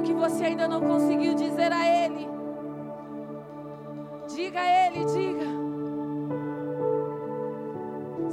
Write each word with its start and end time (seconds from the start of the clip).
Senhor 0.00 0.02
o 0.02 0.02
que 0.02 0.12
você 0.14 0.44
ainda 0.44 0.66
não 0.66 0.80
conseguiu 0.80 1.34
dizer 1.34 1.72
a 1.72 1.86
Ele. 1.86 2.28
Diga 4.34 4.60
a 4.60 4.86
Ele, 4.86 5.04
diga. 5.04 5.46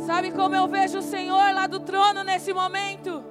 Sabe 0.05 0.31
como 0.31 0.55
eu 0.55 0.67
vejo 0.67 0.99
o 0.99 1.02
Senhor 1.02 1.53
lá 1.53 1.67
do 1.67 1.80
trono 1.81 2.23
nesse 2.23 2.53
momento? 2.53 3.23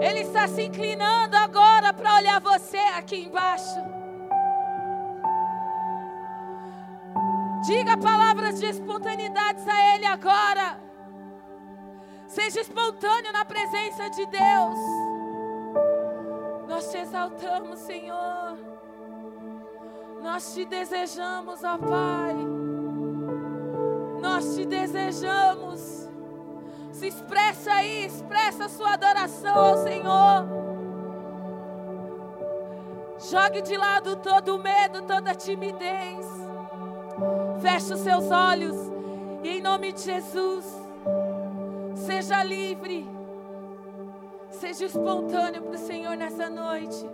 Ele 0.00 0.20
está 0.20 0.46
se 0.46 0.62
inclinando 0.62 1.36
agora 1.36 1.92
para 1.92 2.16
olhar 2.16 2.40
você 2.40 2.78
aqui 2.98 3.24
embaixo. 3.24 3.80
Diga 7.66 7.96
palavras 7.96 8.58
de 8.58 8.66
espontaneidade 8.66 9.62
a 9.68 9.94
Ele 9.94 10.06
agora. 10.06 10.78
Seja 12.26 12.60
espontâneo 12.60 13.32
na 13.32 13.44
presença 13.44 14.08
de 14.10 14.26
Deus. 14.26 14.99
Exaltamos, 17.60 17.78
Senhor. 17.80 18.58
Nós 20.22 20.54
te 20.54 20.64
desejamos, 20.64 21.62
ó 21.62 21.78
Pai. 21.78 22.34
Nós 24.20 24.54
te 24.54 24.64
desejamos. 24.64 26.08
Se 26.92 27.06
expressa 27.06 27.72
aí, 27.72 28.06
expressa 28.06 28.64
a 28.64 28.68
sua 28.68 28.94
adoração 28.94 29.54
ao 29.54 29.76
Senhor. 29.78 30.46
Jogue 33.30 33.62
de 33.62 33.76
lado 33.76 34.16
todo 34.16 34.56
o 34.56 34.58
medo, 34.58 35.02
toda 35.02 35.30
a 35.32 35.34
timidez. 35.34 36.26
Feche 37.60 37.92
os 37.92 38.00
seus 38.00 38.30
olhos 38.30 38.76
e 39.42 39.58
em 39.58 39.60
nome 39.60 39.92
de 39.92 40.00
Jesus, 40.00 40.64
seja 41.94 42.42
livre. 42.42 43.08
Seja 44.50 44.84
espontâneo 44.84 45.62
para 45.62 45.74
o 45.74 45.78
Senhor 45.78 46.16
nessa 46.16 46.50
noite. 46.50 47.06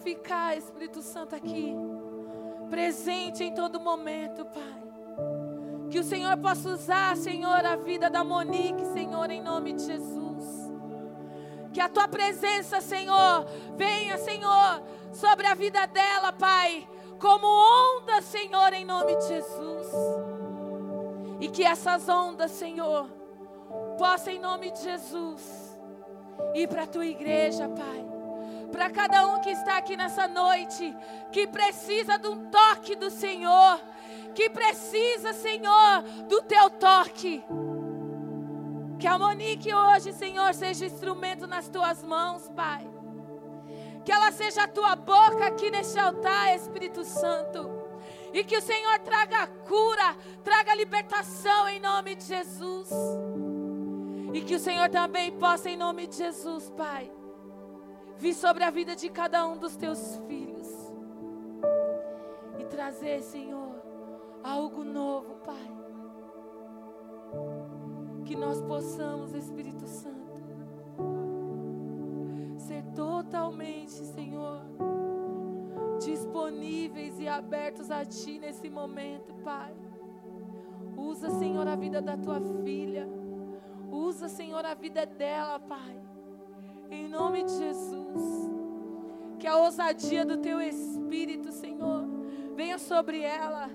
Ficar, 0.00 0.56
Espírito 0.56 1.02
Santo, 1.02 1.34
aqui, 1.34 1.74
presente 2.68 3.44
em 3.44 3.54
todo 3.54 3.80
momento, 3.80 4.44
Pai. 4.46 4.80
Que 5.90 5.98
o 5.98 6.04
Senhor 6.04 6.36
possa 6.38 6.68
usar, 6.68 7.16
Senhor, 7.16 7.64
a 7.64 7.76
vida 7.76 8.08
da 8.08 8.22
Monique, 8.22 8.84
Senhor, 8.92 9.30
em 9.30 9.42
nome 9.42 9.72
de 9.72 9.84
Jesus. 9.84 10.70
Que 11.72 11.80
a 11.80 11.88
tua 11.88 12.08
presença, 12.08 12.80
Senhor, 12.80 13.44
venha, 13.76 14.16
Senhor, 14.18 14.82
sobre 15.12 15.46
a 15.46 15.54
vida 15.54 15.86
dela, 15.86 16.32
Pai, 16.32 16.88
como 17.18 17.46
onda, 17.46 18.22
Senhor, 18.22 18.72
em 18.72 18.84
nome 18.84 19.16
de 19.16 19.28
Jesus. 19.28 19.88
E 21.40 21.48
que 21.48 21.64
essas 21.64 22.08
ondas, 22.08 22.52
Senhor, 22.52 23.08
possam, 23.98 24.32
em 24.32 24.38
nome 24.38 24.70
de 24.70 24.82
Jesus, 24.82 25.78
ir 26.54 26.68
para 26.68 26.84
a 26.84 26.86
tua 26.86 27.06
igreja, 27.06 27.68
Pai. 27.68 28.09
Para 28.70 28.90
cada 28.90 29.26
um 29.26 29.40
que 29.40 29.50
está 29.50 29.76
aqui 29.76 29.96
nessa 29.96 30.28
noite, 30.28 30.96
que 31.32 31.46
precisa 31.46 32.18
de 32.18 32.28
um 32.28 32.50
toque 32.50 32.94
do 32.94 33.10
Senhor, 33.10 33.80
que 34.34 34.48
precisa, 34.48 35.32
Senhor, 35.32 36.02
do 36.28 36.42
teu 36.42 36.70
toque. 36.70 37.44
Que 38.98 39.06
a 39.06 39.18
Monique 39.18 39.74
hoje, 39.74 40.12
Senhor, 40.12 40.52
seja 40.54 40.86
instrumento 40.86 41.46
nas 41.46 41.68
tuas 41.68 42.02
mãos, 42.02 42.48
Pai. 42.50 42.86
Que 44.04 44.12
ela 44.12 44.30
seja 44.30 44.64
a 44.64 44.68
tua 44.68 44.94
boca 44.94 45.46
aqui 45.46 45.70
neste 45.70 45.98
altar, 45.98 46.54
Espírito 46.54 47.04
Santo. 47.04 47.70
E 48.32 48.44
que 48.44 48.56
o 48.56 48.62
Senhor 48.62 48.98
traga 49.00 49.46
cura, 49.66 50.16
traga 50.44 50.74
libertação 50.74 51.68
em 51.68 51.80
nome 51.80 52.14
de 52.14 52.24
Jesus. 52.24 52.90
E 54.32 54.42
que 54.42 54.54
o 54.54 54.60
Senhor 54.60 54.88
também 54.88 55.32
possa, 55.32 55.68
em 55.68 55.76
nome 55.76 56.06
de 56.06 56.16
Jesus, 56.16 56.70
Pai, 56.76 57.10
vir 58.20 58.34
sobre 58.34 58.62
a 58.62 58.70
vida 58.70 58.94
de 58.94 59.08
cada 59.08 59.48
um 59.48 59.56
dos 59.56 59.76
teus 59.76 60.18
filhos. 60.28 60.68
E 62.58 62.64
trazer, 62.66 63.22
Senhor, 63.22 63.74
algo 64.42 64.84
novo, 64.84 65.36
Pai. 65.36 65.80
Que 68.26 68.36
nós 68.36 68.60
possamos, 68.60 69.32
Espírito 69.32 69.86
Santo, 69.86 70.40
ser 72.58 72.84
totalmente, 72.94 73.92
Senhor, 73.92 74.60
disponíveis 75.98 77.18
e 77.18 77.26
abertos 77.26 77.90
a 77.90 78.04
Ti 78.04 78.38
nesse 78.38 78.68
momento, 78.68 79.32
Pai. 79.42 79.74
Usa, 80.94 81.30
Senhor, 81.30 81.66
a 81.66 81.74
vida 81.74 82.02
da 82.02 82.18
tua 82.18 82.38
filha. 82.62 83.08
Usa, 83.90 84.28
Senhor, 84.28 84.64
a 84.66 84.74
vida 84.74 85.06
dela, 85.06 85.58
Pai. 85.58 86.09
Em 86.90 87.08
nome 87.08 87.44
de 87.44 87.56
Jesus. 87.56 88.50
Que 89.38 89.46
a 89.46 89.56
ousadia 89.56 90.24
do 90.24 90.38
teu 90.38 90.60
espírito, 90.60 91.52
Senhor, 91.52 92.04
venha 92.54 92.78
sobre 92.78 93.22
ela. 93.22 93.70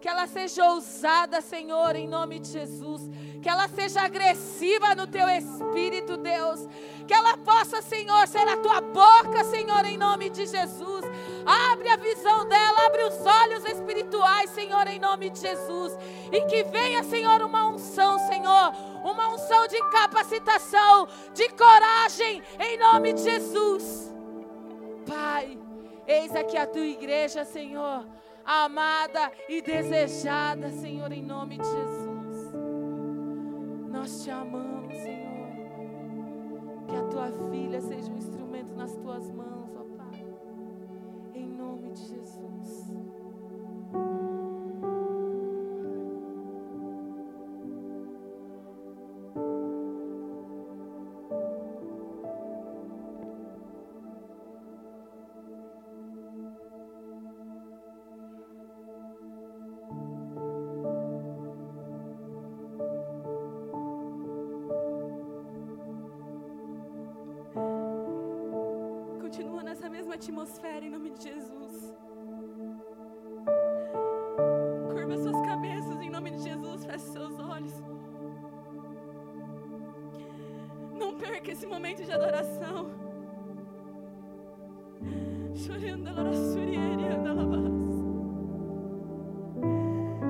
Que 0.00 0.08
ela 0.08 0.28
seja 0.28 0.64
ousada, 0.70 1.40
Senhor, 1.40 1.96
em 1.96 2.06
nome 2.06 2.38
de 2.38 2.48
Jesus. 2.48 3.02
Que 3.42 3.48
ela 3.48 3.66
seja 3.68 4.02
agressiva 4.02 4.94
no 4.94 5.06
teu 5.06 5.28
espírito, 5.28 6.16
Deus. 6.16 6.68
Que 7.06 7.14
ela 7.14 7.36
possa, 7.38 7.82
Senhor, 7.82 8.28
ser 8.28 8.46
a 8.46 8.58
tua 8.58 8.80
boca, 8.80 9.42
Senhor, 9.44 9.84
em 9.86 9.96
nome 9.96 10.30
de 10.30 10.46
Jesus. 10.46 11.04
Abre 11.44 11.88
a 11.88 11.96
visão 11.96 12.46
dela, 12.46 12.86
abre 12.86 13.02
os 13.04 13.26
olhos 13.26 13.64
espirituais, 13.64 14.50
Senhor, 14.50 14.86
em 14.86 15.00
nome 15.00 15.30
de 15.30 15.40
Jesus. 15.40 15.96
E 16.30 16.42
que 16.42 16.64
venha, 16.64 17.02
Senhor, 17.02 17.42
uma 17.42 17.66
unção, 17.66 18.18
Senhor. 18.28 18.72
Uma 19.04 19.28
unção 19.28 19.66
de 19.66 19.78
capacitação, 19.90 21.08
de 21.34 21.48
coragem, 21.50 22.42
em 22.60 22.78
nome 22.78 23.12
de 23.12 23.22
Jesus. 23.22 24.14
Pai, 25.06 25.58
eis 26.06 26.34
aqui 26.34 26.56
a 26.56 26.66
tua 26.66 26.86
igreja, 26.86 27.44
Senhor 27.44 28.04
amada 28.48 29.30
e 29.46 29.60
desejada, 29.60 30.70
Senhor, 30.70 31.12
em 31.12 31.22
nome 31.22 31.58
de 31.58 31.66
Jesus. 31.66 32.54
Nós 33.90 34.24
te 34.24 34.30
amamos, 34.30 34.96
Senhor. 34.96 35.48
Que 36.88 36.96
a 36.96 37.02
tua 37.02 37.30
filha 37.50 37.78
seja 37.82 38.10
um 38.10 38.16
instrumento 38.16 38.74
nas 38.74 38.96
tuas 38.96 39.30
mãos, 39.30 39.76
ó 39.76 39.84
Pai. 39.98 40.24
Em 41.34 41.46
nome 41.46 41.90
de 41.90 42.06
Jesus. 42.06 42.88
Atmosfera 70.38 70.84
em 70.84 70.90
nome 70.90 71.10
de 71.10 71.24
Jesus. 71.24 71.96
Curva 74.92 75.16
suas 75.16 75.40
cabeças 75.46 76.00
em 76.00 76.10
nome 76.10 76.30
de 76.30 76.42
Jesus, 76.42 76.84
feche 76.84 77.06
seus 77.06 77.40
olhos. 77.40 77.72
Não 80.96 81.16
perca 81.16 81.50
esse 81.50 81.66
momento 81.66 82.04
de 82.04 82.12
adoração. 82.12 82.90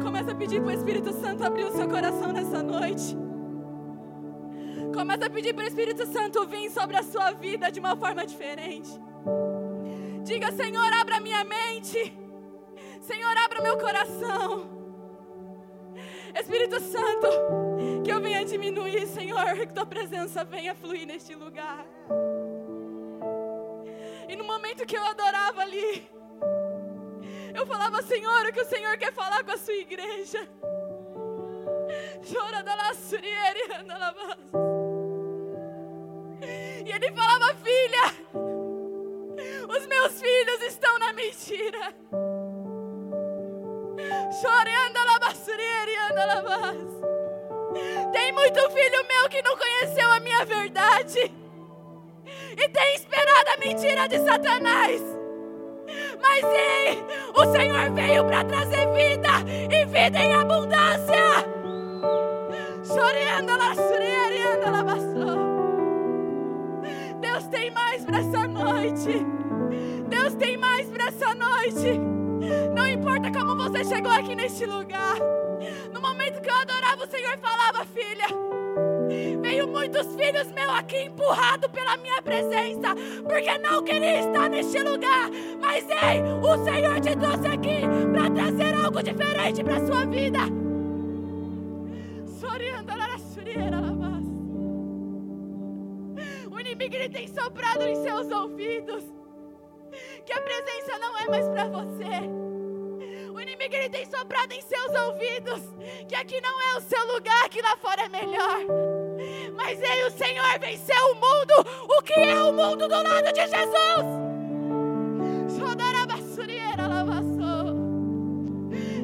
Começa 0.03 0.33
a 0.33 0.35
pedir 0.35 0.61
para 0.63 0.71
o 0.71 0.73
Espírito 0.73 1.13
Santo 1.13 1.45
abrir 1.45 1.65
o 1.65 1.73
seu 1.73 1.89
coração 1.89 2.33
nessa 2.33 2.63
noite. 2.63 3.15
Começa 4.95 5.27
a 5.27 5.31
pedir 5.31 5.55
para 5.55 5.65
o 5.65 5.69
Espírito 5.69 6.07
Santo 6.07 6.47
vir 6.47 6.71
sobre 6.71 6.97
a 6.97 7.03
sua 7.03 7.33
vida 7.33 7.71
de 7.71 7.79
uma 7.79 7.95
forma 7.95 8.25
diferente. 8.25 8.91
Diga, 10.29 10.53
Senhor, 10.53 10.93
abra 10.93 11.21
minha 11.21 11.43
mente. 11.43 12.13
Senhor, 13.01 13.35
abra 13.39 13.63
meu 13.63 13.79
coração. 13.79 14.69
Espírito 16.39 16.79
Santo, 16.81 17.29
que 18.05 18.13
eu 18.13 18.21
venha 18.21 18.45
diminuir, 18.45 19.07
Senhor, 19.07 19.55
que 19.57 19.73
tua 19.73 19.87
presença 19.87 20.45
venha 20.45 20.75
fluir 20.75 21.07
neste 21.07 21.35
lugar. 21.35 21.83
E 24.29 24.37
no 24.37 24.45
momento 24.45 24.85
que 24.85 24.99
eu 24.99 25.05
adorava 25.07 25.63
ali, 25.63 26.07
eu 27.55 27.67
falava, 27.67 28.03
Senhor, 28.03 28.45
o 28.45 28.53
que 28.53 28.61
o 28.61 28.69
Senhor 28.69 28.99
quer 28.99 29.15
falar 29.15 29.43
com 29.43 29.53
a 29.53 29.57
sua 29.57 29.77
igreja. 29.77 30.47
Chora 32.31 32.63
da 32.63 32.77
E 36.85 36.93
ele 36.93 37.13
falava, 37.13 37.55
filha, 37.65 38.18
meus 39.99 40.21
filhos 40.21 40.63
estão 40.63 40.99
na 41.01 41.13
mentira. 41.13 41.93
Chorando 44.41 44.99
Tem 48.13 48.33
muito 48.33 48.71
filho 48.71 49.07
meu 49.09 49.29
que 49.29 49.43
não 49.43 49.57
conheceu 49.57 50.09
a 50.13 50.21
minha 50.21 50.45
verdade 50.45 51.33
e 52.57 52.69
tem 52.69 52.95
esperado 52.95 53.51
a 53.51 53.57
mentira 53.59 54.09
de 54.09 54.19
Satanás. 54.19 55.03
Mas 56.21 56.45
ei, 56.45 57.05
o 57.35 57.53
Senhor 57.53 57.91
veio 57.93 58.25
para 58.25 58.45
trazer 58.45 58.87
vida 58.93 59.31
e 59.71 59.85
vida 59.85 60.19
em 60.19 60.33
abundância. 60.33 61.17
Chorando 62.87 63.59
Deus 67.21 67.47
tem 67.49 67.71
mais 67.73 68.05
para 68.05 68.19
essa 68.19 68.47
noite. 68.47 69.48
Noite. 71.71 72.01
Não 72.75 72.87
importa 72.87 73.31
como 73.31 73.57
você 73.57 73.85
chegou 73.85 74.13
aqui 74.13 74.35
neste 74.35 74.65
lugar. 74.65 75.17
No 75.93 76.01
momento 76.01 76.41
que 76.41 76.51
eu 76.51 76.55
adorava, 76.55 77.05
o 77.05 77.11
Senhor 77.11 77.37
falava, 77.39 77.85
filha. 77.87 78.27
Veio 79.41 79.67
muitos 79.69 80.07
filhos 80.15 80.51
meus 80.53 80.71
aqui 80.71 81.05
empurrado 81.05 81.69
pela 81.71 81.97
minha 81.97 82.21
presença, 82.23 82.95
porque 83.27 83.59
não 83.59 83.83
queria 83.83 84.21
estar 84.21 84.49
neste 84.49 84.79
lugar. 84.83 85.31
Mas 85.61 85.85
ei, 85.89 86.23
o 86.43 86.65
Senhor 86.65 87.01
te 87.01 87.17
trouxe 87.17 87.47
aqui 87.47 87.81
para 88.13 88.31
trazer 88.31 88.75
algo 88.75 89.03
diferente 89.03 89.65
para 89.65 89.87
sua 89.87 90.07
vida. 90.07 90.41
O 96.51 96.61
inimigo 96.61 96.97
ele 96.97 97.09
tem 97.09 97.29
soprado 97.29 97.83
em 97.85 97.95
seus 98.03 98.31
ouvidos 98.33 99.18
que 100.29 100.33
a 100.35 100.43
presença 100.43 100.99
não 100.99 101.17
é 101.17 101.27
mais 101.27 101.49
para 101.49 101.65
você. 101.69 102.29
O 103.33 103.41
inimigo 103.41 103.75
ele 103.75 103.89
tem 103.89 104.05
soprado 104.05 104.53
em 104.53 104.61
seus 104.61 104.95
ouvidos 105.07 105.63
que 106.07 106.15
aqui 106.15 106.39
não 106.43 106.61
é 106.61 106.77
o 106.77 106.83
seu 106.83 107.15
lugar, 107.15 107.49
que 107.49 107.63
lá 107.63 107.75
fora 107.79 108.03
é 108.03 108.09
melhor. 108.11 108.59
Mas 109.57 109.81
ei, 109.81 110.05
o 110.05 110.11
Senhor 110.11 110.59
venceu 110.61 111.03
o 111.13 111.15
mundo. 111.15 111.97
O 111.99 112.03
que 112.03 112.21
é 112.21 112.43
o 112.43 112.53
mundo 112.53 112.87
do 112.87 113.03
lado 113.03 113.33
de 113.33 113.41
Jesus? 113.41 114.29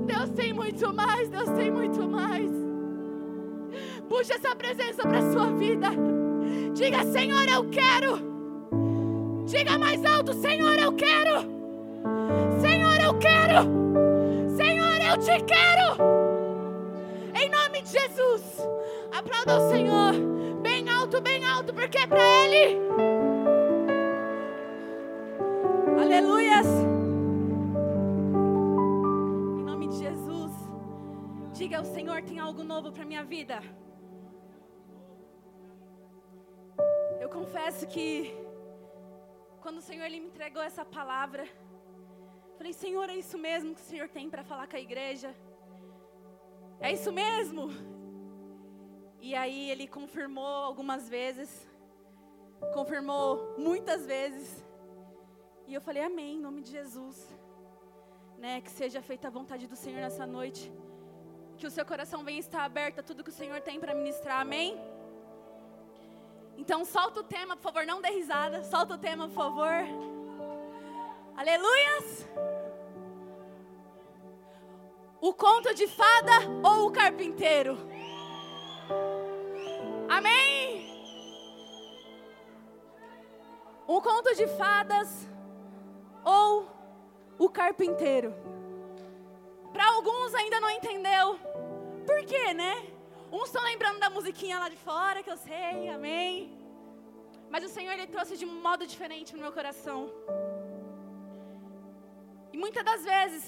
Deus 0.06 0.31
tem 0.37 0.53
muito 0.53 0.93
mais, 0.93 1.31
Deus 1.31 1.49
tem 1.56 1.71
muito 1.71 2.06
mais. 2.06 2.50
Puxa 4.11 4.35
essa 4.35 4.55
presença 4.55 5.09
para 5.09 5.32
sua 5.32 5.47
vida. 5.53 5.88
Diga, 6.75 7.03
Senhor, 7.05 7.49
eu 7.49 7.71
quero. 7.71 8.33
Diga 9.56 9.78
mais 9.78 10.04
alto, 10.04 10.32
Senhor, 10.34 10.78
eu 10.78 10.92
quero. 10.92 11.40
Senhor, 12.60 13.00
eu 13.00 13.18
quero 13.18 13.84
eu 15.14 15.18
te 15.18 15.44
quero. 15.44 15.86
Em 17.40 17.48
nome 17.48 17.82
de 17.82 17.88
Jesus. 17.88 18.42
Aplauda 19.12 19.58
o 19.58 19.70
Senhor. 19.70 20.12
Bem 20.60 20.88
alto, 20.88 21.20
bem 21.20 21.44
alto, 21.44 21.72
porque 21.72 21.98
é 21.98 22.06
para 22.06 22.20
Ele. 22.20 22.80
Aleluias. 26.02 26.66
Em 29.58 29.64
nome 29.64 29.88
de 29.88 29.98
Jesus. 29.98 30.52
Diga 31.52 31.78
ao 31.78 31.84
Senhor: 31.84 32.22
tem 32.22 32.40
algo 32.40 32.64
novo 32.64 32.90
para 32.90 33.04
minha 33.04 33.24
vida. 33.24 33.60
Eu 37.20 37.28
confesso 37.28 37.86
que 37.86 38.34
quando 39.64 39.78
o 39.78 39.87
Senhor 39.90 40.05
ele 40.05 40.20
me 40.20 40.28
entregou 40.32 40.62
essa 40.62 40.84
palavra, 40.84 41.44
Falei, 42.56 42.73
Senhor, 42.73 43.11
é 43.11 43.16
isso 43.16 43.37
mesmo 43.37 43.75
que 43.75 43.80
o 43.80 43.85
Senhor 43.85 44.09
tem 44.09 44.30
para 44.30 44.44
falar 44.44 44.66
com 44.68 44.76
a 44.76 44.80
igreja? 44.80 45.35
É 46.80 46.92
isso 46.92 47.12
mesmo? 47.12 47.68
E 49.21 49.35
aí 49.35 49.71
ele 49.71 49.87
confirmou 49.87 50.47
algumas 50.47 51.09
vezes, 51.09 51.50
confirmou 52.73 53.54
muitas 53.59 54.06
vezes. 54.06 54.64
E 55.66 55.75
eu 55.75 55.80
falei, 55.80 56.04
Amém, 56.04 56.37
em 56.37 56.40
nome 56.40 56.62
de 56.62 56.71
Jesus. 56.71 57.28
Né, 58.38 58.61
que 58.61 58.71
seja 58.71 59.02
feita 59.02 59.28
a 59.28 59.30
vontade 59.30 59.66
do 59.66 59.76
Senhor 59.76 60.00
nessa 60.00 60.26
noite. 60.26 60.73
Que 61.59 61.66
o 61.66 61.71
seu 61.71 61.85
coração 61.85 62.23
venha 62.23 62.40
estar 62.40 62.64
aberto 62.64 63.00
a 63.00 63.02
tudo 63.02 63.25
que 63.25 63.30
o 63.30 63.40
Senhor 63.40 63.61
tem 63.61 63.80
para 63.80 63.94
ministrar. 63.94 64.40
Amém? 64.40 64.78
Então 66.56 66.84
solta 66.84 67.20
o 67.20 67.25
tema, 67.25 67.56
por 67.56 67.62
favor, 67.62 67.87
não 67.87 68.00
dê 68.00 68.11
risada. 68.11 68.62
Solta 68.64 68.94
o 68.94 68.99
tema, 68.99 69.28
por 69.28 69.34
favor. 69.34 69.84
Aleluias! 71.37 72.28
O 75.20 75.32
conto 75.32 75.75
de 75.75 75.87
fada 75.87 76.32
ou 76.62 76.87
o 76.87 76.92
carpinteiro? 76.92 77.76
Amém? 80.08 80.87
Um 83.88 84.00
conto 84.00 84.34
de 84.34 84.46
fadas 84.46 85.28
ou 86.25 86.68
o 87.38 87.49
carpinteiro? 87.49 88.34
Para 89.73 89.87
alguns 89.94 90.34
ainda 90.34 90.61
não 90.61 90.70
entendeu. 90.70 91.38
Por 92.06 92.25
quê, 92.25 92.54
né? 92.54 92.93
Uns 93.37 93.47
estão 93.49 93.62
lembrando 93.71 93.99
da 93.99 94.09
musiquinha 94.17 94.61
lá 94.62 94.69
de 94.75 94.76
fora, 94.88 95.21
que 95.25 95.31
eu 95.35 95.37
sei, 95.37 95.88
amém. 95.88 96.35
Mas 97.53 97.64
o 97.64 97.71
Senhor, 97.76 97.93
Ele 97.95 98.07
trouxe 98.07 98.37
de 98.41 98.47
um 98.49 98.55
modo 98.67 98.87
diferente 98.93 99.35
no 99.35 99.43
meu 99.45 99.53
coração. 99.59 99.99
E 102.53 102.57
muitas 102.57 102.85
das 102.91 103.03
vezes, 103.12 103.45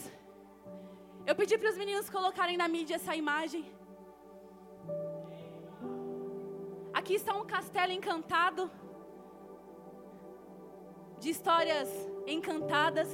eu 1.24 1.36
pedi 1.40 1.56
para 1.56 1.70
os 1.70 1.78
meninos 1.82 2.10
colocarem 2.10 2.56
na 2.62 2.66
mídia 2.66 2.96
essa 2.96 3.14
imagem. 3.14 3.64
Aqui 6.92 7.14
está 7.14 7.32
um 7.40 7.46
castelo 7.54 7.92
encantado, 7.92 8.68
de 11.20 11.30
histórias 11.30 11.88
encantadas, 12.26 13.10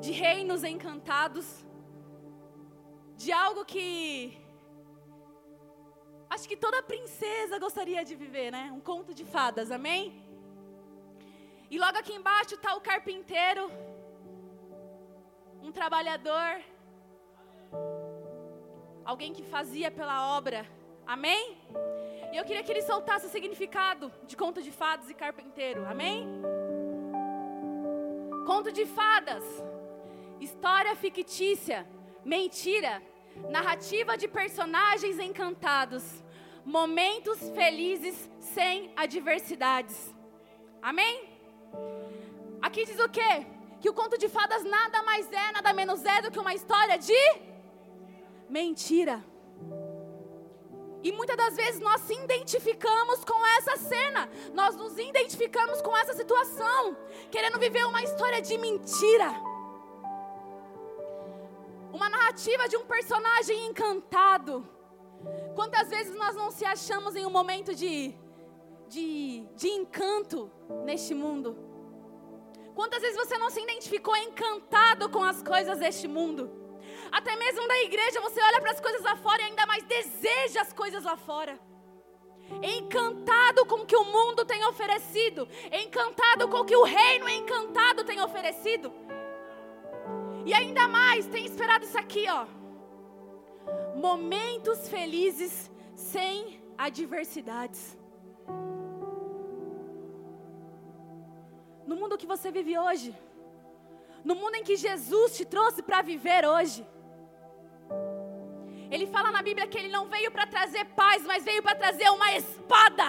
de 0.00 0.12
reinos 0.12 0.62
encantados, 0.62 1.48
de 3.16 3.32
algo 3.32 3.64
que 3.64 3.88
acho 6.30 6.48
que 6.48 6.56
toda 6.56 6.82
princesa 6.82 7.58
gostaria 7.58 8.04
de 8.04 8.14
viver, 8.14 8.50
né? 8.50 8.70
Um 8.74 8.80
conto 8.80 9.12
de 9.14 9.24
fadas, 9.24 9.70
amém? 9.70 10.22
E 11.70 11.78
logo 11.78 11.98
aqui 11.98 12.12
embaixo 12.12 12.54
está 12.54 12.74
o 12.74 12.80
carpinteiro 12.80 13.70
um 15.68 15.72
trabalhador, 15.72 16.62
alguém 19.04 19.34
que 19.34 19.42
fazia 19.42 19.90
pela 19.90 20.36
obra. 20.36 20.66
Amém? 21.06 21.58
E 22.32 22.36
eu 22.36 22.44
queria 22.44 22.62
que 22.62 22.72
ele 22.72 22.82
soltasse 22.82 23.26
o 23.26 23.28
significado 23.28 24.12
de 24.26 24.36
conto 24.36 24.62
de 24.62 24.70
fadas 24.70 25.10
e 25.10 25.14
carpinteiro. 25.14 25.84
Amém? 25.86 26.26
Conto 28.46 28.72
de 28.72 28.86
fadas, 28.86 29.44
história 30.40 30.94
fictícia, 30.96 31.86
mentira, 32.24 33.02
narrativa 33.48 34.16
de 34.16 34.28
personagens 34.28 35.18
encantados, 35.18 36.04
momentos 36.64 37.38
felizes 37.50 38.30
sem 38.40 38.92
adversidades. 38.96 40.14
Amém? 40.82 41.28
Aqui 42.60 42.84
diz 42.84 42.98
o 42.98 43.08
quê? 43.08 43.46
Que 43.80 43.88
o 43.88 43.94
conto 43.94 44.18
de 44.18 44.28
fadas 44.28 44.64
nada 44.64 45.02
mais 45.02 45.30
é, 45.32 45.52
nada 45.52 45.72
menos 45.72 46.04
é 46.04 46.22
do 46.22 46.30
que 46.30 46.38
uma 46.38 46.54
história 46.54 46.98
de 46.98 47.14
mentira. 48.48 49.24
E 51.02 51.12
muitas 51.12 51.36
das 51.36 51.54
vezes 51.54 51.80
nós 51.80 52.00
se 52.02 52.14
identificamos 52.14 53.24
com 53.24 53.46
essa 53.58 53.76
cena, 53.76 54.28
nós 54.52 54.74
nos 54.74 54.98
identificamos 54.98 55.80
com 55.80 55.96
essa 55.96 56.12
situação, 56.12 56.96
querendo 57.30 57.58
viver 57.58 57.86
uma 57.86 58.02
história 58.02 58.42
de 58.42 58.58
mentira. 58.58 59.47
Uma 61.92 62.08
narrativa 62.08 62.68
de 62.68 62.76
um 62.76 62.84
personagem 62.86 63.66
encantado. 63.66 64.68
Quantas 65.54 65.88
vezes 65.88 66.14
nós 66.14 66.34
não 66.36 66.50
se 66.50 66.64
achamos 66.64 67.16
em 67.16 67.26
um 67.26 67.30
momento 67.30 67.74
de, 67.74 68.14
de, 68.88 69.44
de 69.56 69.68
encanto 69.68 70.50
neste 70.84 71.14
mundo? 71.14 71.56
Quantas 72.74 73.00
vezes 73.00 73.16
você 73.16 73.36
não 73.38 73.50
se 73.50 73.60
identificou 73.60 74.16
encantado 74.16 75.08
com 75.08 75.24
as 75.24 75.42
coisas 75.42 75.78
deste 75.78 76.06
mundo? 76.06 76.48
Até 77.10 77.34
mesmo 77.36 77.66
da 77.66 77.78
igreja, 77.82 78.20
você 78.20 78.40
olha 78.40 78.60
para 78.60 78.70
as 78.70 78.80
coisas 78.80 79.02
lá 79.02 79.16
fora 79.16 79.42
e 79.42 79.44
ainda 79.46 79.66
mais 79.66 79.82
deseja 79.84 80.60
as 80.60 80.72
coisas 80.72 81.02
lá 81.02 81.16
fora. 81.16 81.58
Encantado 82.62 83.66
com 83.66 83.76
o 83.76 83.86
que 83.86 83.96
o 83.96 84.04
mundo 84.04 84.44
tem 84.44 84.64
oferecido, 84.64 85.48
encantado 85.72 86.48
com 86.48 86.58
o 86.58 86.64
que 86.64 86.76
o 86.76 86.84
reino 86.84 87.28
encantado 87.28 88.04
tem 88.04 88.22
oferecido. 88.22 88.92
E 90.48 90.54
ainda 90.60 90.84
mais, 90.88 91.26
tem 91.34 91.44
esperado 91.44 91.84
isso 91.84 91.98
aqui, 92.02 92.24
ó. 92.40 92.42
Momentos 94.06 94.88
felizes 94.94 95.54
sem 95.94 96.34
adversidades. 96.86 97.82
No 101.88 101.96
mundo 102.00 102.20
que 102.20 102.30
você 102.34 102.50
vive 102.58 102.78
hoje, 102.84 103.10
no 104.24 104.34
mundo 104.40 104.54
em 104.54 104.64
que 104.68 104.76
Jesus 104.86 105.36
te 105.36 105.44
trouxe 105.54 105.82
para 105.88 106.00
viver 106.12 106.42
hoje. 106.54 106.82
Ele 108.90 109.06
fala 109.14 109.30
na 109.30 109.42
Bíblia 109.48 109.66
que 109.66 109.78
ele 109.80 109.92
não 109.96 110.04
veio 110.14 110.30
para 110.30 110.46
trazer 110.46 110.84
paz, 111.02 111.26
mas 111.30 111.44
veio 111.44 111.62
para 111.62 111.76
trazer 111.82 112.08
uma 112.08 112.30
espada. 112.40 113.06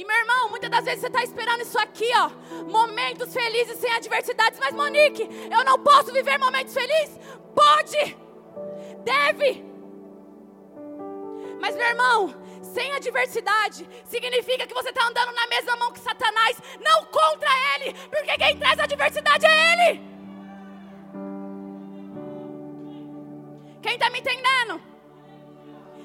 E 0.00 0.04
meu 0.06 0.16
irmão, 0.16 0.48
muitas 0.48 0.70
das 0.70 0.82
vezes 0.82 1.00
você 1.02 1.08
está 1.08 1.22
esperando 1.22 1.60
isso 1.60 1.78
aqui, 1.78 2.10
ó. 2.16 2.30
Momentos 2.64 3.34
felizes 3.34 3.76
sem 3.76 3.92
adversidades. 3.92 4.58
Mas 4.58 4.74
Monique, 4.74 5.28
eu 5.52 5.62
não 5.62 5.78
posso 5.78 6.10
viver 6.10 6.38
momentos 6.38 6.72
felizes? 6.72 7.18
Pode! 7.54 8.16
Deve! 9.04 9.62
Mas 11.60 11.76
meu 11.76 11.86
irmão, 11.86 12.34
sem 12.62 12.90
adversidade, 12.92 13.86
significa 14.06 14.66
que 14.66 14.72
você 14.72 14.88
está 14.88 15.06
andando 15.06 15.34
na 15.34 15.46
mesma 15.48 15.76
mão 15.76 15.92
que 15.92 16.00
Satanás, 16.00 16.56
não 16.80 17.04
contra 17.04 17.50
ele, 17.74 17.92
porque 18.08 18.38
quem 18.38 18.56
traz 18.56 18.80
adversidade 18.80 19.44
é 19.44 19.72
ele. 19.72 20.00
Quem 23.82 23.92
está 23.92 24.08
me 24.08 24.20
entendendo? 24.20 24.80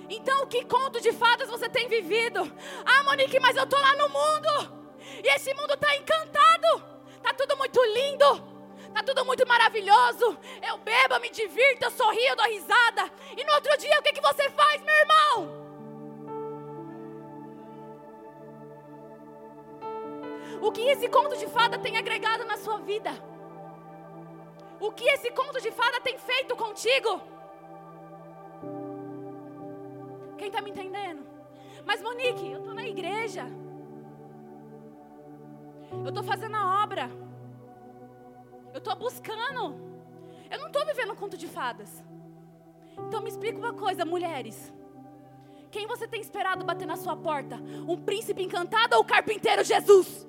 Então, 0.10 0.46
que 0.48 0.64
conto 0.66 1.02
de 1.02 1.12
fadas 1.12 1.50
você 1.50 1.68
tem 1.68 1.88
vivido? 1.88 2.52
Ah, 2.86 3.04
Monique, 3.04 3.40
mas 3.40 3.56
eu 3.58 3.64
estou 3.64 3.80
lá 3.80 3.96
no 3.96 4.10
mundo. 4.10 4.86
E 5.24 5.28
esse 5.36 5.54
mundo 5.54 5.74
está 5.74 5.96
encantado. 5.96 6.84
Está 7.18 7.34
tudo 7.34 7.58
muito 7.58 7.84
lindo. 7.84 8.56
Está 8.88 9.04
tudo 9.04 9.26
muito 9.26 9.48
maravilhoso. 9.48 10.38
Eu 10.62 10.78
bebo, 10.78 11.16
eu 11.16 11.20
me 11.20 11.30
divirto, 11.30 11.86
eu 11.86 11.92
sorrio, 11.92 12.30
eu 12.30 12.36
dou 12.36 12.46
risada. 12.46 13.12
E 13.36 13.44
no 13.44 13.54
outro 13.54 13.78
dia, 13.78 14.00
o 14.00 14.04
que, 14.04 14.14
que 14.14 14.22
você 14.22 14.50
faz, 14.52 14.82
meu 14.82 14.96
irmão? 14.96 15.66
O 20.62 20.72
que 20.72 20.82
esse 20.82 21.10
conto 21.10 21.36
de 21.38 21.48
fada 21.48 21.78
tem 21.78 21.98
agregado 21.98 22.46
na 22.46 22.58
sua 22.58 22.78
vida? 22.80 23.12
O 24.80 24.92
que 24.92 25.04
esse 25.10 25.32
conto 25.32 25.60
de 25.62 25.72
fada 25.72 26.00
tem 26.02 26.18
feito 26.18 26.56
contigo? 26.56 27.22
Quem 30.46 30.52
está 30.52 30.62
me 30.62 30.70
entendendo? 30.70 31.26
Mas 31.88 32.04
Monique, 32.04 32.52
eu 32.52 32.60
estou 32.60 32.76
na 32.76 32.86
igreja. 32.86 33.48
Eu 36.04 36.10
estou 36.10 36.24
fazendo 36.24 36.56
a 36.56 36.84
obra. 36.84 37.10
Eu 38.72 38.78
estou 38.78 38.96
buscando. 38.96 39.76
Eu 40.52 40.60
não 40.60 40.68
estou 40.68 40.86
vivendo 40.86 41.14
um 41.14 41.16
conto 41.16 41.36
de 41.36 41.48
fadas. 41.48 42.04
Então 43.08 43.24
me 43.24 43.30
explica 43.30 43.58
uma 43.58 43.74
coisa, 43.74 44.06
mulheres. 44.06 44.72
Quem 45.72 45.88
você 45.88 46.08
tem 46.08 46.22
esperado 46.22 46.64
bater 46.64 46.86
na 46.86 46.96
sua 46.96 47.18
porta? 47.18 47.56
Um 47.88 47.98
príncipe 47.98 48.44
encantado 48.44 48.98
ou 48.98 49.02
o 49.02 49.06
carpinteiro 49.06 49.64
Jesus? 49.64 50.28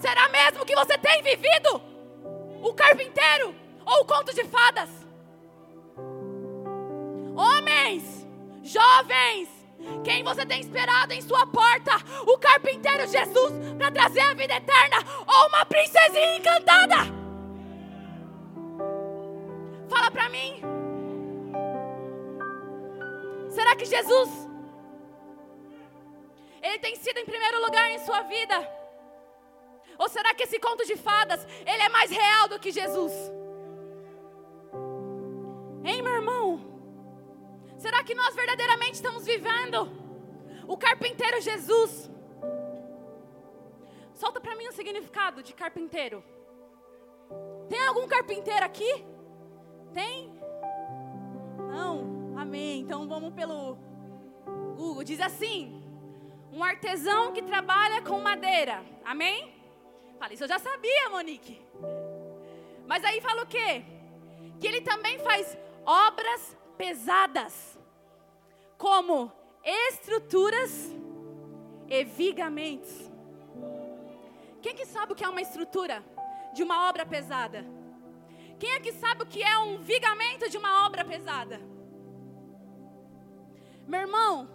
Será 0.00 0.28
mesmo 0.28 0.66
que 0.66 0.76
você 0.76 0.98
tem 0.98 1.22
vivido 1.22 1.80
o 2.62 2.74
carpinteiro 2.74 3.54
ou 3.86 4.02
o 4.02 4.04
conto 4.04 4.34
de 4.34 4.44
fadas? 4.44 4.90
Homens, 7.34 8.19
jovens, 8.62 9.48
quem 10.04 10.22
você 10.22 10.44
tem 10.44 10.60
esperado 10.60 11.12
em 11.12 11.20
sua 11.20 11.46
porta? 11.46 11.92
O 12.26 12.38
carpinteiro 12.38 13.06
Jesus 13.06 13.52
para 13.76 13.90
trazer 13.90 14.20
a 14.20 14.34
vida 14.34 14.54
eterna 14.54 14.96
ou 15.26 15.48
uma 15.48 15.64
princesinha 15.64 16.36
encantada? 16.36 16.96
Fala 19.88 20.10
para 20.10 20.28
mim. 20.28 20.60
Será 23.50 23.74
que 23.74 23.84
Jesus 23.84 24.50
ele 26.62 26.78
tem 26.78 26.94
sido 26.94 27.18
em 27.18 27.24
primeiro 27.24 27.60
lugar 27.62 27.90
em 27.90 27.98
sua 28.00 28.22
vida? 28.22 28.80
Ou 29.98 30.08
será 30.08 30.34
que 30.34 30.44
esse 30.44 30.58
conto 30.58 30.86
de 30.86 30.96
fadas, 30.96 31.46
ele 31.66 31.82
é 31.82 31.88
mais 31.88 32.10
real 32.10 32.48
do 32.48 32.58
que 32.58 32.70
Jesus? 32.70 33.12
Hein, 35.84 36.02
meu 36.02 36.14
irmão? 36.14 36.69
Será 37.80 38.04
que 38.04 38.14
nós 38.14 38.34
verdadeiramente 38.34 38.96
estamos 38.96 39.24
vivendo 39.24 39.90
o 40.68 40.76
carpinteiro 40.76 41.40
Jesus? 41.40 42.10
Solta 44.12 44.38
para 44.38 44.54
mim 44.54 44.68
o 44.68 44.72
significado 44.72 45.42
de 45.42 45.54
carpinteiro. 45.54 46.22
Tem 47.70 47.82
algum 47.86 48.06
carpinteiro 48.06 48.66
aqui? 48.66 48.92
Tem? 49.94 50.30
Não? 51.74 52.36
Amém. 52.36 52.80
Então 52.80 53.08
vamos 53.08 53.32
pelo 53.32 53.78
Google. 54.76 55.02
Diz 55.02 55.18
assim: 55.18 55.82
um 56.52 56.62
artesão 56.62 57.32
que 57.32 57.40
trabalha 57.40 58.02
com 58.02 58.20
madeira. 58.20 58.84
Amém? 59.02 59.54
Falei, 60.18 60.34
isso 60.34 60.44
eu 60.44 60.48
já 60.48 60.58
sabia, 60.58 61.08
Monique. 61.08 61.58
Mas 62.86 63.02
aí 63.04 63.22
fala 63.22 63.44
o 63.44 63.46
quê? 63.46 63.82
Que 64.60 64.66
ele 64.66 64.82
também 64.82 65.18
faz 65.20 65.56
obras 65.86 66.59
pesadas, 66.80 67.78
como 68.78 69.30
estruturas 69.62 70.90
e 71.86 72.04
vigamentos. 72.04 72.90
Quem 74.62 74.74
que 74.74 74.86
sabe 74.86 75.12
o 75.12 75.14
que 75.14 75.22
é 75.22 75.28
uma 75.28 75.42
estrutura 75.42 76.02
de 76.54 76.62
uma 76.62 76.88
obra 76.88 77.04
pesada? 77.04 77.66
Quem 78.58 78.72
é 78.72 78.80
que 78.80 78.92
sabe 78.92 79.24
o 79.24 79.26
que 79.26 79.42
é 79.42 79.58
um 79.58 79.76
vigamento 79.76 80.48
de 80.48 80.56
uma 80.56 80.86
obra 80.86 81.04
pesada? 81.04 81.60
Meu 83.86 84.00
irmão, 84.00 84.48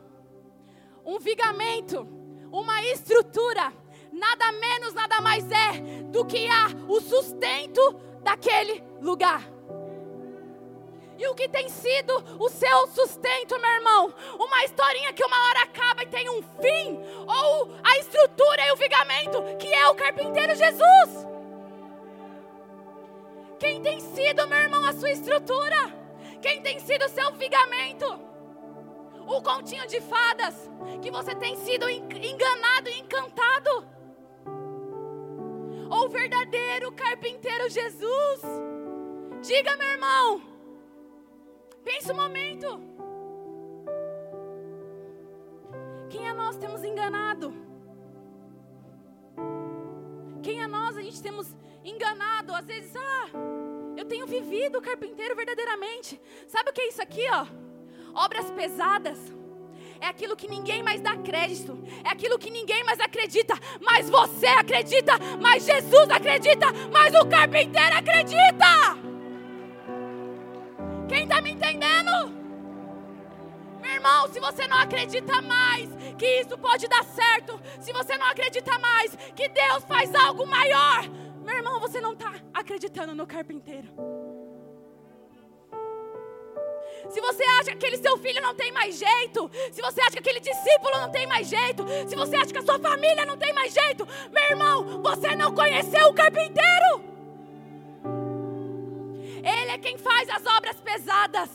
um 1.05 1.19
vigamento, 1.19 2.07
uma 2.51 2.81
estrutura 2.85 3.71
nada 4.11 4.51
menos, 4.53 4.95
nada 4.95 5.21
mais 5.21 5.45
é 5.51 6.03
do 6.05 6.25
que 6.25 6.47
a, 6.47 6.69
o 6.87 6.99
sustento 7.01 7.93
daquele 8.23 8.83
lugar. 8.99 9.54
E 11.17 11.27
o 11.27 11.35
que 11.35 11.47
tem 11.47 11.69
sido 11.69 12.13
o 12.39 12.49
seu 12.49 12.87
sustento, 12.87 13.59
meu 13.59 13.69
irmão? 13.71 14.13
Uma 14.37 14.63
historinha 14.65 15.13
que 15.13 15.23
uma 15.23 15.47
hora 15.47 15.63
acaba 15.63 16.03
e 16.03 16.07
tem 16.07 16.29
um 16.29 16.41
fim, 16.41 16.99
ou 17.25 17.75
a 17.83 17.97
estrutura 17.99 18.67
e 18.67 18.71
o 18.71 18.75
vigamento, 18.75 19.41
que 19.57 19.73
é 19.73 19.87
o 19.87 19.95
carpinteiro 19.95 20.55
Jesus. 20.55 21.27
Quem 23.59 23.81
tem 23.81 23.99
sido, 23.99 24.47
meu 24.47 24.57
irmão, 24.57 24.83
a 24.83 24.93
sua 24.93 25.11
estrutura? 25.11 25.93
Quem 26.41 26.61
tem 26.61 26.79
sido 26.79 27.05
o 27.05 27.09
seu 27.09 27.31
vigamento? 27.33 28.05
O 29.27 29.41
continho 29.41 29.87
de 29.87 30.01
fadas 30.01 30.69
que 31.01 31.09
você 31.09 31.33
tem 31.33 31.55
sido 31.55 31.89
enganado 31.89 32.89
e 32.89 32.99
encantado? 32.99 33.95
ou 35.89 36.05
o 36.05 36.09
verdadeiro 36.09 36.91
carpinteiro 36.91 37.69
Jesus. 37.69 38.41
Diga, 39.41 39.75
meu 39.77 39.87
irmão. 39.87 40.54
Pense 41.85 42.11
um 42.11 42.15
momento. 42.15 42.81
Quem 46.09 46.27
a 46.27 46.33
nós 46.33 46.57
temos 46.57 46.83
enganado? 46.83 47.53
Quem 50.41 50.63
a 50.63 50.67
nós 50.67 50.97
a 50.97 51.01
gente 51.01 51.21
temos 51.21 51.55
enganado? 51.83 52.53
Às 52.55 52.65
vezes, 52.65 52.95
ah, 52.95 53.29
eu 53.95 54.05
tenho 54.05 54.25
vivido 54.25 54.79
o 54.79 54.81
carpinteiro 54.81 55.35
verdadeiramente. 55.35 56.19
Sabe 56.47 56.71
o 56.71 56.73
que 56.73 56.81
é 56.81 56.87
isso 56.89 57.01
aqui, 57.01 57.25
ó? 57.31 57.45
Obras 58.15 58.49
pesadas 58.49 59.19
é 60.01 60.07
aquilo 60.07 60.35
que 60.35 60.47
ninguém 60.47 60.81
mais 60.81 61.01
dá 61.01 61.15
crédito, 61.17 61.77
é 62.03 62.09
aquilo 62.09 62.39
que 62.39 62.49
ninguém 62.49 62.83
mais 62.83 62.99
acredita, 62.99 63.53
mas 63.79 64.09
você 64.09 64.47
acredita, 64.47 65.13
mas 65.39 65.65
Jesus 65.65 66.09
acredita, 66.09 66.67
mas 66.91 67.13
o 67.13 67.25
carpinteiro 67.27 67.95
acredita. 67.95 69.14
Quem 71.07 71.23
está 71.23 71.41
me 71.41 71.51
entendendo? 71.51 72.11
Meu 73.81 73.91
irmão, 73.91 74.27
se 74.33 74.39
você 74.39 74.67
não 74.67 74.77
acredita 74.77 75.41
mais 75.41 75.89
que 76.17 76.25
isso 76.41 76.57
pode 76.57 76.87
dar 76.87 77.03
certo, 77.03 77.59
se 77.79 77.93
você 77.93 78.17
não 78.17 78.25
acredita 78.25 78.77
mais 78.79 79.15
que 79.35 79.47
Deus 79.47 79.83
faz 79.83 80.13
algo 80.15 80.45
maior, 80.47 81.07
meu 81.43 81.55
irmão, 81.55 81.79
você 81.79 82.01
não 82.01 82.13
está 82.13 82.33
acreditando 82.53 83.13
no 83.13 83.27
carpinteiro. 83.27 83.87
Se 87.09 87.21
você 87.21 87.43
acha 87.43 87.65
que 87.65 87.85
aquele 87.85 87.97
seu 87.97 88.17
filho 88.17 88.41
não 88.41 88.55
tem 88.55 88.71
mais 88.71 88.97
jeito, 88.97 89.51
se 89.71 89.81
você 89.81 90.01
acha 90.01 90.11
que 90.11 90.19
aquele 90.19 90.39
discípulo 90.39 90.99
não 90.99 91.11
tem 91.11 91.27
mais 91.27 91.47
jeito, 91.47 91.85
se 92.07 92.15
você 92.15 92.35
acha 92.35 92.51
que 92.51 92.57
a 92.57 92.63
sua 92.63 92.79
família 92.79 93.25
não 93.25 93.37
tem 93.37 93.53
mais 93.53 93.71
jeito, 93.71 94.07
meu 94.31 94.43
irmão, 94.43 95.03
você 95.03 95.35
não 95.35 95.53
conheceu 95.53 96.07
o 96.07 96.13
carpinteiro. 96.13 97.14
Ele 99.45 99.71
é 99.71 99.77
quem 99.77 99.97
faz 99.97 100.27
as 100.29 100.45
obras 100.57 100.81
pesadas. 100.81 101.49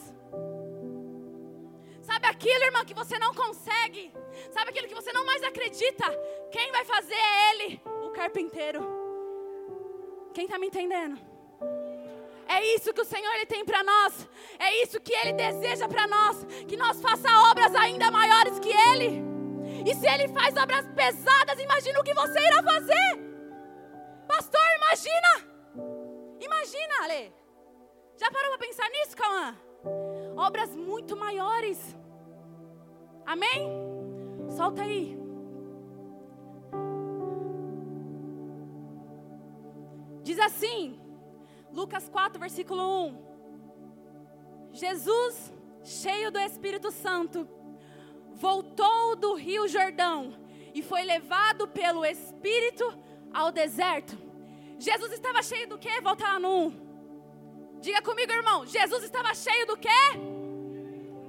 Sabe 2.01 2.27
aquilo, 2.27 2.65
irmão, 2.65 2.85
que 2.85 2.95
você 2.95 3.19
não 3.19 3.35
consegue? 3.35 4.13
Sabe 4.53 4.71
aquilo 4.71 4.89
que 4.89 4.95
você 4.95 5.13
não 5.13 5.27
mais 5.27 5.43
acredita? 5.43 6.07
Quem 6.53 6.71
vai 6.71 6.85
fazer 6.85 7.15
é 7.15 7.51
Ele, 7.51 7.81
o 8.07 8.11
carpinteiro. 8.11 8.81
Quem 10.33 10.45
está 10.45 10.59
me 10.59 10.69
entendendo? 10.69 11.19
É 12.49 12.65
isso 12.75 12.93
que 12.93 13.01
o 13.01 13.05
Senhor 13.05 13.33
ele 13.35 13.47
tem 13.47 13.65
para 13.65 13.83
nós. 13.83 14.29
É 14.59 14.83
isso 14.83 15.01
que 15.01 15.13
Ele 15.13 15.33
deseja 15.33 15.89
para 15.89 16.07
nós. 16.07 16.45
Que 16.67 16.77
nós 16.77 17.01
façamos 17.01 17.51
obras 17.51 17.75
ainda 17.75 18.11
maiores 18.11 18.59
que 18.59 18.71
Ele. 18.91 19.23
E 19.89 19.95
se 19.95 20.07
Ele 20.07 20.27
faz 20.29 20.57
obras 20.57 20.85
pesadas, 20.89 21.61
imagina 21.61 22.01
o 22.01 22.05
que 22.05 22.15
você 22.15 22.39
irá 22.41 22.63
fazer. 22.63 23.09
Pastor, 24.27 24.67
imagina. 24.79 25.33
Imagina, 26.41 27.05
Ale. 27.05 27.40
Já 28.21 28.31
parou 28.31 28.51
para 28.51 28.67
pensar 28.67 28.87
nisso, 28.91 29.17
Cauã? 29.17 29.57
Obras 30.37 30.77
muito 30.77 31.17
maiores. 31.17 31.97
Amém? 33.25 33.67
Solta 34.55 34.83
aí. 34.83 35.17
Diz 40.23 40.39
assim, 40.39 41.01
Lucas 41.73 42.11
4, 42.11 42.39
versículo 42.39 43.07
1. 43.07 44.71
Jesus, 44.73 45.51
cheio 45.83 46.31
do 46.31 46.39
Espírito 46.39 46.91
Santo, 46.91 47.49
voltou 48.35 49.17
do 49.17 49.33
rio 49.33 49.67
Jordão 49.67 50.35
e 50.75 50.83
foi 50.83 51.05
levado 51.05 51.67
pelo 51.69 52.05
Espírito 52.05 52.85
ao 53.33 53.51
deserto. 53.51 54.15
Jesus 54.79 55.11
estava 55.11 55.43
cheio 55.43 55.67
do 55.67 55.79
quê? 55.79 56.03
Volta 56.03 56.25
lá 56.25 56.39
no 56.39 56.67
1. 56.67 56.90
Diga 57.81 58.03
comigo, 58.03 58.31
irmão. 58.33 58.67
Jesus 58.67 59.03
estava 59.05 59.35
cheio 59.35 59.67
do 59.67 59.77
quê? 59.77 59.89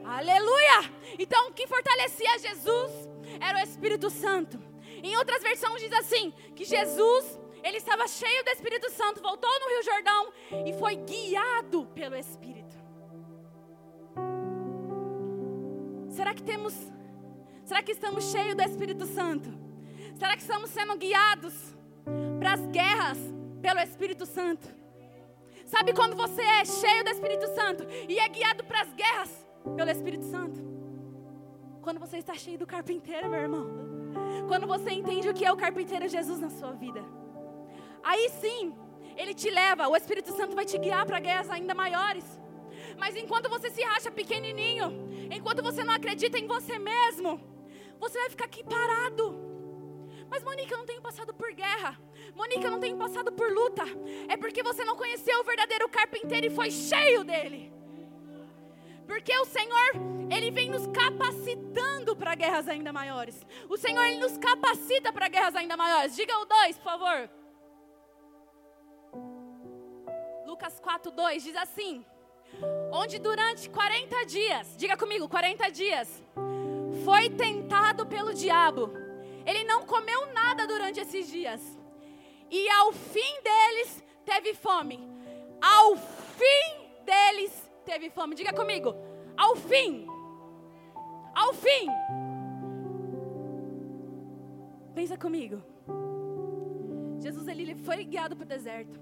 Aleluia! 0.03 0.91
Então, 1.17 1.49
o 1.49 1.53
que 1.53 1.65
fortalecia 1.67 2.39
Jesus 2.39 2.91
era 3.39 3.59
o 3.59 3.61
Espírito 3.61 4.09
Santo. 4.09 4.61
Em 5.01 5.15
outras 5.17 5.41
versões 5.41 5.81
diz 5.81 5.93
assim, 5.93 6.31
que 6.55 6.65
Jesus, 6.65 7.39
ele 7.63 7.77
estava 7.77 8.07
cheio 8.07 8.43
do 8.43 8.49
Espírito 8.49 8.91
Santo, 8.91 9.21
voltou 9.21 9.49
no 9.59 9.67
Rio 9.69 9.83
Jordão 9.83 10.33
e 10.65 10.73
foi 10.73 10.95
guiado 10.95 11.85
pelo 11.87 12.15
Espírito. 12.15 12.75
Será 16.09 16.33
que 16.33 16.43
temos 16.43 16.75
Será 17.63 17.81
que 17.81 17.93
estamos 17.93 18.31
cheios 18.31 18.53
do 18.53 18.63
Espírito 18.63 19.05
Santo? 19.05 19.49
Será 20.15 20.35
que 20.35 20.41
estamos 20.41 20.69
sendo 20.71 20.97
guiados 20.97 21.53
para 22.37 22.53
as 22.53 22.65
guerras 22.67 23.17
pelo 23.61 23.79
Espírito 23.79 24.25
Santo? 24.25 24.80
Sabe 25.71 25.93
quando 25.93 26.17
você 26.17 26.41
é 26.41 26.65
cheio 26.65 27.01
do 27.01 27.11
Espírito 27.11 27.47
Santo 27.55 27.87
e 28.09 28.19
é 28.19 28.27
guiado 28.27 28.61
para 28.61 28.81
as 28.81 28.93
guerras 28.93 29.47
pelo 29.77 29.89
Espírito 29.89 30.25
Santo? 30.25 30.59
Quando 31.81 31.97
você 31.97 32.17
está 32.17 32.33
cheio 32.33 32.59
do 32.59 32.67
carpinteiro, 32.67 33.29
meu 33.29 33.39
irmão. 33.39 33.67
Quando 34.49 34.67
você 34.67 34.91
entende 34.91 35.29
o 35.29 35.33
que 35.33 35.45
é 35.45 35.51
o 35.51 35.55
carpinteiro 35.55 36.09
Jesus 36.09 36.39
na 36.41 36.49
sua 36.49 36.73
vida. 36.73 37.01
Aí 38.03 38.27
sim, 38.41 38.75
ele 39.15 39.33
te 39.33 39.49
leva, 39.49 39.87
o 39.87 39.95
Espírito 39.95 40.35
Santo 40.35 40.57
vai 40.57 40.65
te 40.65 40.77
guiar 40.77 41.05
para 41.05 41.21
guerras 41.21 41.49
ainda 41.49 41.73
maiores. 41.73 42.25
Mas 42.97 43.15
enquanto 43.15 43.49
você 43.49 43.69
se 43.69 43.81
acha 43.81 44.11
pequenininho, 44.11 45.07
enquanto 45.31 45.63
você 45.63 45.85
não 45.85 45.93
acredita 45.93 46.37
em 46.37 46.47
você 46.47 46.77
mesmo, 46.77 47.39
você 47.97 48.19
vai 48.19 48.29
ficar 48.29 48.43
aqui 48.43 48.61
parado 48.61 49.40
mas 50.31 50.43
Monique, 50.45 50.71
eu 50.71 50.77
não 50.77 50.85
tenho 50.85 51.01
passado 51.01 51.33
por 51.33 51.51
guerra. 51.51 51.99
Monique, 52.33 52.63
eu 52.63 52.71
não 52.71 52.79
tenho 52.79 52.95
passado 52.95 53.33
por 53.33 53.51
luta. 53.51 53.83
É 54.29 54.37
porque 54.37 54.63
você 54.63 54.85
não 54.85 54.95
conheceu 54.95 55.41
o 55.41 55.43
verdadeiro 55.43 55.89
carpinteiro 55.89 56.47
e 56.47 56.49
foi 56.49 56.71
cheio 56.71 57.25
dele. 57.25 57.73
Porque 59.05 59.37
o 59.37 59.43
Senhor, 59.43 59.91
Ele 60.33 60.49
vem 60.49 60.69
nos 60.69 60.87
capacitando 60.87 62.15
para 62.15 62.33
guerras 62.33 62.69
ainda 62.69 62.93
maiores. 62.93 63.45
O 63.67 63.75
Senhor, 63.75 64.01
Ele 64.05 64.21
nos 64.21 64.37
capacita 64.37 65.11
para 65.11 65.27
guerras 65.27 65.53
ainda 65.53 65.75
maiores. 65.75 66.15
Diga 66.15 66.39
o 66.39 66.45
2, 66.45 66.77
por 66.77 66.83
favor. 66.85 67.29
Lucas 70.45 70.79
4, 70.79 71.11
2 71.11 71.43
diz 71.43 71.57
assim: 71.57 72.05
Onde 72.89 73.19
durante 73.19 73.69
40 73.69 74.25
dias, 74.27 74.77
diga 74.77 74.95
comigo, 74.95 75.27
40 75.27 75.69
dias, 75.71 76.23
foi 77.03 77.29
tentado 77.29 78.05
pelo 78.05 78.33
diabo 78.33 79.10
ele 79.45 79.63
não 79.63 79.85
comeu 79.85 80.27
nada 80.33 80.67
durante 80.67 80.99
esses 80.99 81.27
dias. 81.27 81.61
E 82.49 82.69
ao 82.69 82.91
fim 82.91 83.41
deles 83.43 84.03
teve 84.25 84.53
fome. 84.53 84.99
Ao 85.61 85.95
fim 85.95 87.03
deles 87.05 87.71
teve 87.85 88.09
fome. 88.09 88.35
Diga 88.35 88.53
comigo. 88.53 88.95
Ao 89.37 89.55
fim. 89.55 90.05
Ao 91.33 91.53
fim. 91.53 91.87
Pensa 94.93 95.17
comigo. 95.17 95.61
Jesus 97.19 97.47
ele 97.47 97.75
foi 97.75 98.03
guiado 98.03 98.35
para 98.35 98.43
o 98.43 98.47
deserto. 98.47 98.99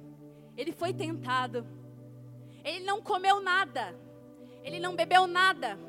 Ele 0.55 0.71
foi 0.71 0.93
tentado. 0.93 1.65
Ele 2.63 2.85
não 2.85 3.01
comeu 3.01 3.41
nada. 3.41 3.95
Ele 4.63 4.79
não 4.79 4.95
bebeu 4.95 5.25
nada. 5.25 5.79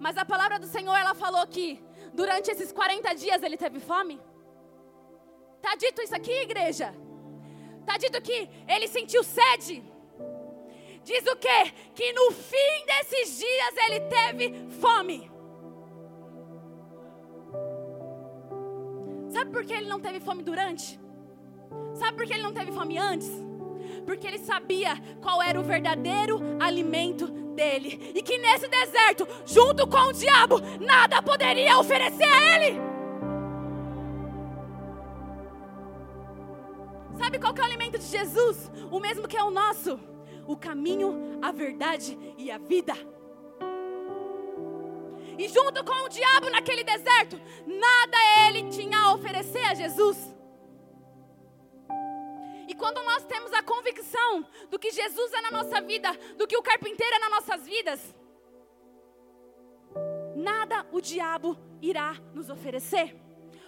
Mas 0.00 0.16
a 0.16 0.24
palavra 0.24 0.58
do 0.58 0.66
Senhor 0.66 0.96
ela 0.96 1.14
falou 1.14 1.46
que 1.46 1.80
durante 2.12 2.50
esses 2.50 2.72
40 2.72 3.14
dias 3.14 3.42
ele 3.42 3.56
teve 3.56 3.80
fome? 3.80 4.20
Está 5.56 5.74
dito 5.76 6.02
isso 6.02 6.14
aqui, 6.14 6.32
igreja? 6.42 6.94
Está 7.80 7.96
dito 7.96 8.20
que 8.20 8.48
ele 8.68 8.88
sentiu 8.88 9.22
sede? 9.22 9.82
Diz 11.04 11.26
o 11.26 11.36
quê? 11.36 11.72
Que 11.94 12.12
no 12.12 12.30
fim 12.30 12.86
desses 12.86 13.38
dias 13.38 13.74
ele 13.86 14.00
teve 14.00 14.68
fome. 14.80 15.30
Sabe 19.30 19.50
por 19.50 19.64
que 19.64 19.72
ele 19.72 19.88
não 19.88 20.00
teve 20.00 20.20
fome 20.20 20.42
durante? 20.42 21.00
Sabe 21.94 22.16
por 22.16 22.26
que 22.26 22.34
ele 22.34 22.42
não 22.42 22.52
teve 22.52 22.70
fome 22.70 22.98
antes? 22.98 23.30
Porque 24.06 24.26
ele 24.26 24.38
sabia 24.38 24.94
qual 25.20 25.42
era 25.42 25.58
o 25.58 25.62
verdadeiro 25.62 26.40
alimento 26.60 27.41
dele. 27.52 28.12
E 28.14 28.22
que 28.22 28.38
nesse 28.38 28.68
deserto, 28.68 29.26
junto 29.46 29.86
com 29.86 29.98
o 29.98 30.12
diabo, 30.12 30.60
nada 30.80 31.22
poderia 31.22 31.78
oferecer 31.78 32.24
a 32.24 32.56
ele. 32.56 32.80
Sabe 37.18 37.38
qual 37.38 37.54
é 37.54 37.60
o 37.60 37.64
alimento 37.64 37.98
de 37.98 38.04
Jesus? 38.04 38.70
O 38.90 38.98
mesmo 38.98 39.28
que 39.28 39.36
é 39.36 39.44
o 39.44 39.50
nosso: 39.50 39.98
o 40.46 40.56
caminho, 40.56 41.38
a 41.40 41.52
verdade 41.52 42.18
e 42.36 42.50
a 42.50 42.58
vida. 42.58 42.94
E 45.38 45.48
junto 45.48 45.84
com 45.84 46.04
o 46.04 46.08
diabo 46.08 46.50
naquele 46.50 46.84
deserto, 46.84 47.40
nada 47.66 48.18
ele 48.46 48.68
tinha 48.70 48.98
a 48.98 49.14
oferecer 49.14 49.64
a 49.64 49.74
Jesus. 49.74 50.31
E 52.72 52.74
quando 52.74 53.04
nós 53.04 53.22
temos 53.26 53.52
a 53.52 53.62
convicção 53.62 54.46
do 54.70 54.78
que 54.78 54.90
Jesus 54.90 55.30
é 55.34 55.42
na 55.42 55.50
nossa 55.50 55.78
vida, 55.82 56.10
do 56.38 56.46
que 56.46 56.56
o 56.56 56.62
carpinteiro 56.62 57.16
é 57.16 57.18
nas 57.18 57.30
nossas 57.30 57.66
vidas, 57.66 58.00
nada 60.34 60.86
o 60.90 60.98
diabo 60.98 61.54
irá 61.82 62.14
nos 62.32 62.48
oferecer. 62.48 63.14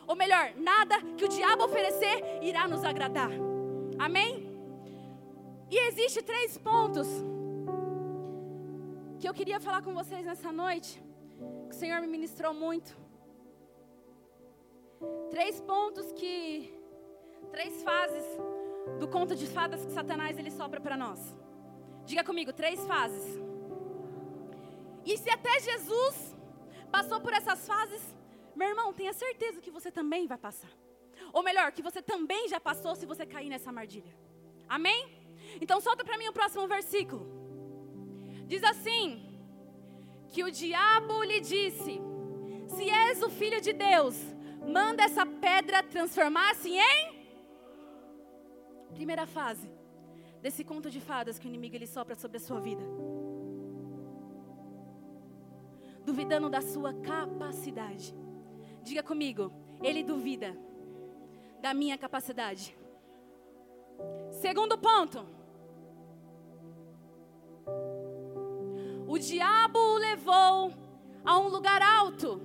Ou 0.07 0.17
melhor, 0.17 0.55
nada 0.57 0.97
que 1.19 1.25
o 1.27 1.29
diabo 1.29 1.64
oferecer 1.64 2.43
irá 2.43 2.67
nos 2.67 2.83
agradar. 2.83 3.29
Amém? 3.99 4.31
E 5.71 5.77
existe 5.88 6.23
três 6.23 6.57
pontos 6.57 7.07
que 9.21 9.29
eu 9.29 9.35
queria 9.35 9.61
falar 9.61 9.83
com 9.83 9.93
vocês 9.93 10.25
nessa 10.25 10.51
noite, 10.51 10.99
que 11.69 11.77
o 11.77 11.79
Senhor 11.79 12.01
me 12.01 12.07
ministrou 12.07 12.55
muito. 12.55 12.97
Três 15.31 15.61
pontos 15.61 16.11
que 16.12 16.73
três 17.51 17.83
fases 17.83 18.25
do 18.99 19.09
conto 19.09 19.35
de 19.35 19.47
fadas 19.47 19.85
que 19.85 19.92
Satanás 19.92 20.38
ele 20.38 20.51
sopra 20.51 20.81
para 20.81 20.97
nós. 20.97 21.20
Diga 22.05 22.23
comigo, 22.23 22.53
três 22.53 22.85
fases. 22.87 23.40
E 25.05 25.16
se 25.18 25.31
até 25.31 25.61
Jesus 25.61 26.37
passou 26.90 27.20
por 27.20 27.33
essas 27.33 27.66
fases, 27.66 28.03
meu 28.55 28.68
irmão, 28.68 28.92
tenha 28.92 29.12
certeza 29.12 29.61
que 29.61 29.70
você 29.70 29.90
também 29.90 30.27
vai 30.27 30.38
passar. 30.38 30.70
Ou 31.33 31.42
melhor, 31.42 31.73
que 31.73 31.83
você 31.83 32.01
também 32.01 32.49
já 32.49 32.61
passou 32.61 32.94
se 32.94 33.07
você 33.07 33.27
cair 33.27 33.49
nessa 33.49 33.70
armadilha. 33.70 34.14
Amém? 34.68 35.01
Então 35.61 35.81
solta 35.81 36.05
para 36.05 36.18
mim 36.18 36.29
o 36.29 36.33
próximo 36.33 36.66
versículo. 36.66 37.27
Diz 38.47 38.62
assim: 38.62 39.35
que 40.35 40.42
o 40.42 40.51
diabo 40.51 41.23
lhe 41.23 41.40
disse: 41.40 42.01
Se 42.66 42.90
és 42.90 43.23
o 43.23 43.31
filho 43.31 43.61
de 43.61 43.73
Deus, 43.73 44.16
manda 44.66 45.05
essa 45.05 45.25
pedra 45.25 45.83
transformar-se 45.83 46.70
em 46.70 46.81
primeira 48.95 49.27
fase 49.27 49.71
desse 50.41 50.63
conto 50.63 50.91
de 50.91 51.01
fadas 51.01 51.39
que 51.39 51.47
o 51.47 51.51
inimigo 51.53 51.75
ele 51.77 51.87
sopra 51.87 52.15
sobre 52.15 52.37
a 52.37 52.41
sua 52.41 52.61
vida. 52.61 52.85
Duvidando 56.05 56.49
da 56.49 56.61
sua 56.61 56.93
capacidade. 56.95 58.15
Diga 58.83 59.03
comigo, 59.03 59.53
ele 59.83 60.03
duvida 60.03 60.57
da 61.61 61.73
minha 61.73 61.97
capacidade. 61.97 62.77
Segundo 64.31 64.77
ponto. 64.77 65.27
O 69.09 69.19
diabo 69.19 69.79
o 69.79 69.99
levou 69.99 70.73
a 71.25 71.39
um 71.39 71.49
lugar 71.49 71.81
alto 71.81 72.41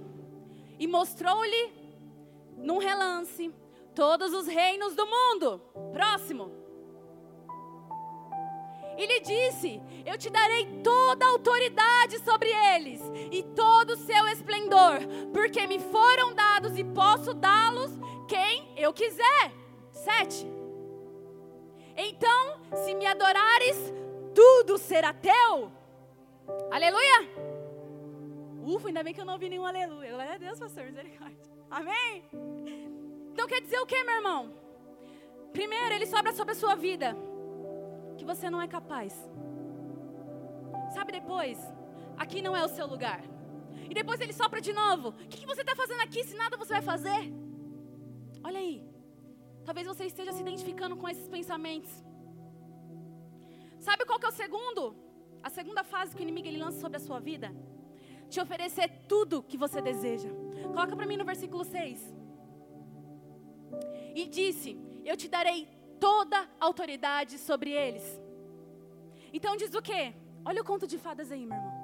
e 0.80 0.88
mostrou-lhe, 0.88 1.74
num 2.58 2.78
relance, 2.78 3.54
todos 4.00 4.34
os 4.34 4.48
reinos 4.48 4.96
do 4.96 5.06
mundo. 5.06 5.62
Próximo. 5.92 6.50
E 8.98 9.06
lhe 9.06 9.20
disse: 9.20 9.82
Eu 10.06 10.18
te 10.18 10.30
darei 10.30 10.82
toda 10.82 11.26
a 11.26 11.30
autoridade 11.32 12.18
sobre 12.20 12.50
eles 12.74 13.02
e 13.30 13.44
todo 13.44 13.92
o 13.92 13.98
seu 13.98 14.26
esplendor, 14.30 15.00
porque 15.34 15.68
me 15.68 15.80
foram 15.80 16.34
dados 16.34 16.78
e 16.78 16.84
posso 16.86 17.34
dá-los 17.34 17.92
quem 18.30 18.74
eu 18.78 18.94
quiser. 18.94 19.52
Sete. 19.92 20.48
Então, 21.98 22.62
se 22.86 22.94
me 22.96 23.06
adorares, 23.06 23.78
tudo 24.34 24.78
será 24.78 25.12
teu. 25.12 25.70
Aleluia! 26.72 27.20
Ufa, 28.64 28.88
ainda 28.88 29.04
bem 29.04 29.14
que 29.14 29.20
eu 29.20 29.26
não 29.26 29.34
ouvi 29.34 29.50
nenhum 29.50 29.66
aleluia. 29.66 30.12
Glória 30.12 30.34
a 30.36 30.38
Deus, 30.38 30.58
pastor, 30.58 30.86
misericórdia. 30.86 31.38
Amém? 31.70 32.24
Então 33.40 33.48
quer 33.48 33.62
dizer 33.62 33.80
o 33.80 33.86
que, 33.86 34.04
meu 34.04 34.16
irmão? 34.16 34.54
Primeiro, 35.54 35.94
ele 35.94 36.06
sobra 36.06 36.34
sobre 36.34 36.52
a 36.52 36.56
sua 36.62 36.76
vida 36.76 37.16
que 38.18 38.26
você 38.26 38.50
não 38.50 38.62
é 38.62 38.68
capaz. 38.68 39.14
Sabe 40.94 41.14
depois? 41.14 41.58
Aqui 42.18 42.42
não 42.42 42.54
é 42.54 42.66
o 42.66 42.68
seu 42.68 42.86
lugar. 42.86 43.22
E 43.90 43.94
depois 43.94 44.20
ele 44.20 44.34
sopra 44.34 44.60
de 44.60 44.74
novo. 44.74 45.08
O 45.12 45.14
que, 45.30 45.38
que 45.38 45.46
você 45.46 45.62
está 45.62 45.74
fazendo 45.74 46.02
aqui 46.02 46.22
se 46.26 46.36
nada 46.36 46.58
você 46.58 46.74
vai 46.74 46.82
fazer? 46.82 47.32
Olha 48.44 48.60
aí. 48.60 48.84
Talvez 49.64 49.88
você 49.88 50.04
esteja 50.04 50.34
se 50.34 50.42
identificando 50.42 50.98
com 50.98 51.08
esses 51.08 51.30
pensamentos. 51.30 51.94
Sabe 53.80 54.04
qual 54.04 54.20
que 54.20 54.26
é 54.26 54.30
o 54.30 54.34
segundo? 54.44 54.98
A 55.42 55.50
segunda 55.50 55.82
fase 55.82 56.14
que 56.14 56.22
o 56.22 56.28
inimigo 56.28 56.50
ele 56.50 56.58
lança 56.58 56.82
sobre 56.82 56.98
a 56.98 57.06
sua 57.08 57.22
vida? 57.22 57.56
Te 58.30 58.42
oferecer 58.42 58.90
tudo 59.08 59.42
que 59.42 59.58
você 59.58 59.82
deseja. 59.82 60.28
Coloca 60.74 60.94
para 60.94 61.08
mim 61.08 61.16
no 61.16 61.24
versículo 61.24 61.64
6. 61.64 62.19
E 64.16 64.26
disse: 64.28 64.78
Eu 65.06 65.16
te 65.16 65.28
darei 65.28 65.68
toda 66.00 66.38
a 66.38 66.66
autoridade 66.66 67.38
sobre 67.38 67.72
eles. 67.72 68.20
Então 69.34 69.56
diz 69.56 69.74
o 69.74 69.82
quê? 69.82 70.14
Olha 70.46 70.62
o 70.62 70.66
conto 70.66 70.88
de 70.88 70.98
fadas 70.98 71.32
aí, 71.32 71.46
meu 71.46 71.58
irmão. 71.58 71.80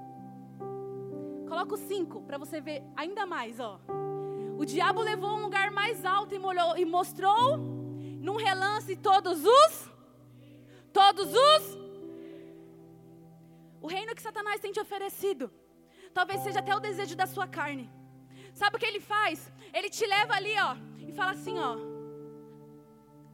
Coloca 1.48 1.76
o 1.76 1.78
5 1.78 2.22
para 2.24 2.38
você 2.38 2.60
ver 2.60 2.84
ainda 2.96 3.26
mais, 3.26 3.60
ó. 3.60 3.80
O 4.58 4.66
diabo 4.66 5.02
levou 5.02 5.30
a 5.30 5.36
um 5.36 5.42
lugar 5.42 5.70
mais 5.72 6.06
alto 6.06 6.34
e, 6.34 6.40
molhou, 6.40 6.78
e 6.78 6.86
mostrou 6.86 7.58
num 7.58 8.38
relance 8.38 8.96
todos 8.96 9.44
os 9.44 9.92
todos 10.92 11.34
os 11.34 11.86
o 13.86 13.88
reino 13.88 14.16
que 14.16 14.22
Satanás 14.22 14.60
tem 14.60 14.72
te 14.72 14.80
oferecido. 14.80 15.52
Talvez 16.12 16.42
seja 16.42 16.60
até 16.60 16.76
o 16.76 16.80
desejo 16.80 17.16
da 17.16 17.28
sua 17.28 17.48
carne. 17.48 17.86
Sabe 18.54 18.78
o 18.78 18.80
que 18.80 18.86
ele 18.86 19.00
faz? 19.00 19.52
Ele 19.72 19.90
te 19.92 20.06
leva 20.08 20.34
ali, 20.34 20.56
ó, 20.60 20.76
fala 21.16 21.32
assim, 21.32 21.58
ó. 21.58 21.78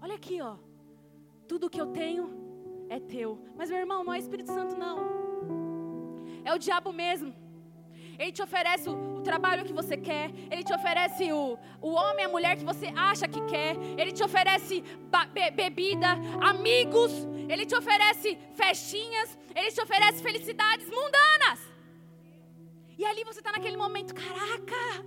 Olha 0.01 0.15
aqui, 0.15 0.41
ó. 0.41 0.55
Tudo 1.47 1.69
que 1.69 1.81
eu 1.81 1.87
tenho 1.87 2.25
é 2.89 2.99
teu. 2.99 3.39
Mas 3.57 3.69
meu 3.69 3.79
irmão, 3.79 4.03
não 4.03 4.13
é 4.13 4.19
Espírito 4.19 4.51
Santo 4.51 4.77
não. 4.77 4.97
É 6.43 6.53
o 6.53 6.57
diabo 6.57 6.91
mesmo. 6.93 7.33
Ele 8.17 8.31
te 8.31 8.41
oferece 8.41 8.87
o, 8.89 9.17
o, 9.17 9.21
trabalho 9.21 9.65
que 9.65 9.73
você 9.73 9.97
quer. 9.97 10.31
Ele 10.51 10.63
te 10.63 10.73
oferece 10.73 11.31
o, 11.31 11.57
o 11.81 11.89
homem, 11.91 12.25
a 12.25 12.29
mulher 12.29 12.55
que 12.55 12.63
você 12.63 12.87
acha 12.95 13.27
que 13.27 13.41
quer. 13.45 13.75
Ele 13.97 14.11
te 14.11 14.23
oferece 14.23 14.81
be, 14.81 15.51
bebida, 15.51 16.09
amigos. 16.41 17.11
Ele 17.49 17.65
te 17.65 17.75
oferece 17.75 18.37
festinhas. 18.53 19.37
Ele 19.55 19.71
te 19.71 19.81
oferece 19.81 20.21
felicidades 20.21 20.87
mundanas. 20.87 21.70
E 23.01 23.05
ali 23.05 23.23
você 23.23 23.39
está 23.39 23.51
naquele 23.51 23.77
momento: 23.77 24.13
caraca, 24.13 25.03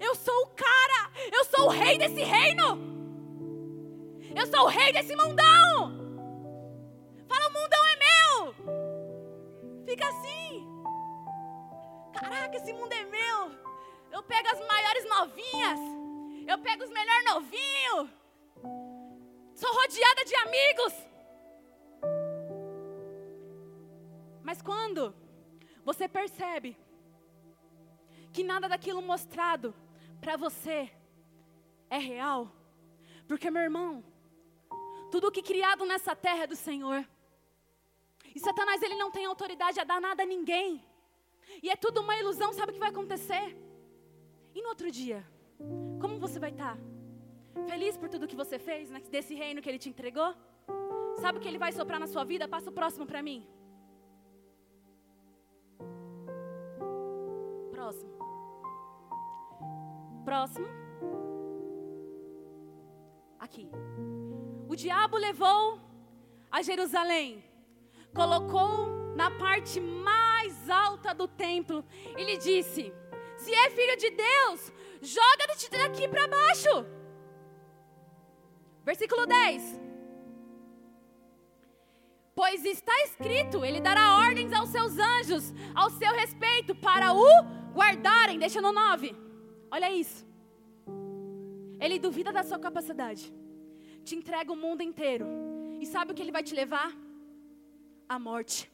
eu 0.00 0.14
sou 0.14 0.34
o 0.44 0.46
cara. 0.46 1.12
Eu 1.30 1.44
sou 1.44 1.66
o 1.66 1.68
rei 1.68 1.98
desse 1.98 2.22
reino. 2.22 2.78
Eu 4.34 4.46
sou 4.46 4.60
o 4.60 4.68
rei 4.68 4.90
desse 4.94 5.14
mundão. 5.14 5.76
Fala, 7.28 7.48
o 7.48 7.52
mundão 7.52 7.82
é 7.92 7.96
meu. 8.06 8.54
Fica 9.84 10.08
assim. 10.08 10.66
Caraca, 12.14 12.56
esse 12.56 12.72
mundo 12.72 12.94
é 12.94 13.04
meu. 13.04 13.52
Eu 14.10 14.22
pego 14.22 14.48
as 14.48 14.66
maiores 14.66 15.04
novinhas. 15.04 15.80
Eu 16.48 16.58
pego 16.60 16.82
os 16.82 16.90
melhores 16.90 17.24
novinhos. 17.26 18.10
Sou 19.54 19.70
rodeada 19.70 20.24
de 20.24 20.34
amigos. 20.36 20.94
Mas 24.42 24.62
quando 24.62 25.14
você 25.84 26.08
percebe 26.08 26.74
que 28.34 28.42
nada 28.42 28.68
daquilo 28.68 29.00
mostrado 29.00 29.72
para 30.20 30.36
você 30.36 30.90
é 31.88 31.98
real, 31.98 32.50
porque 33.28 33.48
meu 33.48 33.62
irmão, 33.62 34.04
tudo 35.12 35.30
que 35.30 35.40
criado 35.50 35.86
nessa 35.86 36.16
terra 36.16 36.42
é 36.42 36.46
do 36.52 36.56
Senhor. 36.56 37.08
E 38.34 38.40
Satanás 38.40 38.82
ele 38.82 38.96
não 38.96 39.10
tem 39.12 39.24
autoridade 39.24 39.78
a 39.78 39.84
dar 39.84 40.00
nada 40.00 40.24
a 40.24 40.26
ninguém. 40.26 40.84
E 41.62 41.70
é 41.70 41.76
tudo 41.76 42.00
uma 42.00 42.16
ilusão, 42.16 42.52
sabe 42.52 42.72
o 42.72 42.74
que 42.74 42.80
vai 42.80 42.90
acontecer? 42.90 43.56
E 44.52 44.60
no 44.60 44.70
outro 44.70 44.90
dia, 44.90 45.24
como 46.00 46.18
você 46.18 46.40
vai 46.40 46.50
estar? 46.50 46.76
Feliz 47.68 47.96
por 47.96 48.08
tudo 48.08 48.26
que 48.26 48.34
você 48.42 48.58
fez 48.58 48.90
né, 48.90 49.00
desse 49.16 49.34
reino 49.34 49.62
que 49.62 49.68
ele 49.68 49.78
te 49.78 49.88
entregou? 49.88 50.34
Sabe 51.20 51.38
o 51.38 51.40
que 51.40 51.46
ele 51.46 51.58
vai 51.58 51.70
soprar 51.70 52.00
na 52.00 52.08
sua 52.08 52.24
vida? 52.24 52.48
Passa 52.48 52.70
o 52.70 52.72
próximo 52.72 53.06
para 53.06 53.22
mim. 53.22 53.46
Próximo. 57.84 58.14
Próximo. 60.24 60.66
Aqui. 63.38 63.68
O 64.66 64.74
diabo 64.74 65.18
levou 65.18 65.78
a 66.50 66.62
Jerusalém, 66.62 67.44
colocou 68.14 68.86
na 69.14 69.30
parte 69.30 69.80
mais 69.80 70.70
alta 70.70 71.14
do 71.14 71.28
templo 71.28 71.84
e 72.16 72.24
lhe 72.24 72.38
disse: 72.38 72.90
Se 73.36 73.54
é 73.54 73.68
filho 73.68 73.98
de 73.98 74.10
Deus, 74.12 74.72
joga-te 75.02 75.70
daqui 75.70 76.08
para 76.08 76.26
baixo. 76.26 76.86
Versículo 78.82 79.26
10. 79.26 79.78
Pois 82.34 82.64
está 82.64 82.94
escrito: 83.02 83.62
Ele 83.62 83.78
dará 83.78 84.16
ordens 84.16 84.54
aos 84.54 84.70
seus 84.70 84.96
anjos 84.98 85.52
ao 85.74 85.90
seu 85.90 86.12
respeito 86.14 86.74
para 86.74 87.12
o 87.12 87.63
guardarem. 87.74 88.38
Deixa 88.38 88.60
no 88.60 88.72
9. 88.72 89.14
Olha 89.70 89.90
isso. 89.92 90.26
Ele 91.80 91.98
duvida 91.98 92.32
da 92.32 92.42
sua 92.42 92.58
capacidade 92.58 93.32
te 94.04 94.14
entrega 94.14 94.52
o 94.52 94.56
mundo 94.56 94.82
inteiro. 94.82 95.26
E 95.80 95.86
sabe 95.86 96.12
o 96.12 96.14
que 96.14 96.22
ele 96.22 96.30
vai 96.30 96.42
te 96.42 96.54
levar? 96.54 96.92
A 98.08 98.18
morte. 98.18 98.70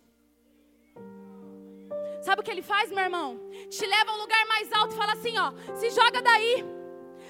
Sabe 2.20 2.40
o 2.40 2.44
que 2.44 2.50
ele 2.50 2.62
faz, 2.62 2.90
meu 2.90 3.04
irmão? 3.04 3.38
Te 3.70 3.86
leva 3.86 4.10
a 4.10 4.14
um 4.14 4.20
lugar 4.20 4.44
mais 4.46 4.70
alto 4.72 4.92
e 4.92 4.96
fala 4.96 5.12
assim, 5.12 5.38
ó, 5.38 5.52
se 5.76 5.90
joga 5.90 6.20
daí. 6.20 6.64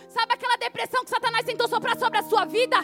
Sabe 0.09 0.33
aquela 0.33 0.57
depressão 0.57 1.05
que 1.05 1.11
Satanás 1.11 1.45
tentou 1.45 1.69
soprar 1.69 1.97
sobre 1.97 2.19
a 2.19 2.23
sua 2.23 2.45
vida? 2.45 2.77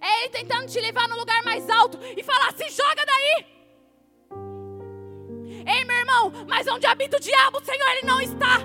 É 0.00 0.20
ele 0.20 0.28
tentando 0.28 0.68
te 0.68 0.80
levar 0.80 1.08
no 1.08 1.16
lugar 1.16 1.42
mais 1.44 1.68
alto 1.68 1.98
e 2.16 2.22
falar: 2.22 2.52
se 2.52 2.68
joga 2.70 3.04
daí. 3.04 3.53
Ei, 5.66 5.84
meu 5.84 5.96
irmão, 5.96 6.32
mas 6.48 6.66
onde 6.66 6.86
habita 6.86 7.16
o 7.16 7.20
diabo, 7.20 7.58
o 7.58 7.64
Senhor, 7.64 7.88
ele 7.90 8.06
não 8.06 8.20
está. 8.20 8.58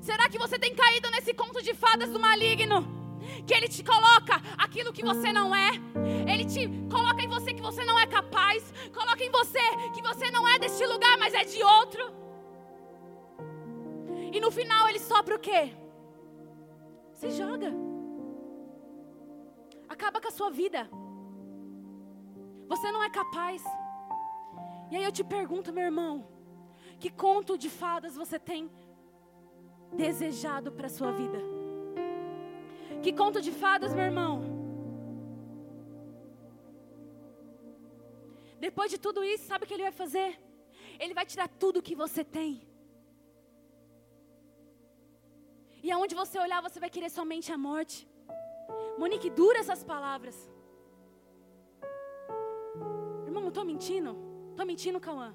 Será 0.00 0.28
que 0.28 0.38
você 0.38 0.58
tem 0.58 0.74
caído 0.74 1.10
nesse 1.10 1.34
conto 1.34 1.62
de 1.62 1.74
fadas 1.74 2.10
do 2.10 2.18
maligno? 2.18 3.00
que 3.46 3.54
Ele 3.54 3.68
te 3.68 3.82
coloca 3.82 4.40
aquilo 4.58 4.92
que 4.92 5.02
você 5.02 5.32
não 5.32 5.54
é. 5.54 5.70
Ele 6.30 6.44
te 6.44 6.68
coloca 6.90 7.22
em 7.22 7.28
você 7.28 7.52
que 7.52 7.62
você 7.62 7.84
não 7.84 7.98
é 7.98 8.06
capaz. 8.06 8.72
Coloca 8.92 9.22
em 9.22 9.30
você 9.30 9.60
que 9.94 10.02
você 10.02 10.30
não 10.30 10.46
é 10.46 10.58
deste 10.58 10.84
lugar, 10.86 11.16
mas 11.18 11.34
é 11.34 11.44
de 11.44 11.62
outro. 11.62 12.12
E 14.32 14.40
no 14.40 14.50
final 14.50 14.88
Ele 14.88 14.98
sopra 14.98 15.34
o 15.34 15.38
quê? 15.38 15.72
Se 17.14 17.30
joga. 17.30 17.72
Acaba 19.88 20.20
com 20.20 20.28
a 20.28 20.32
sua 20.32 20.50
vida. 20.50 20.88
Você 22.72 22.88
não 22.94 23.02
é 23.02 23.10
capaz. 23.10 23.62
E 24.90 24.96
aí 24.96 25.04
eu 25.06 25.14
te 25.18 25.24
pergunto, 25.36 25.72
meu 25.76 25.86
irmão, 25.90 26.12
que 27.02 27.10
conto 27.24 27.58
de 27.62 27.68
fadas 27.68 28.14
você 28.22 28.38
tem 28.50 28.70
desejado 30.02 30.70
para 30.76 30.88
sua 30.96 31.10
vida? 31.20 31.40
Que 33.02 33.12
conto 33.20 33.40
de 33.46 33.52
fadas, 33.62 33.92
meu 33.98 34.04
irmão? 34.10 34.32
Depois 38.66 38.88
de 38.94 38.98
tudo 39.06 39.24
isso, 39.32 39.44
sabe 39.50 39.64
o 39.64 39.66
que 39.68 39.74
ele 39.74 39.88
vai 39.88 39.96
fazer? 40.04 40.30
Ele 41.02 41.14
vai 41.18 41.26
tirar 41.32 41.48
tudo 41.48 41.86
que 41.88 41.96
você 42.04 42.22
tem. 42.38 42.52
E 45.82 45.90
aonde 45.90 46.14
você 46.22 46.38
olhar, 46.38 46.60
você 46.68 46.78
vai 46.78 46.90
querer 46.96 47.10
somente 47.18 47.50
a 47.50 47.58
morte. 47.58 47.98
Monique, 49.02 49.30
dura 49.42 49.58
essas 49.58 49.82
palavras. 49.82 50.38
Não 53.50 53.52
estou 53.52 53.64
mentindo? 53.64 54.16
Estou 54.50 54.64
mentindo, 54.64 55.00
Cauã? 55.00 55.34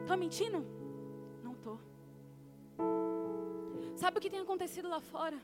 Estou 0.00 0.16
mentindo? 0.16 0.66
Não 1.44 1.52
estou. 1.52 1.78
Sabe 3.94 4.18
o 4.18 4.20
que 4.20 4.28
tem 4.28 4.40
acontecido 4.40 4.88
lá 4.88 4.98
fora? 4.98 5.38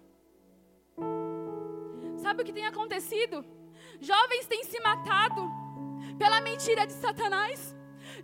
Sabe 2.17 2.43
o 2.43 2.45
que 2.45 2.53
tem 2.53 2.67
acontecido? 2.67 3.45
Jovens 4.01 4.47
têm 4.49 4.65
se 4.65 4.81
matado 4.81 5.43
pela 6.19 6.41
mentira 6.41 6.85
de 6.89 6.93
Satanás. 6.95 7.73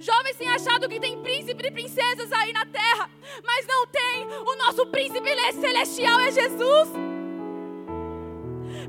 Jovens 0.00 0.36
têm 0.36 0.48
achado 0.48 0.88
que 0.88 0.98
tem 0.98 1.22
príncipe 1.22 1.68
e 1.68 1.70
princesas 1.70 2.32
aí 2.32 2.52
na 2.52 2.66
terra, 2.66 3.08
mas 3.44 3.64
não 3.64 3.86
tem. 3.86 4.26
O 4.26 4.56
nosso 4.56 4.84
príncipe 4.86 5.30
celestial 5.52 6.18
é 6.18 6.32
Jesus. 6.32 7.13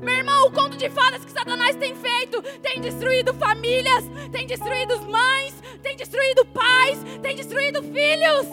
Meu 0.06 0.14
irmão, 0.14 0.46
o 0.46 0.52
conto 0.52 0.76
de 0.76 0.88
fadas 0.88 1.24
que 1.24 1.32
Satanás 1.32 1.74
tem 1.74 1.92
feito 1.96 2.40
tem 2.62 2.80
destruído 2.80 3.34
famílias, 3.34 4.04
tem 4.30 4.46
destruído 4.46 5.00
mães, 5.00 5.52
tem 5.82 5.96
destruído 5.96 6.46
pais, 6.46 7.00
tem 7.20 7.34
destruído 7.34 7.82
filhos. 7.82 8.46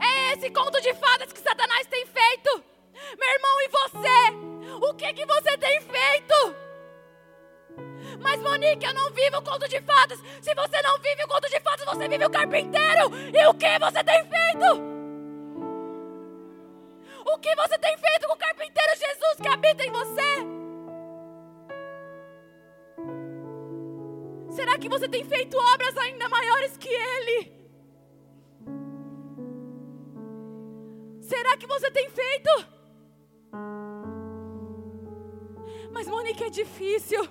É 0.00 0.32
esse 0.32 0.48
conto 0.48 0.80
de 0.80 0.94
fadas 0.94 1.30
que 1.30 1.40
Satanás 1.40 1.86
tem 1.88 2.06
feito. 2.06 2.64
Meu 3.18 3.34
irmão, 3.34 3.60
e 3.60 3.68
você? 3.68 4.86
O 4.86 4.94
que 4.94 5.12
que 5.12 5.26
você 5.26 5.58
tem 5.58 5.78
feito? 5.82 6.56
Mas 8.18 8.40
Monique, 8.40 8.86
eu 8.86 8.94
não 8.94 9.10
vivo 9.10 9.36
o 9.36 9.42
conto 9.42 9.68
de 9.68 9.78
fadas. 9.82 10.18
Se 10.40 10.54
você 10.54 10.80
não 10.80 10.98
vive 11.00 11.22
o 11.22 11.28
conto 11.28 11.50
de 11.50 11.60
fadas, 11.60 11.84
você 11.84 12.08
vive 12.08 12.24
o 12.24 12.30
carpinteiro. 12.30 13.10
E 13.30 13.46
o 13.46 13.52
que 13.52 13.78
você 13.78 14.02
tem 14.02 14.24
feito? 14.24 14.90
O 17.26 17.38
que 17.38 17.54
você 17.54 17.78
tem 17.78 17.99
você 24.90 25.08
tem 25.08 25.24
feito 25.24 25.56
obras 25.56 25.96
ainda 25.96 26.28
maiores 26.28 26.76
que 26.76 26.88
ele? 26.88 27.52
Será 31.20 31.56
que 31.56 31.66
você 31.66 31.90
tem 31.92 32.10
feito? 32.10 32.50
Mas 35.92 36.08
Monique 36.08 36.42
é 36.42 36.50
difícil. 36.50 37.22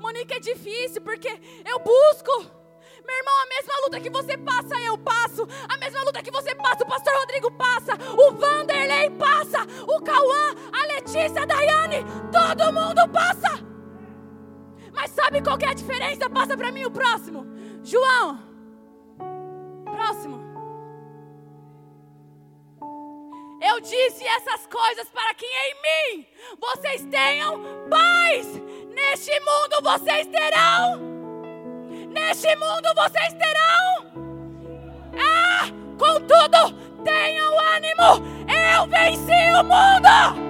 Monique 0.00 0.34
é 0.34 0.40
difícil 0.40 1.00
porque 1.02 1.28
eu 1.64 1.78
busco. 1.78 2.60
Meu 3.06 3.16
irmão, 3.16 3.34
a 3.42 3.46
mesma 3.46 3.74
luta 3.84 4.00
que 4.00 4.10
você 4.10 4.36
passa, 4.36 4.80
eu 4.80 4.98
passo. 4.98 5.46
A 5.68 5.76
mesma 5.78 6.02
luta 6.02 6.22
que 6.22 6.32
você 6.32 6.52
passa, 6.54 6.82
o 6.82 6.88
pastor 6.88 7.14
Rodrigo 7.14 7.50
passa. 7.52 7.94
O 7.94 8.32
Vanderlei 8.32 9.10
passa. 9.10 9.62
O 9.86 10.02
Cauã, 10.02 10.54
a 10.72 10.86
Letícia, 10.94 11.42
a 11.42 11.46
Daiane. 11.46 12.04
Todo 12.32 12.72
mundo 12.72 13.08
passa. 13.12 13.69
Mas 15.00 15.12
sabe 15.12 15.40
qual 15.40 15.56
é 15.58 15.66
a 15.66 15.72
diferença? 15.72 16.28
Passa 16.28 16.54
para 16.54 16.70
mim 16.70 16.84
o 16.84 16.90
próximo. 16.90 17.46
João. 17.82 18.38
Próximo. 19.82 20.38
Eu 23.62 23.80
disse 23.80 24.26
essas 24.26 24.66
coisas 24.66 25.08
para 25.08 25.32
que 25.32 25.46
em 25.46 26.16
mim 26.18 26.26
vocês 26.60 27.06
tenham 27.06 27.62
paz. 27.88 28.46
Neste 28.94 29.40
mundo 29.40 29.82
vocês 29.82 30.26
terão 30.26 31.00
Neste 32.10 32.54
mundo 32.56 32.88
vocês 32.94 33.32
terão. 33.32 34.04
Ah, 35.18 35.66
contudo, 35.98 36.76
tenham 37.04 37.58
ânimo. 37.58 38.22
Eu 38.76 38.86
venci 38.86 39.50
o 39.58 39.64
mundo. 39.64 40.49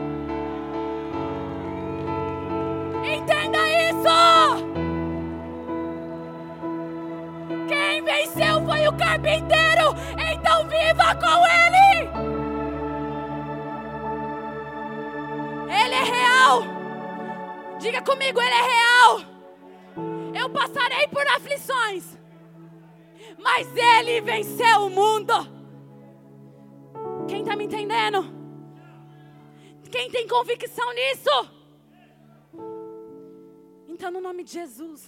Entenda 3.30 3.58
isso. 3.88 4.16
Quem 7.68 8.02
venceu 8.02 8.66
foi 8.66 8.88
o 8.88 8.92
carpinteiro. 8.96 9.94
Então 10.32 10.66
viva 10.66 11.14
com 11.14 11.46
ele. 11.46 12.10
Ele 15.72 15.94
é 15.94 16.02
real. 16.02 16.62
Diga 17.78 18.02
comigo, 18.02 18.40
ele 18.40 18.54
é 18.54 18.62
real. 18.62 19.20
Eu 20.34 20.50
passarei 20.50 21.06
por 21.06 21.24
aflições, 21.28 22.18
mas 23.38 23.68
Ele 23.76 24.20
venceu 24.20 24.86
o 24.86 24.90
mundo. 24.90 25.32
Quem 27.28 27.42
está 27.42 27.54
me 27.54 27.64
entendendo? 27.64 28.24
Quem 29.90 30.10
tem 30.10 30.26
convicção 30.26 30.92
nisso? 30.92 31.59
Então, 33.92 34.08
no 34.12 34.20
nome 34.20 34.44
de 34.44 34.52
Jesus, 34.52 35.00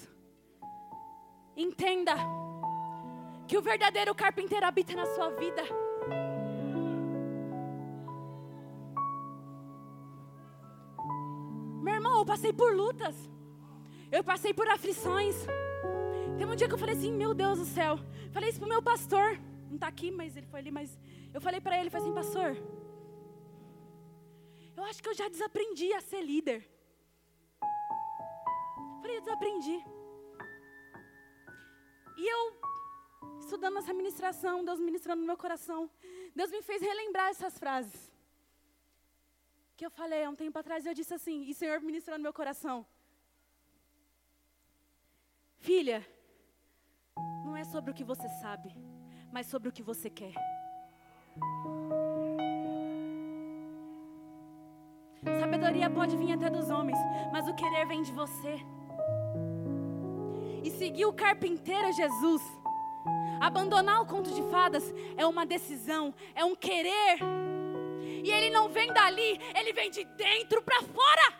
entenda 1.57 2.14
que 3.47 3.57
o 3.57 3.62
verdadeiro 3.62 4.12
carpinteiro 4.12 4.66
habita 4.66 4.95
na 4.97 5.07
sua 5.07 5.31
vida. 5.31 5.62
Meu 11.81 11.95
irmão, 11.95 12.18
eu 12.18 12.27
passei 12.27 12.53
por 12.53 12.75
lutas. 12.75 13.14
Eu 14.11 14.25
passei 14.25 14.53
por 14.53 14.68
aflições. 14.68 15.37
Teve 16.37 16.51
um 16.51 16.57
dia 16.57 16.66
que 16.66 16.75
eu 16.75 16.79
falei 16.85 16.97
assim, 16.97 17.12
meu 17.12 17.33
Deus 17.33 17.61
do 17.61 17.64
céu. 17.64 17.99
Falei 18.33 18.51
isso 18.51 18.59
pro 18.59 18.68
meu 18.68 18.83
pastor. 18.83 19.38
Não 19.68 19.77
está 19.77 19.87
aqui, 19.87 20.11
mas 20.11 20.37
ele 20.37 20.47
foi 20.47 20.59
ali, 20.59 20.73
mas 20.73 20.99
eu 21.33 21.40
falei 21.40 21.61
para 21.61 21.79
ele, 21.79 21.88
falei 21.88 22.05
assim, 22.05 22.14
pastor. 22.14 22.57
Eu 24.77 24.85
acho 24.85 25.01
que 25.01 25.09
eu 25.09 25.14
já 25.14 25.29
desaprendi 25.29 25.92
a 25.92 26.01
ser 26.01 26.23
líder. 26.23 26.72
Falei, 29.03 29.17
eu 29.17 29.21
desaprendi. 29.21 29.79
E 32.17 32.25
eu, 32.35 32.43
estudando 33.41 33.79
essa 33.79 33.93
ministração, 33.93 34.65
Deus 34.65 34.79
ministrando 34.79 35.21
no 35.23 35.27
meu 35.27 35.37
coração, 35.37 35.91
Deus 36.37 36.51
me 36.51 36.62
fez 36.62 36.81
relembrar 36.81 37.31
essas 37.31 37.59
frases. 37.59 38.11
Que 39.77 39.85
eu 39.87 39.91
falei 39.91 40.23
há 40.25 40.31
um 40.31 40.37
tempo 40.37 40.57
atrás, 40.59 40.87
eu 40.87 40.95
disse 40.95 41.15
assim, 41.15 41.43
e 41.43 41.51
o 41.51 41.55
Senhor 41.55 41.81
ministrando 41.81 42.19
no 42.19 42.29
meu 42.29 42.33
coração. 42.33 42.87
Filha, 45.59 46.07
não 47.45 47.57
é 47.57 47.65
sobre 47.65 47.91
o 47.91 47.95
que 47.95 48.05
você 48.05 48.29
sabe, 48.41 48.71
mas 49.33 49.47
sobre 49.47 49.69
o 49.69 49.73
que 49.73 49.83
você 49.83 50.09
quer. 50.09 50.35
Sabedoria 55.41 55.91
pode 55.91 56.17
vir 56.17 56.33
até 56.33 56.49
dos 56.51 56.71
homens, 56.71 56.99
mas 57.33 57.49
o 57.49 57.55
querer 57.55 57.87
vem 57.87 58.03
de 58.03 58.12
você. 58.12 58.55
Seguir 60.83 61.07
o 61.07 61.12
carpinteiro 61.12 61.92
Jesus, 61.92 62.42
abandonar 63.40 64.03
o 64.03 64.05
conto 64.05 64.33
de 64.33 64.42
fadas, 64.51 64.92
é 65.16 65.25
uma 65.25 65.47
decisão, 65.47 66.12
é 66.35 66.45
um 66.45 66.57
querer. 66.57 67.18
E 68.25 68.29
ele 68.29 68.51
não 68.51 68.68
vem 68.68 68.92
dali, 68.92 69.38
ele 69.55 69.73
vem 69.73 69.92
de 69.92 70.05
dentro 70.16 70.61
para 70.61 70.83
fora. 70.83 71.35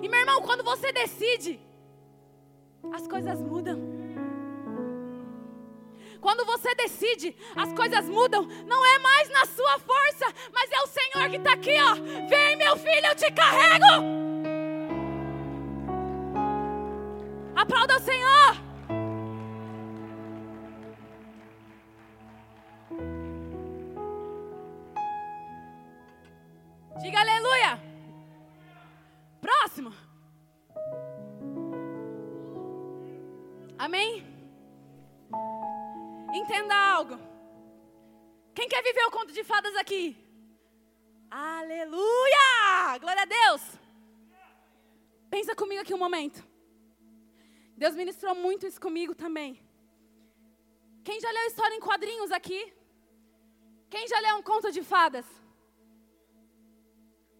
E 0.00 0.08
meu 0.08 0.20
irmão, 0.20 0.40
quando 0.42 0.62
você 0.62 0.92
decide, 0.92 1.60
as 2.92 3.08
coisas 3.08 3.42
mudam. 3.42 3.80
Quando 6.20 6.44
você 6.44 6.72
decide, 6.76 7.36
as 7.56 7.72
coisas 7.72 8.08
mudam. 8.08 8.46
Não 8.66 8.86
é 8.86 8.98
mais 9.00 9.28
na 9.30 9.46
sua 9.46 9.80
força, 9.80 10.26
mas 10.52 10.70
é 10.70 10.80
o 10.80 10.86
Senhor 10.86 11.28
que 11.28 11.38
está 11.38 11.54
aqui, 11.54 11.74
ó. 11.76 11.94
Vem, 12.28 12.54
meu 12.54 12.76
filho, 12.76 13.06
eu 13.06 13.16
te 13.16 13.32
carrego. 13.32 14.29
Aplauda 17.60 17.96
o 17.96 18.00
Senhor. 18.00 18.52
Diga 27.02 27.20
aleluia. 27.20 27.78
Próximo. 29.42 29.92
Amém? 33.78 34.26
Entenda 36.32 36.74
algo. 36.74 37.18
Quem 38.54 38.70
quer 38.70 38.82
viver 38.82 39.04
o 39.04 39.10
conto 39.10 39.34
de 39.34 39.44
fadas 39.44 39.76
aqui? 39.76 40.16
Aleluia! 41.30 42.98
Glória 43.00 43.22
a 43.22 43.26
Deus! 43.26 43.62
Pensa 45.28 45.54
comigo 45.54 45.82
aqui 45.82 45.92
um 45.92 45.98
momento. 45.98 46.49
Deus 47.82 47.94
ministrou 48.00 48.34
muito 48.34 48.66
isso 48.66 48.80
comigo 48.86 49.14
também. 49.14 49.50
Quem 51.02 51.18
já 51.18 51.30
leu 51.30 51.46
história 51.46 51.74
em 51.74 51.80
quadrinhos 51.80 52.30
aqui? 52.30 52.60
Quem 53.88 54.06
já 54.06 54.18
leu 54.20 54.36
um 54.36 54.42
conto 54.42 54.70
de 54.70 54.82
fadas? 54.82 55.26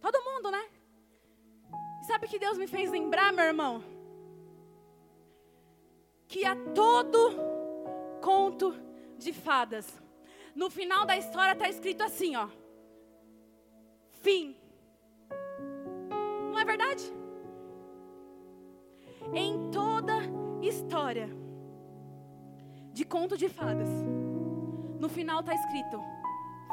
Todo 0.05 0.23
mundo, 0.29 0.49
né? 0.49 0.63
sabe 2.07 2.27
que 2.27 2.39
Deus 2.39 2.57
me 2.57 2.67
fez 2.67 2.89
lembrar, 2.89 3.31
meu 3.31 3.45
irmão? 3.45 3.83
Que 6.27 6.43
a 6.43 6.55
todo 6.73 7.19
conto 8.19 8.73
de 9.17 9.31
fadas, 9.31 9.87
no 10.55 10.69
final 10.69 11.05
da 11.05 11.15
história 11.15 11.53
está 11.53 11.69
escrito 11.69 12.01
assim, 12.01 12.35
ó. 12.35 12.47
Fim. 14.23 14.57
Não 16.51 16.59
é 16.59 16.65
verdade? 16.65 17.03
Em 19.33 19.71
toda 19.71 19.90
história 20.61 21.29
de 22.93 23.05
conto 23.05 23.37
de 23.37 23.49
fadas, 23.49 23.89
no 24.99 25.09
final 25.09 25.39
está 25.39 25.53
escrito 25.53 25.99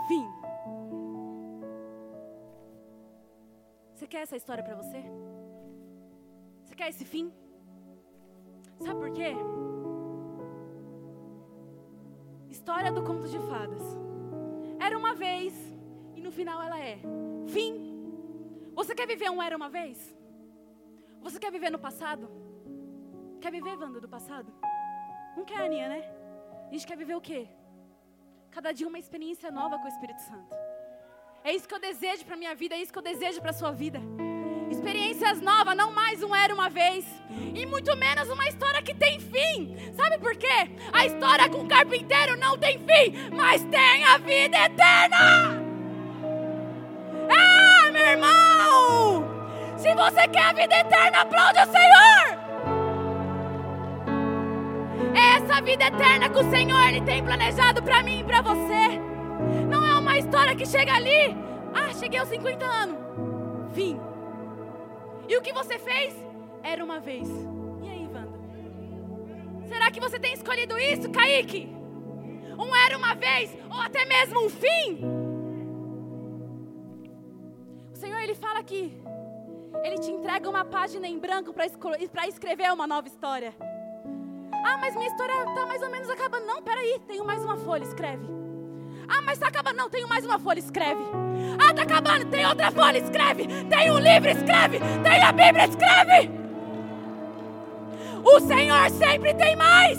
fim. 0.07 0.27
Você 3.95 4.07
quer 4.07 4.23
essa 4.23 4.37
história 4.37 4.63
para 4.63 4.77
você? 4.77 5.03
Você 6.65 6.75
quer 6.75 6.89
esse 6.89 7.05
fim? 7.05 7.33
Sabe 8.81 9.01
por 9.01 9.11
quê? 9.11 9.35
História 12.49 12.93
do 12.93 13.03
conto 13.03 13.29
de 13.29 13.39
fadas. 13.41 13.83
Era 14.79 14.97
uma 14.97 15.15
vez 15.15 15.55
e 16.15 16.21
no 16.21 16.31
final 16.31 16.63
ela 16.63 16.79
é 16.79 16.99
fim. 17.49 17.73
Você 18.75 18.95
quer 18.95 19.07
viver 19.07 19.31
um 19.31 19.43
era 19.43 19.57
uma 19.57 19.69
vez? 19.69 20.17
Você 21.21 21.39
quer 21.39 21.51
viver 21.51 21.71
no 21.71 21.79
passado? 21.79 22.48
Quer 23.41 23.53
viver, 23.53 23.77
Wanda, 23.79 24.01
do 24.01 24.09
passado? 24.09 24.53
Não 25.37 25.45
quer, 25.45 25.61
Aninha, 25.61 25.89
né? 25.89 26.03
A 26.69 26.73
gente 26.73 26.87
quer 26.87 26.97
viver 26.97 27.15
o 27.15 27.21
quê? 27.21 27.49
Cada 28.51 28.73
dia 28.73 28.89
uma 28.89 28.99
experiência 28.99 29.51
nova 29.51 29.79
com 29.79 29.85
o 29.85 29.89
Espírito 29.89 30.21
Santo. 30.23 30.55
É 31.45 31.55
isso 31.55 31.69
que 31.69 31.75
eu 31.75 31.81
desejo 31.81 32.25
para 32.25 32.37
minha 32.37 32.55
vida, 32.55 32.75
é 32.75 32.81
isso 32.83 32.93
que 32.93 32.99
eu 32.99 33.03
desejo 33.03 33.41
para 33.41 33.53
sua 33.53 33.71
vida. 33.71 34.01
Experiências 34.71 35.41
novas, 35.41 35.77
não 35.77 35.93
mais 35.93 36.23
um 36.23 36.35
era 36.35 36.53
uma 36.53 36.69
vez. 36.69 37.07
E 37.55 37.65
muito 37.65 37.97
menos 37.97 38.29
uma 38.29 38.47
história 38.49 38.83
que 38.83 38.95
tem 38.95 39.21
fim. 39.21 39.77
Sabe 39.95 40.19
por 40.19 40.37
quê? 40.37 40.77
A 40.93 41.07
história 41.07 41.49
com 41.49 41.63
o 41.63 41.69
carpinteiro 41.69 42.37
não 42.37 42.59
tem 42.59 42.79
fim, 42.79 43.31
mas 43.35 43.65
tem 43.65 44.05
a 44.05 44.19
vida 44.19 44.59
eterna. 44.67 45.17
Ah, 47.31 47.91
meu 47.93 48.07
irmão! 48.07 49.79
Se 49.79 49.95
você 49.95 50.29
quer 50.29 50.47
a 50.47 50.53
vida 50.53 50.75
eterna, 50.75 51.21
aplaude 51.21 51.61
o 51.61 51.67
Senhor! 51.67 52.38
Essa 55.19 55.61
vida 55.61 55.85
eterna 55.85 56.29
que 56.29 56.39
o 56.39 56.51
Senhor 56.51 56.89
ele 56.89 57.01
tem 57.03 57.25
planejado 57.25 57.83
para 57.83 58.03
mim 58.03 58.21
e 58.21 58.25
para 58.25 58.41
você. 58.41 58.99
Não 59.69 59.85
é 59.87 59.95
uma 59.99 60.19
história 60.19 60.55
que 60.55 60.67
chega 60.67 60.95
ali, 60.95 61.37
ah, 61.75 61.93
cheguei 61.95 62.19
aos 62.19 62.29
50 62.29 62.65
anos, 62.65 62.97
vim. 63.73 63.99
E 65.29 65.37
o 65.37 65.43
que 65.43 65.53
você 65.53 65.79
fez? 65.79 66.15
Era 66.63 66.85
uma 66.85 67.01
vez. 67.01 67.29
E 67.83 67.89
aí, 67.89 68.07
Wanda? 68.07 68.39
Será 69.69 69.91
que 69.91 70.01
você 70.01 70.19
tem 70.19 70.33
escolhido 70.33 70.79
isso, 70.79 71.11
Kaique? 71.11 71.69
Um 72.59 72.75
era 72.75 72.97
uma 72.97 73.15
vez, 73.15 73.57
ou 73.71 73.81
até 73.81 74.05
mesmo 74.05 74.47
um 74.47 74.51
fim? 74.51 75.05
O 77.93 77.97
Senhor, 77.97 78.19
Ele 78.21 78.35
fala 78.35 78.63
que 78.63 78.93
Ele 79.85 79.99
te 79.99 80.11
entrega 80.11 80.49
uma 80.49 80.65
página 80.65 81.07
em 81.07 81.19
branco 81.19 81.53
para 81.53 82.27
escrever 82.27 82.73
uma 82.73 82.87
nova 82.87 83.07
história. 83.07 83.55
Ah, 84.65 84.77
mas 84.79 84.95
minha 84.95 85.09
história 85.09 85.33
está 85.33 85.67
mais 85.67 85.83
ou 85.83 85.91
menos 85.91 86.09
acabando. 86.11 86.47
Não, 86.47 86.63
peraí, 86.63 87.01
tenho 87.07 87.25
mais 87.25 87.45
uma 87.45 87.57
folha, 87.57 87.85
escreve. 87.85 88.27
Ah, 89.09 89.23
mas 89.23 89.35
está 89.39 89.49
acabando. 89.49 89.77
Não, 89.77 89.89
tenho 89.89 90.09
mais 90.09 90.25
uma 90.25 90.39
folha, 90.39 90.59
escreve. 90.59 91.03
Ah, 91.59 91.71
está 91.71 91.83
acabando, 91.83 92.27
tem 92.27 92.47
outra 92.47 92.71
folha, 92.71 92.99
escreve. 92.99 93.47
Tem 93.65 93.91
um 93.91 93.99
livro, 93.99 94.29
escreve. 94.29 94.79
Tem 95.03 95.23
a 95.23 95.33
Bíblia, 95.33 95.67
escreve. 95.67 96.31
O 98.25 98.41
Senhor 98.41 98.91
sempre 98.91 99.35
tem 99.35 99.57
mais. 99.57 99.99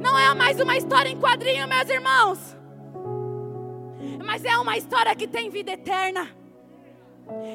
Não 0.00 0.18
é 0.18 0.34
mais 0.34 0.58
uma 0.58 0.76
história 0.76 1.10
em 1.10 1.20
quadrinho, 1.20 1.68
meus 1.68 1.88
irmãos. 1.90 2.56
Mas 4.24 4.44
é 4.44 4.56
uma 4.56 4.76
história 4.78 5.14
que 5.14 5.26
tem 5.26 5.50
vida 5.50 5.72
eterna. 5.72 6.39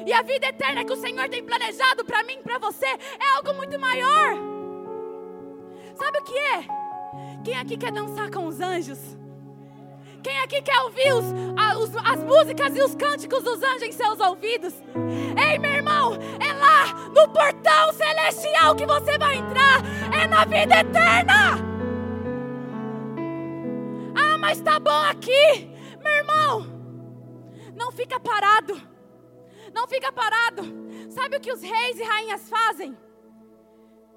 E 0.06 0.12
a 0.12 0.22
vida 0.22 0.46
eterna 0.46 0.84
que 0.84 0.92
o 0.92 0.96
Senhor 0.96 1.28
tem 1.28 1.44
planejado 1.44 2.04
para 2.04 2.22
mim 2.22 2.34
e 2.38 2.42
para 2.42 2.58
você 2.58 2.86
é 2.86 3.36
algo 3.36 3.54
muito 3.54 3.78
maior. 3.78 4.34
Sabe 5.96 6.18
o 6.18 6.24
que 6.24 6.38
é? 6.38 6.64
Quem 7.44 7.56
aqui 7.56 7.76
quer 7.76 7.92
dançar 7.92 8.30
com 8.30 8.46
os 8.46 8.60
anjos? 8.60 9.16
Quem 10.22 10.38
aqui 10.40 10.60
quer 10.60 10.78
ouvir 10.80 11.12
os, 11.12 11.24
os, 11.78 11.96
as 12.04 12.22
músicas 12.24 12.76
e 12.76 12.82
os 12.82 12.94
cânticos 12.96 13.44
dos 13.44 13.62
anjos 13.62 13.82
em 13.82 13.92
seus 13.92 14.18
ouvidos? 14.18 14.74
Ei, 15.40 15.58
meu 15.58 15.70
irmão, 15.70 16.14
é 16.14 16.52
lá 16.52 16.92
no 17.14 17.28
portão 17.32 17.92
celestial 17.92 18.74
que 18.74 18.84
você 18.84 19.16
vai 19.18 19.36
entrar. 19.36 19.82
É 20.20 20.26
na 20.26 20.44
vida 20.44 20.80
eterna. 20.80 21.58
Ah, 24.16 24.38
mas 24.38 24.60
tá 24.60 24.80
bom 24.80 24.90
aqui, 24.90 25.70
meu 26.02 26.12
irmão. 26.12 26.66
Não 27.76 27.92
fica 27.92 28.18
parado. 28.18 28.95
Não 29.76 29.86
fica 29.86 30.10
parado. 30.10 30.62
Sabe 31.10 31.36
o 31.36 31.40
que 31.40 31.52
os 31.52 31.60
reis 31.60 32.00
e 32.00 32.02
rainhas 32.02 32.48
fazem? 32.48 32.96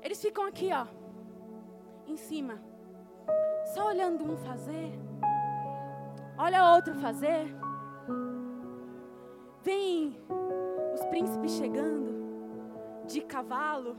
Eles 0.01 0.21
ficam 0.21 0.45
aqui, 0.45 0.69
ó, 0.71 0.87
em 2.07 2.15
cima, 2.15 2.63
só 3.73 3.87
olhando 3.87 4.23
um 4.23 4.37
fazer, 4.37 4.97
olha 6.37 6.73
outro 6.73 6.95
fazer. 6.95 7.53
Vem 9.61 10.17
os 10.93 11.05
príncipes 11.07 11.51
chegando 11.51 12.09
de 13.05 13.19
cavalo, 13.19 13.97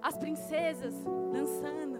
as 0.00 0.16
princesas 0.16 0.94
dançando, 1.32 1.98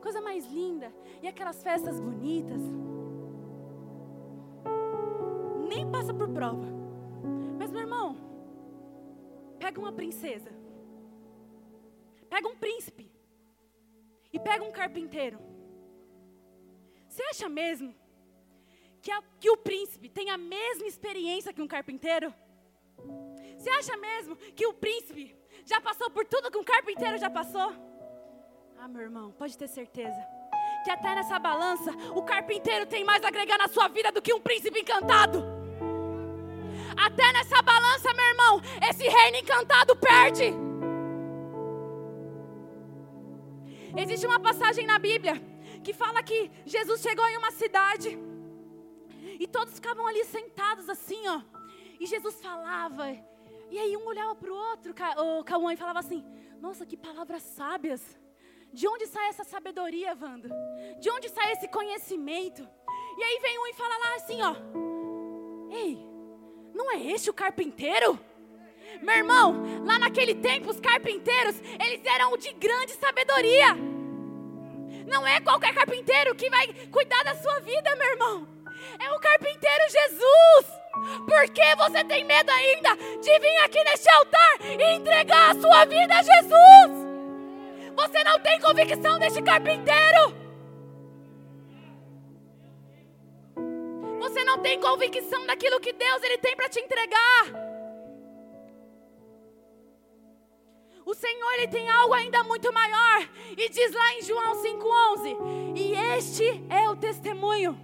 coisa 0.00 0.20
mais 0.20 0.46
linda, 0.46 0.94
e 1.20 1.26
aquelas 1.26 1.60
festas 1.64 1.98
bonitas. 1.98 2.62
Nem 5.68 5.90
passa 5.90 6.14
por 6.14 6.28
prova. 6.28 6.77
Pega 9.68 9.80
uma 9.80 9.92
princesa, 9.92 10.50
pega 12.30 12.48
um 12.48 12.56
príncipe 12.56 13.12
e 14.32 14.40
pega 14.40 14.64
um 14.64 14.72
carpinteiro. 14.72 15.38
Você 17.06 17.22
acha 17.24 17.50
mesmo 17.50 17.94
que, 19.02 19.10
a, 19.10 19.22
que 19.38 19.50
o 19.50 19.58
príncipe 19.58 20.08
tem 20.08 20.30
a 20.30 20.38
mesma 20.38 20.86
experiência 20.86 21.52
que 21.52 21.60
um 21.60 21.68
carpinteiro? 21.68 22.32
Você 23.58 23.68
acha 23.68 23.94
mesmo 23.98 24.36
que 24.36 24.66
o 24.66 24.72
príncipe 24.72 25.36
já 25.66 25.82
passou 25.82 26.10
por 26.10 26.24
tudo 26.24 26.50
que 26.50 26.56
um 26.56 26.64
carpinteiro 26.64 27.18
já 27.18 27.28
passou? 27.28 27.70
Ah, 28.78 28.88
meu 28.88 29.02
irmão, 29.02 29.32
pode 29.32 29.58
ter 29.58 29.68
certeza 29.68 30.16
que 30.82 30.90
até 30.90 31.14
nessa 31.14 31.38
balança 31.38 31.90
o 32.14 32.22
carpinteiro 32.22 32.86
tem 32.86 33.04
mais 33.04 33.22
a 33.22 33.28
agregar 33.28 33.58
na 33.58 33.68
sua 33.68 33.86
vida 33.88 34.10
do 34.10 34.22
que 34.22 34.32
um 34.32 34.40
príncipe 34.40 34.80
encantado. 34.80 35.57
Até 37.06 37.32
nessa 37.32 37.62
balança, 37.62 38.12
meu 38.12 38.26
irmão, 38.26 38.60
esse 38.90 39.04
reino 39.08 39.36
encantado 39.36 39.94
perde. 39.96 40.52
Existe 43.96 44.26
uma 44.26 44.40
passagem 44.40 44.86
na 44.86 44.98
Bíblia 44.98 45.34
que 45.82 45.92
fala 45.92 46.22
que 46.22 46.50
Jesus 46.66 47.00
chegou 47.00 47.26
em 47.28 47.36
uma 47.36 47.50
cidade 47.52 48.18
e 49.38 49.46
todos 49.46 49.74
ficavam 49.74 50.06
ali 50.06 50.24
sentados 50.24 50.88
assim, 50.88 51.26
ó. 51.28 51.40
E 52.00 52.06
Jesus 52.06 52.40
falava. 52.40 53.06
E 53.70 53.78
aí 53.78 53.96
um 53.96 54.06
olhava 54.06 54.34
para 54.34 54.50
o 54.50 54.56
outro, 54.56 54.94
o 55.38 55.44
Cauã, 55.44 55.72
e 55.72 55.76
falava 55.76 55.98
assim: 56.00 56.24
Nossa, 56.60 56.84
que 56.84 56.96
palavras 56.96 57.42
sábias. 57.42 58.18
De 58.72 58.86
onde 58.86 59.06
sai 59.06 59.28
essa 59.28 59.44
sabedoria, 59.44 60.16
Wanda? 60.20 60.50
De 61.00 61.10
onde 61.10 61.28
sai 61.30 61.52
esse 61.52 61.68
conhecimento? 61.68 62.68
E 63.16 63.22
aí 63.22 63.38
vem 63.40 63.58
um 63.58 63.66
e 63.66 63.72
fala 63.72 63.96
lá 63.98 64.14
assim, 64.16 64.42
ó. 64.42 64.54
Ei, 65.74 66.06
não 66.78 66.92
é 66.92 67.02
este 67.08 67.28
o 67.28 67.34
carpinteiro? 67.34 68.18
Meu 69.02 69.16
irmão, 69.16 69.84
lá 69.84 69.98
naquele 69.98 70.32
tempo 70.36 70.70
os 70.70 70.78
carpinteiros, 70.78 71.60
eles 71.84 72.00
eram 72.04 72.36
de 72.36 72.52
grande 72.52 72.92
sabedoria. 72.92 73.74
Não 75.04 75.26
é 75.26 75.40
qualquer 75.40 75.74
carpinteiro 75.74 76.36
que 76.36 76.48
vai 76.48 76.68
cuidar 76.92 77.24
da 77.24 77.34
sua 77.34 77.58
vida, 77.60 77.96
meu 77.96 78.10
irmão. 78.10 78.48
É 79.00 79.12
o 79.12 79.18
carpinteiro 79.18 79.84
Jesus. 79.90 80.78
Por 81.26 81.48
que 81.50 81.76
você 81.76 82.04
tem 82.04 82.24
medo 82.24 82.50
ainda 82.50 82.94
de 82.94 83.38
vir 83.40 83.56
aqui 83.64 83.82
neste 83.82 84.08
altar 84.10 84.58
e 84.62 84.94
entregar 84.94 85.50
a 85.50 85.60
sua 85.60 85.84
vida 85.84 86.14
a 86.14 86.22
Jesus? 86.22 87.08
Você 87.96 88.22
não 88.22 88.38
tem 88.38 88.60
convicção 88.60 89.18
deste 89.18 89.42
carpinteiro. 89.42 90.47
Você 94.38 94.44
não 94.44 94.58
tem 94.60 94.78
convicção 94.78 95.44
daquilo 95.46 95.80
que 95.80 95.92
Deus 95.92 96.22
ele 96.22 96.38
tem 96.38 96.54
para 96.54 96.68
te 96.68 96.78
entregar. 96.78 97.46
O 101.04 101.12
Senhor 101.12 101.54
ele 101.54 101.66
tem 101.66 101.90
algo 101.90 102.14
ainda 102.14 102.44
muito 102.44 102.72
maior. 102.72 103.28
E 103.56 103.68
diz 103.68 103.92
lá 103.92 104.14
em 104.14 104.22
João 104.22 104.54
5:11, 104.54 105.36
e 105.74 105.92
este 106.16 106.44
é 106.70 106.88
o 106.88 106.94
testemunho. 106.94 107.76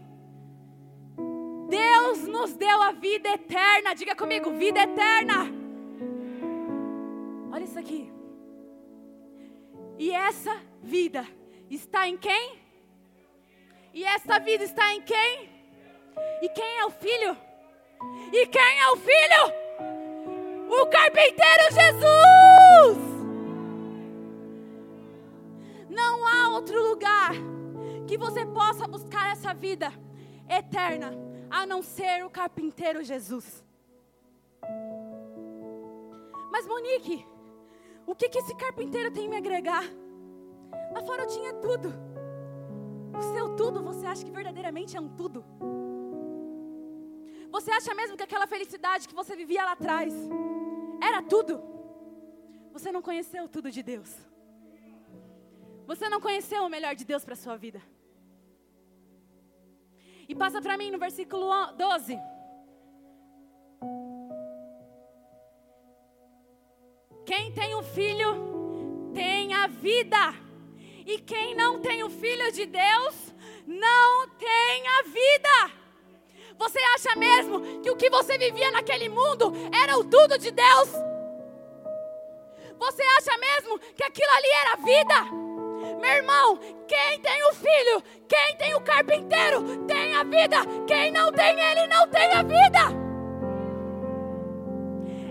Deus 1.68 2.22
nos 2.28 2.54
deu 2.54 2.80
a 2.82 2.92
vida 2.92 3.30
eterna. 3.30 3.92
Diga 3.92 4.14
comigo, 4.14 4.52
vida 4.52 4.80
eterna. 4.80 5.50
Olha 7.52 7.64
isso 7.64 7.80
aqui. 7.80 8.12
E 9.98 10.12
essa 10.12 10.62
vida 10.80 11.26
está 11.68 12.06
em 12.06 12.16
quem? 12.16 12.60
E 13.92 14.04
essa 14.04 14.38
vida 14.38 14.62
está 14.62 14.94
em 14.94 15.02
quem? 15.02 15.53
E 16.42 16.48
quem 16.48 16.78
é 16.78 16.86
o 16.86 16.90
filho? 16.90 17.36
E 18.32 18.46
quem 18.46 18.80
é 18.80 18.90
o 18.90 18.96
filho? 18.96 19.64
O 20.70 20.86
carpinteiro 20.86 21.62
Jesus! 21.70 22.98
Não 25.88 26.26
há 26.26 26.50
outro 26.50 26.82
lugar 26.88 27.32
que 28.06 28.18
você 28.18 28.44
possa 28.44 28.86
buscar 28.86 29.32
essa 29.32 29.54
vida 29.54 29.92
eterna 30.48 31.12
a 31.50 31.64
não 31.64 31.82
ser 31.82 32.24
o 32.24 32.30
carpinteiro 32.30 33.02
Jesus. 33.04 33.64
Mas 36.50 36.66
Monique, 36.66 37.26
o 38.06 38.14
que, 38.14 38.28
que 38.28 38.38
esse 38.38 38.54
carpinteiro 38.54 39.10
tem 39.10 39.28
me 39.28 39.36
agregar? 39.36 39.84
Lá 40.92 41.00
fora 41.02 41.22
eu 41.22 41.28
tinha 41.28 41.52
tudo. 41.54 41.92
O 43.16 43.22
seu 43.34 43.54
tudo, 43.56 43.82
você 43.82 44.06
acha 44.06 44.24
que 44.24 44.30
verdadeiramente 44.30 44.96
é 44.96 45.00
um 45.00 45.08
tudo? 45.08 45.44
Você 47.54 47.70
acha 47.70 47.94
mesmo 47.94 48.16
que 48.16 48.26
aquela 48.28 48.48
felicidade 48.48 49.06
que 49.08 49.14
você 49.14 49.36
vivia 49.36 49.64
lá 49.64 49.72
atrás 49.78 50.12
era 51.00 51.22
tudo? 51.22 51.62
Você 52.72 52.90
não 52.90 53.00
conheceu 53.00 53.48
tudo 53.48 53.70
de 53.70 53.80
Deus. 53.80 54.10
Você 55.86 56.08
não 56.08 56.20
conheceu 56.20 56.64
o 56.64 56.68
melhor 56.68 56.96
de 56.96 57.04
Deus 57.04 57.24
para 57.24 57.34
a 57.34 57.42
sua 57.44 57.56
vida. 57.56 57.80
E 60.28 60.34
passa 60.34 60.60
para 60.60 60.76
mim 60.76 60.90
no 60.90 60.98
versículo 60.98 61.46
12. 61.76 62.18
Quem 67.24 67.52
tem 67.52 67.76
o 67.76 67.78
um 67.78 67.82
filho 67.84 68.32
tem 69.14 69.54
a 69.54 69.68
vida. 69.68 70.24
E 71.06 71.20
quem 71.20 71.54
não 71.54 71.80
tem 71.80 72.02
o 72.02 72.10
filho 72.10 72.50
de 72.50 72.66
Deus 72.66 73.14
não 73.64 74.28
tem 74.30 74.88
a 74.98 75.02
vida. 75.02 75.83
Você 76.58 76.78
acha 76.94 77.16
mesmo 77.16 77.80
que 77.82 77.90
o 77.90 77.96
que 77.96 78.08
você 78.10 78.38
vivia 78.38 78.70
naquele 78.70 79.08
mundo 79.08 79.52
era 79.72 79.98
o 79.98 80.04
tudo 80.04 80.38
de 80.38 80.50
Deus? 80.50 80.88
Você 82.78 83.02
acha 83.18 83.36
mesmo 83.38 83.78
que 83.78 84.04
aquilo 84.04 84.30
ali 84.32 84.48
era 84.62 84.76
vida? 84.76 85.44
Meu 86.00 86.12
irmão, 86.12 86.58
quem 86.86 87.20
tem 87.20 87.44
o 87.48 87.54
filho, 87.54 88.02
quem 88.28 88.56
tem 88.56 88.74
o 88.74 88.80
carpinteiro, 88.80 89.84
tem 89.86 90.14
a 90.14 90.22
vida. 90.22 90.56
Quem 90.86 91.10
não 91.10 91.32
tem 91.32 91.58
ele, 91.58 91.86
não 91.86 92.08
tem 92.08 92.32
a 92.32 92.42
vida. 92.42 93.04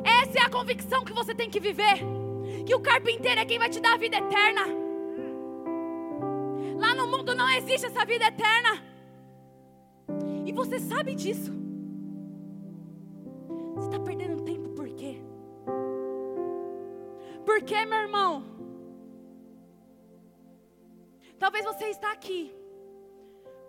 Essa 0.03 0.39
é 0.39 0.41
a 0.41 0.49
convicção 0.49 1.03
que 1.03 1.13
você 1.13 1.33
tem 1.33 1.49
que 1.49 1.59
viver. 1.59 1.99
Que 2.65 2.75
o 2.75 2.79
carpinteiro 2.79 3.41
é 3.41 3.45
quem 3.45 3.59
vai 3.59 3.69
te 3.69 3.79
dar 3.79 3.93
a 3.93 3.97
vida 3.97 4.17
eterna. 4.17 4.61
Lá 6.79 6.95
no 6.95 7.07
mundo 7.07 7.35
não 7.35 7.49
existe 7.49 7.87
essa 7.87 8.05
vida 8.05 8.25
eterna. 8.25 8.92
E 10.53 10.55
você 10.55 10.79
sabe 10.79 11.15
disso. 11.15 11.51
Você 13.75 13.87
está 13.87 13.99
perdendo 13.99 14.43
tempo 14.43 14.69
por 14.69 14.87
quê? 14.89 15.15
Por 17.43 17.59
quê, 17.63 17.83
meu 17.87 17.97
irmão? 17.97 18.43
Talvez 21.39 21.65
você 21.65 21.85
está 21.85 22.11
aqui. 22.11 22.55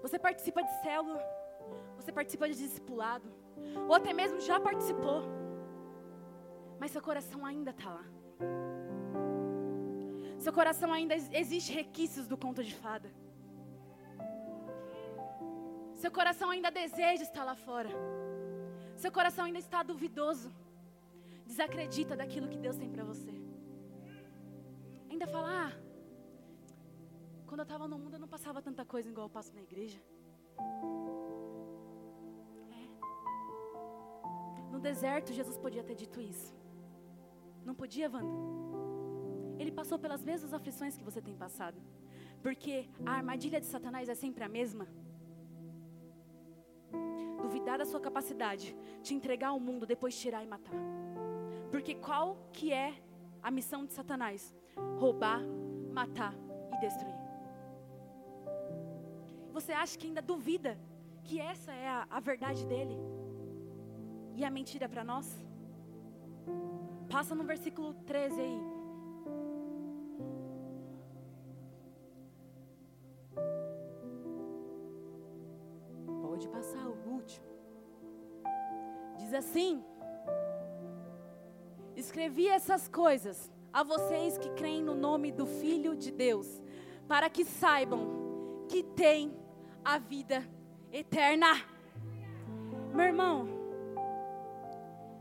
Você 0.02 0.18
participa 0.18 0.62
de 0.62 0.70
célula. 0.82 1.22
Você 1.96 2.12
participa 2.12 2.46
de 2.50 2.54
discipulado. 2.54 3.32
Ou 3.88 3.94
até 3.94 4.12
mesmo 4.12 4.38
já 4.40 4.60
participou. 4.60 5.22
Mas 6.78 6.90
seu 6.90 7.00
coração 7.00 7.46
ainda 7.46 7.70
está 7.70 7.88
lá. 7.88 8.04
Seu 10.38 10.52
coração 10.52 10.92
ainda 10.92 11.14
existe 11.14 11.72
requisitos 11.72 12.28
do 12.28 12.36
conto 12.36 12.62
de 12.62 12.74
fada. 12.74 13.10
Seu 16.04 16.12
coração 16.12 16.48
ainda 16.50 16.70
deseja 16.70 17.22
estar 17.22 17.44
lá 17.44 17.54
fora. 17.56 17.88
Seu 18.94 19.10
coração 19.10 19.46
ainda 19.46 19.58
está 19.58 19.82
duvidoso. 19.82 20.48
Desacredita 21.46 22.14
daquilo 22.14 22.46
que 22.46 22.58
Deus 22.58 22.76
tem 22.76 22.90
para 22.94 23.04
você. 23.10 23.32
Ainda 25.10 25.26
fala, 25.26 25.48
ah, 25.62 25.72
quando 27.46 27.60
eu 27.60 27.68
estava 27.68 27.88
no 27.88 27.98
mundo 27.98 28.16
eu 28.16 28.22
não 28.24 28.28
passava 28.28 28.60
tanta 28.60 28.84
coisa 28.84 29.08
igual 29.08 29.28
eu 29.28 29.30
passo 29.30 29.54
na 29.54 29.62
igreja. 29.62 29.98
É. 32.80 32.84
No 34.72 34.78
deserto 34.78 35.32
Jesus 35.32 35.56
podia 35.56 35.82
ter 35.82 35.94
dito 35.94 36.20
isso. 36.20 36.54
Não 37.64 37.74
podia, 37.74 38.10
Wanda? 38.10 38.36
Ele 39.58 39.72
passou 39.72 39.98
pelas 39.98 40.22
mesmas 40.22 40.52
aflições 40.52 40.98
que 40.98 41.04
você 41.10 41.22
tem 41.22 41.34
passado. 41.34 41.80
Porque 42.42 42.90
a 43.06 43.12
armadilha 43.12 43.58
de 43.58 43.68
Satanás 43.74 44.10
é 44.10 44.14
sempre 44.14 44.44
a 44.44 44.50
mesma 44.50 44.86
duvidar 47.40 47.78
da 47.78 47.84
sua 47.84 48.00
capacidade, 48.00 48.76
te 49.02 49.14
entregar 49.14 49.48
ao 49.48 49.60
mundo, 49.60 49.86
depois 49.86 50.18
tirar 50.18 50.42
e 50.42 50.46
matar. 50.46 50.74
Porque 51.70 51.94
qual 51.94 52.36
que 52.52 52.72
é 52.72 52.94
a 53.42 53.50
missão 53.50 53.84
de 53.84 53.92
Satanás? 53.92 54.54
Roubar, 54.98 55.40
matar 55.92 56.34
e 56.72 56.80
destruir. 56.80 57.14
Você 59.52 59.72
acha 59.72 59.96
que 59.98 60.06
ainda 60.06 60.22
duvida 60.22 60.78
que 61.22 61.40
essa 61.40 61.72
é 61.72 61.88
a, 61.88 62.06
a 62.10 62.20
verdade 62.20 62.66
dele? 62.66 62.96
E 64.34 64.44
a 64.44 64.50
mentira 64.50 64.88
para 64.88 65.04
nós? 65.04 65.26
Passa 67.08 67.34
no 67.34 67.44
versículo 67.44 67.94
13 67.94 68.40
aí. 68.40 68.73
Assim: 79.34 79.82
Escrevi 81.96 82.48
essas 82.48 82.88
coisas 82.88 83.50
a 83.72 83.82
vocês 83.82 84.38
que 84.38 84.50
creem 84.50 84.82
no 84.82 84.94
nome 84.94 85.32
do 85.32 85.46
Filho 85.46 85.96
de 85.96 86.10
Deus, 86.10 86.62
para 87.08 87.28
que 87.28 87.44
saibam 87.44 88.66
que 88.68 88.82
tem 88.82 89.36
a 89.84 89.98
vida 89.98 90.42
eterna. 90.92 91.48
Meu 92.94 93.06
irmão, 93.06 93.48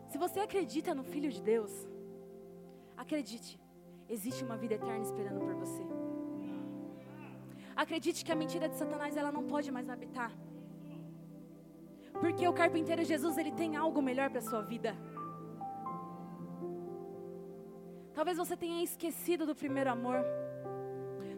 se 0.07 0.17
você 0.17 0.39
acredita 0.39 0.93
no 0.93 1.03
Filho 1.03 1.31
de 1.31 1.41
Deus, 1.41 1.71
acredite, 2.95 3.59
existe 4.07 4.43
uma 4.43 4.55
vida 4.57 4.75
eterna 4.75 5.03
esperando 5.03 5.39
por 5.39 5.55
você. 5.55 5.83
Acredite 7.75 8.23
que 8.23 8.31
a 8.31 8.35
mentira 8.35 8.69
de 8.69 8.75
Satanás 8.75 9.17
ela 9.17 9.31
não 9.31 9.43
pode 9.45 9.71
mais 9.71 9.89
habitar. 9.89 10.31
Porque 12.19 12.47
o 12.47 12.53
carpinteiro 12.53 13.03
Jesus, 13.03 13.37
ele 13.37 13.51
tem 13.51 13.75
algo 13.75 14.01
melhor 14.01 14.29
para 14.29 14.39
a 14.39 14.41
sua 14.49 14.61
vida. 14.61 14.95
Talvez 18.13 18.37
você 18.37 18.55
tenha 18.55 18.83
esquecido 18.83 19.45
do 19.45 19.55
primeiro 19.55 19.89
amor. 19.89 20.23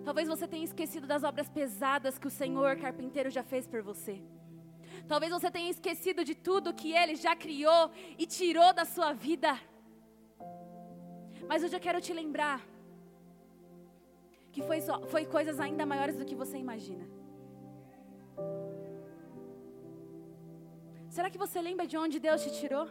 Talvez 0.03 0.27
você 0.27 0.47
tenha 0.47 0.63
esquecido 0.63 1.07
das 1.07 1.23
obras 1.23 1.49
pesadas 1.49 2.17
que 2.17 2.27
o 2.27 2.31
Senhor 2.31 2.75
carpinteiro 2.75 3.29
já 3.29 3.43
fez 3.43 3.65
por 3.65 3.81
você. 3.81 4.21
Talvez 5.07 5.31
você 5.31 5.49
tenha 5.49 5.69
esquecido 5.69 6.23
de 6.23 6.35
tudo 6.35 6.73
que 6.73 6.91
ele 6.91 7.15
já 7.15 7.35
criou 7.35 7.91
e 8.17 8.25
tirou 8.25 8.73
da 8.73 8.85
sua 8.85 9.13
vida. 9.13 9.59
Mas 11.47 11.63
hoje 11.63 11.75
eu 11.75 11.79
quero 11.79 12.01
te 12.01 12.13
lembrar 12.13 12.61
que 14.51 14.61
foi, 14.61 14.81
só, 14.81 15.01
foi 15.07 15.25
coisas 15.25 15.59
ainda 15.59 15.85
maiores 15.85 16.15
do 16.17 16.25
que 16.25 16.35
você 16.35 16.57
imagina. 16.57 17.14
Será 21.15 21.29
que 21.33 21.41
você 21.43 21.59
lembra 21.67 21.83
de 21.91 21.97
onde 22.03 22.19
Deus 22.25 22.41
te 22.43 22.49
tirou? 22.59 22.85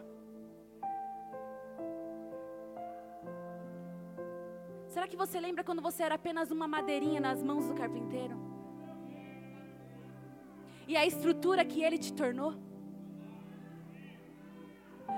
Será 4.93 5.05
que 5.11 5.19
você 5.21 5.37
lembra 5.45 5.63
quando 5.67 5.83
você 5.87 6.01
era 6.07 6.15
apenas 6.15 6.49
uma 6.55 6.67
madeirinha 6.75 7.19
nas 7.25 7.43
mãos 7.49 7.67
do 7.67 7.75
carpinteiro? 7.81 8.35
E 10.91 10.97
a 11.01 11.05
estrutura 11.11 11.63
que 11.71 11.83
ele 11.83 11.99
te 12.05 12.11
tornou? 12.21 12.53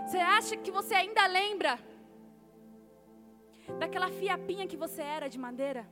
Você 0.04 0.18
acha 0.18 0.58
que 0.58 0.74
você 0.80 0.94
ainda 1.02 1.26
lembra 1.28 1.80
daquela 3.80 4.10
fiapinha 4.20 4.68
que 4.74 4.82
você 4.86 5.02
era 5.02 5.30
de 5.30 5.40
madeira? 5.48 5.86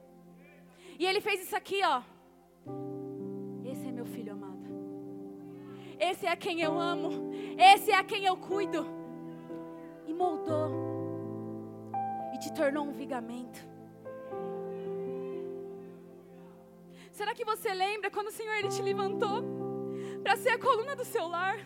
E 1.00 1.06
ele 1.06 1.22
fez 1.22 1.40
isso 1.46 1.56
aqui, 1.62 1.80
ó. 1.94 1.98
Esse 6.00 6.26
é 6.26 6.36
quem 6.36 6.62
eu 6.62 6.80
amo. 6.80 7.32
Esse 7.58 7.92
é 7.92 8.04
quem 8.04 8.26
eu 8.26 8.38
cuido. 8.38 8.86
E 10.06 10.14
moldou. 10.14 10.70
E 12.34 12.40
te 12.40 12.54
tornou 12.54 12.86
um 12.86 12.92
vigamento. 12.92 13.60
Será 17.12 17.34
que 17.34 17.46
você 17.46 17.74
lembra 17.74 18.12
quando 18.12 18.28
o 18.28 18.32
Senhor 18.32 18.56
ele 18.56 18.68
te 18.68 18.82
levantou 18.82 19.44
para 20.22 20.36
ser 20.36 20.50
a 20.50 20.60
coluna 20.60 20.96
do 20.96 21.06
seu 21.06 21.28
lar? 21.28 21.58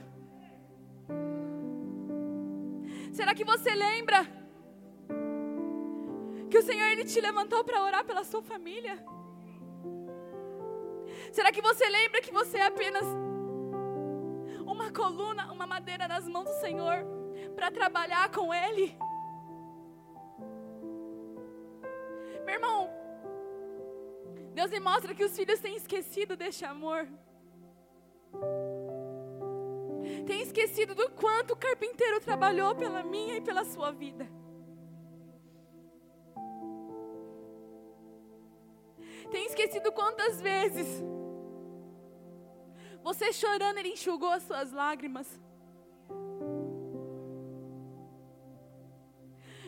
Será 3.12 3.34
que 3.34 3.44
você 3.44 3.74
lembra 3.74 4.28
que 6.50 6.58
o 6.58 6.62
Senhor 6.62 6.88
ele 6.92 7.04
te 7.04 7.20
levantou 7.20 7.64
para 7.64 7.82
orar 7.84 8.06
pela 8.06 8.24
sua 8.24 8.44
família? 8.44 9.04
Será 11.32 11.52
que 11.52 11.62
você 11.62 11.88
lembra 11.90 12.22
que 12.22 12.32
você 12.32 12.58
é 12.58 12.68
apenas 12.68 13.06
uma 14.90 14.92
coluna, 14.92 15.52
uma 15.52 15.68
madeira 15.68 16.08
nas 16.08 16.28
mãos 16.28 16.46
do 16.46 16.60
Senhor 16.60 17.06
para 17.56 17.72
trabalhar 17.72 18.30
com 18.32 18.54
Ele? 18.54 18.98
Meu 22.44 22.56
irmão, 22.56 22.90
Deus 24.54 24.72
me 24.72 24.80
mostra 24.80 25.14
que 25.14 25.24
os 25.24 25.36
filhos 25.36 25.60
têm 25.60 25.76
esquecido 25.76 26.36
deste 26.36 26.66
amor. 26.66 27.08
Tem 30.26 30.42
esquecido 30.42 30.96
do 30.96 31.10
quanto 31.12 31.54
o 31.54 31.58
carpinteiro 31.58 32.20
trabalhou 32.20 32.76
pela 32.76 33.04
minha 33.04 33.38
e 33.38 33.42
pela 33.42 33.64
sua 33.66 33.92
vida. 33.92 34.28
Tem 39.30 39.46
esquecido 39.46 39.92
quantas 39.92 40.42
vezes 40.42 41.04
você 43.04 43.32
chorando, 43.34 43.78
Ele 43.78 43.90
enxugou 43.90 44.30
as 44.30 44.44
suas 44.44 44.72
lágrimas. 44.72 45.28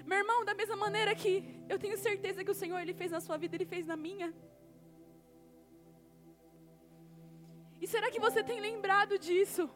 Meu 0.05 0.17
irmão, 0.17 0.43
da 0.43 0.53
mesma 0.53 0.75
maneira 0.75 1.15
que 1.15 1.33
eu 1.69 1.79
tenho 1.79 1.97
certeza 1.97 2.43
que 2.43 2.51
o 2.51 2.59
Senhor 2.61 2.79
Ele 2.79 2.93
fez 2.93 3.11
na 3.11 3.21
sua 3.21 3.37
vida, 3.37 3.55
Ele 3.55 3.65
fez 3.65 3.85
na 3.87 3.95
minha. 3.95 4.33
E 7.79 7.87
será 7.87 8.11
que 8.11 8.19
você 8.19 8.43
tem 8.43 8.59
lembrado 8.59 9.17
disso? 9.17 9.69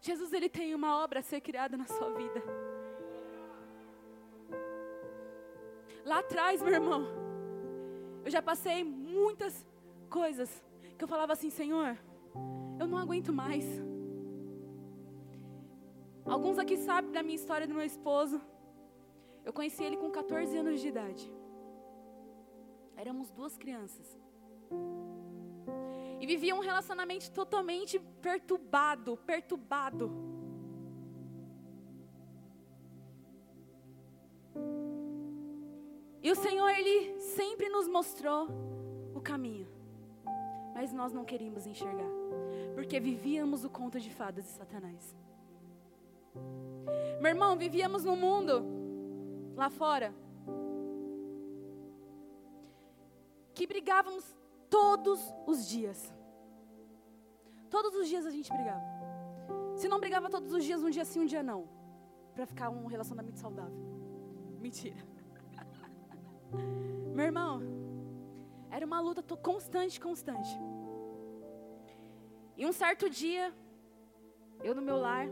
Jesus, 0.00 0.32
Ele 0.32 0.48
tem 0.48 0.74
uma 0.74 1.02
obra 1.02 1.20
a 1.20 1.22
ser 1.22 1.40
criada 1.40 1.76
na 1.76 1.86
sua 1.86 2.10
vida. 2.12 2.42
Lá 6.04 6.18
atrás, 6.18 6.60
meu 6.60 6.74
irmão, 6.74 7.23
eu 8.24 8.30
já 8.30 8.40
passei 8.40 8.82
muitas 8.82 9.66
coisas 10.08 10.50
que 10.96 11.04
eu 11.04 11.08
falava 11.08 11.32
assim, 11.34 11.50
Senhor, 11.50 11.98
eu 12.80 12.86
não 12.86 12.98
aguento 12.98 13.32
mais. 13.32 13.66
Alguns 16.24 16.58
aqui 16.58 16.76
sabem 16.76 17.12
da 17.12 17.22
minha 17.22 17.34
história 17.34 17.66
do 17.66 17.74
meu 17.74 17.84
esposo. 17.84 18.40
Eu 19.44 19.52
conheci 19.52 19.84
ele 19.84 19.98
com 19.98 20.10
14 20.10 20.56
anos 20.56 20.80
de 20.80 20.88
idade. 20.88 21.30
Éramos 22.96 23.30
duas 23.30 23.58
crianças. 23.58 24.18
E 26.18 26.26
vivia 26.26 26.54
um 26.54 26.60
relacionamento 26.60 27.30
totalmente 27.30 27.98
perturbado, 28.22 29.18
perturbado. 29.18 30.33
E 36.24 36.32
o 36.32 36.34
Senhor, 36.34 36.70
Ele 36.70 37.20
sempre 37.20 37.68
nos 37.68 37.86
mostrou 37.86 38.48
o 39.14 39.20
caminho. 39.20 39.68
Mas 40.74 40.90
nós 40.90 41.12
não 41.12 41.22
queríamos 41.22 41.66
enxergar. 41.66 42.10
Porque 42.74 42.98
vivíamos 42.98 43.62
o 43.62 43.68
conto 43.68 44.00
de 44.00 44.10
fadas 44.10 44.44
de 44.44 44.50
Satanás. 44.50 45.14
Meu 47.20 47.28
irmão, 47.28 47.58
vivíamos 47.58 48.04
num 48.04 48.16
mundo 48.16 48.64
lá 49.54 49.68
fora 49.68 50.14
que 53.52 53.66
brigávamos 53.66 54.24
todos 54.70 55.20
os 55.46 55.68
dias. 55.68 56.12
Todos 57.68 57.94
os 57.94 58.08
dias 58.08 58.24
a 58.24 58.30
gente 58.30 58.50
brigava. 58.50 58.82
Se 59.76 59.88
não 59.88 60.00
brigava 60.00 60.30
todos 60.30 60.52
os 60.52 60.64
dias, 60.64 60.82
um 60.82 60.88
dia 60.88 61.04
sim, 61.04 61.20
um 61.20 61.26
dia 61.26 61.42
não. 61.42 61.68
Para 62.34 62.46
ficar 62.46 62.70
um 62.70 62.86
relacionamento 62.86 63.38
saudável. 63.38 63.78
Mentira. 64.58 65.13
Meu 67.14 67.24
irmão, 67.24 67.60
era 68.70 68.84
uma 68.84 69.00
luta 69.00 69.22
constante, 69.36 70.00
constante. 70.00 70.50
E 72.56 72.66
um 72.66 72.72
certo 72.72 73.08
dia, 73.08 73.54
eu 74.62 74.74
no 74.74 74.82
meu 74.82 74.96
lar, 74.96 75.26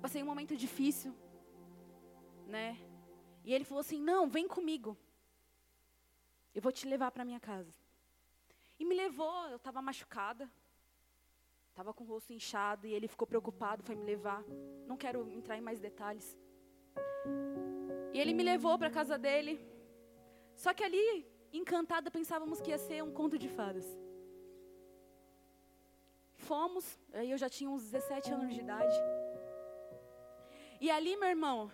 passei 0.00 0.22
um 0.22 0.26
momento 0.26 0.56
difícil, 0.56 1.14
né? 2.46 2.78
E 3.44 3.52
ele 3.52 3.64
falou 3.64 3.80
assim: 3.80 4.00
Não, 4.00 4.28
vem 4.28 4.46
comigo. 4.46 4.96
Eu 6.54 6.62
vou 6.62 6.72
te 6.72 6.88
levar 6.88 7.10
para 7.10 7.24
minha 7.24 7.40
casa. 7.40 7.72
E 8.78 8.84
me 8.84 8.94
levou, 8.94 9.48
eu 9.48 9.56
estava 9.56 9.80
machucada, 9.82 10.50
estava 11.68 11.92
com 11.92 12.04
o 12.04 12.06
rosto 12.06 12.32
inchado, 12.32 12.86
e 12.86 12.92
ele 12.92 13.08
ficou 13.08 13.26
preocupado, 13.26 13.82
foi 13.82 13.94
me 13.94 14.04
levar. 14.04 14.42
Não 14.86 14.96
quero 14.96 15.28
entrar 15.30 15.56
em 15.56 15.60
mais 15.60 15.80
detalhes. 15.80 16.36
E 18.14 18.20
ele 18.20 18.32
me 18.34 18.42
levou 18.42 18.78
para 18.78 18.88
a 18.88 18.90
casa 18.98 19.16
dele. 19.18 19.60
Só 20.54 20.72
que 20.72 20.82
ali, 20.82 21.26
encantada, 21.52 22.10
pensávamos 22.10 22.60
que 22.60 22.70
ia 22.70 22.78
ser 22.78 23.02
um 23.02 23.12
conto 23.12 23.38
de 23.38 23.48
fadas. 23.48 23.86
Fomos, 26.34 26.98
aí 27.12 27.30
eu 27.30 27.38
já 27.38 27.48
tinha 27.48 27.68
uns 27.68 27.84
17 27.90 28.32
anos 28.32 28.54
de 28.54 28.60
idade. 28.60 28.96
E 30.80 30.90
ali, 30.90 31.16
meu 31.16 31.28
irmão, 31.28 31.70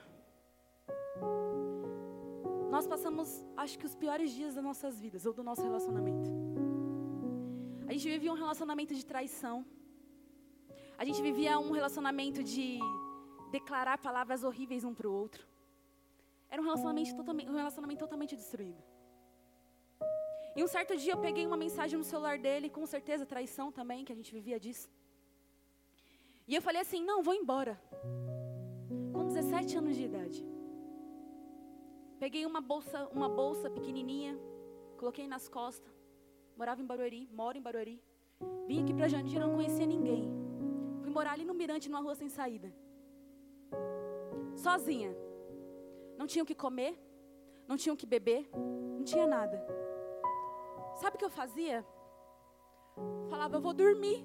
nós 2.71 2.87
passamos, 2.87 3.45
acho 3.57 3.79
que 3.79 3.85
os 3.85 3.95
piores 3.95 4.31
dias 4.31 4.55
das 4.55 4.65
nossas 4.65 4.99
vidas, 4.99 5.27
ou 5.27 5.33
do 5.33 5.43
nosso 5.43 5.63
relacionamento. 5.63 6.31
A 7.87 7.93
gente 7.93 8.09
vivia 8.09 8.33
um 8.33 8.37
relacionamento 8.37 8.95
de 8.95 9.05
traição. 9.05 9.67
A 10.97 11.05
gente 11.05 11.21
vivia 11.21 11.59
um 11.59 11.73
relacionamento 11.73 12.43
de 12.43 12.79
declarar 13.51 13.99
palavras 13.99 14.43
horríveis 14.45 14.85
um 14.85 14.95
para 14.95 15.09
o 15.09 15.13
outro. 15.13 15.47
Era 16.53 16.61
um 16.61 16.67
relacionamento 16.71 17.15
totalmente, 17.21 17.49
um 17.51 17.61
relacionamento 17.63 18.01
totalmente 18.05 18.35
destruído. 18.41 18.81
E 20.57 20.63
um 20.63 20.71
certo 20.75 20.95
dia 21.03 21.13
eu 21.15 21.21
peguei 21.27 21.45
uma 21.51 21.57
mensagem 21.57 21.97
no 22.01 22.05
celular 22.05 22.37
dele, 22.47 22.69
com 22.69 22.85
certeza 22.95 23.25
traição 23.25 23.67
também, 23.79 24.05
que 24.05 24.13
a 24.13 24.19
gente 24.19 24.33
vivia 24.39 24.59
disso. 24.65 24.91
E 26.47 26.55
eu 26.55 26.61
falei 26.67 26.83
assim: 26.83 27.03
não, 27.11 27.23
vou 27.29 27.35
embora. 27.43 27.75
Com 29.15 29.25
17 29.29 29.79
anos 29.79 29.97
de 29.97 30.05
idade. 30.11 30.41
Peguei 32.25 32.45
uma 32.45 32.61
bolsa, 32.61 33.09
uma 33.19 33.31
bolsa 33.41 33.71
pequenininha, 33.71 34.39
coloquei 34.99 35.27
nas 35.35 35.49
costas. 35.49 35.97
Morava 36.55 36.83
em 36.83 36.89
Barueri, 36.93 37.23
moro 37.33 37.57
em 37.57 37.63
Barueri. 37.63 37.99
Vim 38.69 38.83
aqui 38.83 38.93
para 38.93 39.09
Jandira, 39.09 39.47
não 39.47 39.55
conhecia 39.55 39.87
ninguém. 39.87 40.25
Fui 41.03 41.11
morar 41.11 41.33
ali 41.33 41.47
no 41.47 41.55
Mirante, 41.55 41.89
numa 41.89 42.05
rua 42.07 42.15
sem 42.15 42.29
saída. 42.29 42.71
Sozinha. 44.55 45.13
Não 46.19 46.27
tinham 46.27 46.45
o 46.45 46.47
que 46.47 46.55
comer, 46.55 46.99
não 47.67 47.77
tinham 47.77 47.95
o 47.95 47.97
que 47.97 48.07
beber, 48.07 48.49
não 48.55 49.05
tinha 49.05 49.27
nada. 49.27 49.65
Sabe 50.97 51.17
o 51.17 51.19
que 51.19 51.25
eu 51.25 51.31
fazia? 51.31 51.85
Falava, 53.29 53.57
eu 53.57 53.61
vou 53.61 53.73
dormir. 53.73 54.25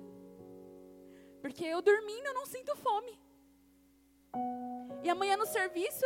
Porque 1.42 1.64
eu 1.66 1.82
dormindo 1.82 2.28
eu 2.28 2.34
não 2.34 2.46
sinto 2.46 2.76
fome. 2.76 3.20
E 5.04 5.10
amanhã 5.10 5.38
no 5.38 5.46
serviço 5.46 6.06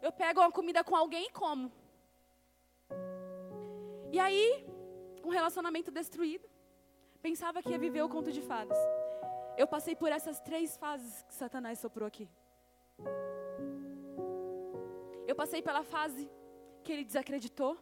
eu 0.00 0.12
pego 0.12 0.40
uma 0.40 0.52
comida 0.52 0.84
com 0.84 0.94
alguém 0.94 1.26
e 1.26 1.30
como. 1.30 1.72
E 4.12 4.18
aí, 4.18 4.64
um 5.24 5.28
relacionamento 5.28 5.90
destruído, 5.90 6.48
pensava 7.20 7.62
que 7.62 7.70
ia 7.70 7.78
viver 7.78 8.02
o 8.02 8.08
conto 8.08 8.32
de 8.32 8.40
fadas. 8.40 8.78
Eu 9.56 9.66
passei 9.66 9.94
por 9.94 10.10
essas 10.10 10.40
três 10.40 10.76
fases 10.76 11.22
que 11.24 11.34
Satanás 11.34 11.78
soprou 11.78 12.06
aqui. 12.06 12.28
Eu 15.28 15.34
passei 15.34 15.60
pela 15.60 15.82
fase 15.82 16.22
que 16.82 16.90
ele 16.90 17.04
desacreditou. 17.04 17.76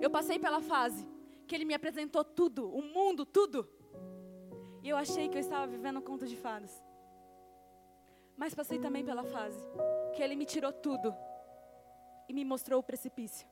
Eu 0.00 0.08
passei 0.08 0.38
pela 0.38 0.60
fase 0.60 1.04
que 1.44 1.56
ele 1.56 1.64
me 1.64 1.74
apresentou 1.74 2.22
tudo, 2.24 2.70
o 2.72 2.80
mundo, 2.80 3.26
tudo. 3.26 3.68
E 4.80 4.88
eu 4.88 4.96
achei 4.96 5.28
que 5.28 5.36
eu 5.36 5.40
estava 5.40 5.66
vivendo 5.66 5.98
um 5.98 6.02
conto 6.02 6.24
de 6.24 6.36
fadas. 6.36 6.72
Mas 8.36 8.54
passei 8.54 8.78
também 8.78 9.04
pela 9.04 9.24
fase 9.24 9.58
que 10.14 10.22
ele 10.22 10.36
me 10.36 10.46
tirou 10.46 10.72
tudo 10.72 11.12
e 12.28 12.32
me 12.32 12.44
mostrou 12.44 12.78
o 12.78 12.82
precipício. 12.90 13.48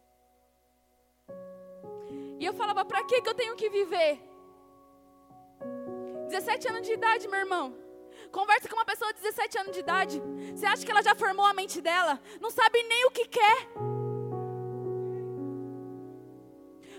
E 2.39 2.45
eu 2.45 2.55
falava, 2.55 2.85
para 2.85 3.03
que 3.03 3.17
eu 3.17 3.35
tenho 3.35 3.57
que 3.57 3.69
viver? 3.69 4.21
17 6.29 6.69
anos 6.69 6.87
de 6.87 6.93
idade, 6.93 7.27
meu 7.27 7.41
irmão. 7.41 7.84
Conversa 8.31 8.69
com 8.69 8.77
uma 8.77 8.85
pessoa 8.85 9.13
de 9.13 9.21
17 9.21 9.59
anos 9.59 9.73
de 9.73 9.81
idade. 9.81 10.23
Você 10.55 10.67
acha 10.67 10.85
que 10.85 10.91
ela 10.91 11.03
já 11.03 11.15
formou 11.15 11.47
a 11.47 11.55
mente 11.55 11.81
dela? 11.81 12.21
Não 12.41 12.51
sabe 12.51 12.83
nem 12.83 13.07
o 13.07 13.11
que 13.11 13.27
quer. 13.27 13.69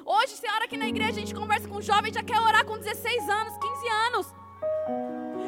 Hoje, 0.05 0.37
você 0.37 0.47
ora 0.49 0.65
aqui 0.65 0.77
na 0.77 0.87
igreja, 0.87 1.11
a 1.11 1.19
gente 1.19 1.33
conversa 1.33 1.67
com 1.67 1.77
um 1.77 1.81
jovem, 1.81 2.13
já 2.13 2.21
quer 2.21 2.39
orar 2.39 2.63
com 2.63 2.77
16 2.77 3.29
anos, 3.29 3.57
15 3.57 3.87
anos. 4.07 4.33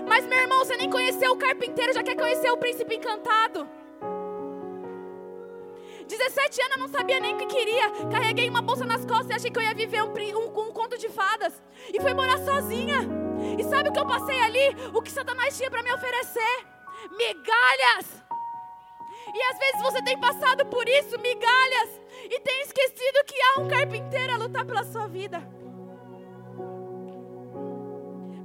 Mas, 0.08 0.26
meu 0.26 0.40
irmão, 0.40 0.66
você 0.66 0.76
nem 0.78 0.90
conheceu 0.90 1.32
o 1.32 1.38
carpinteiro, 1.38 1.94
já 1.94 2.02
quer 2.02 2.16
conhecer 2.16 2.50
o 2.50 2.58
príncipe 2.58 2.96
encantado. 2.96 3.70
17 6.08 6.62
anos 6.62 6.76
eu 6.76 6.80
não 6.80 6.88
sabia 6.88 7.20
nem 7.20 7.36
o 7.36 7.38
que 7.38 7.46
queria. 7.46 7.92
Carreguei 8.10 8.50
uma 8.50 8.62
bolsa 8.62 8.86
nas 8.86 9.06
costas 9.06 9.30
e 9.30 9.34
achei 9.34 9.52
que 9.52 9.60
eu 9.60 9.64
ia 9.64 9.76
viver 9.76 10.02
um, 10.02 10.12
um, 10.12 10.68
um 10.68 10.72
conto 10.72 10.98
de 10.98 11.10
fadas. 11.10 11.62
E 11.94 12.02
fui 12.02 12.14
morar 12.14 12.38
sozinha. 12.40 13.27
E 13.58 13.64
sabe 13.64 13.90
o 13.90 13.92
que 13.92 14.00
eu 14.00 14.06
passei 14.06 14.40
ali? 14.40 14.68
O 14.94 15.02
que 15.02 15.12
Satanás 15.12 15.58
tinha 15.58 15.70
para 15.70 15.84
me 15.84 15.92
oferecer? 15.92 16.68
Migalhas. 17.12 18.24
E 19.34 19.42
às 19.52 19.58
vezes 19.58 19.82
você 19.82 20.02
tem 20.04 20.20
passado 20.20 20.66
por 20.68 20.88
isso, 20.88 21.20
migalhas, 21.20 22.02
e 22.24 22.40
tem 22.40 22.62
esquecido 22.62 23.26
que 23.26 23.36
há 23.42 23.60
um 23.60 23.68
carpinteiro 23.68 24.34
a 24.34 24.38
lutar 24.38 24.66
pela 24.66 24.84
sua 24.84 25.08
vida. 25.08 25.40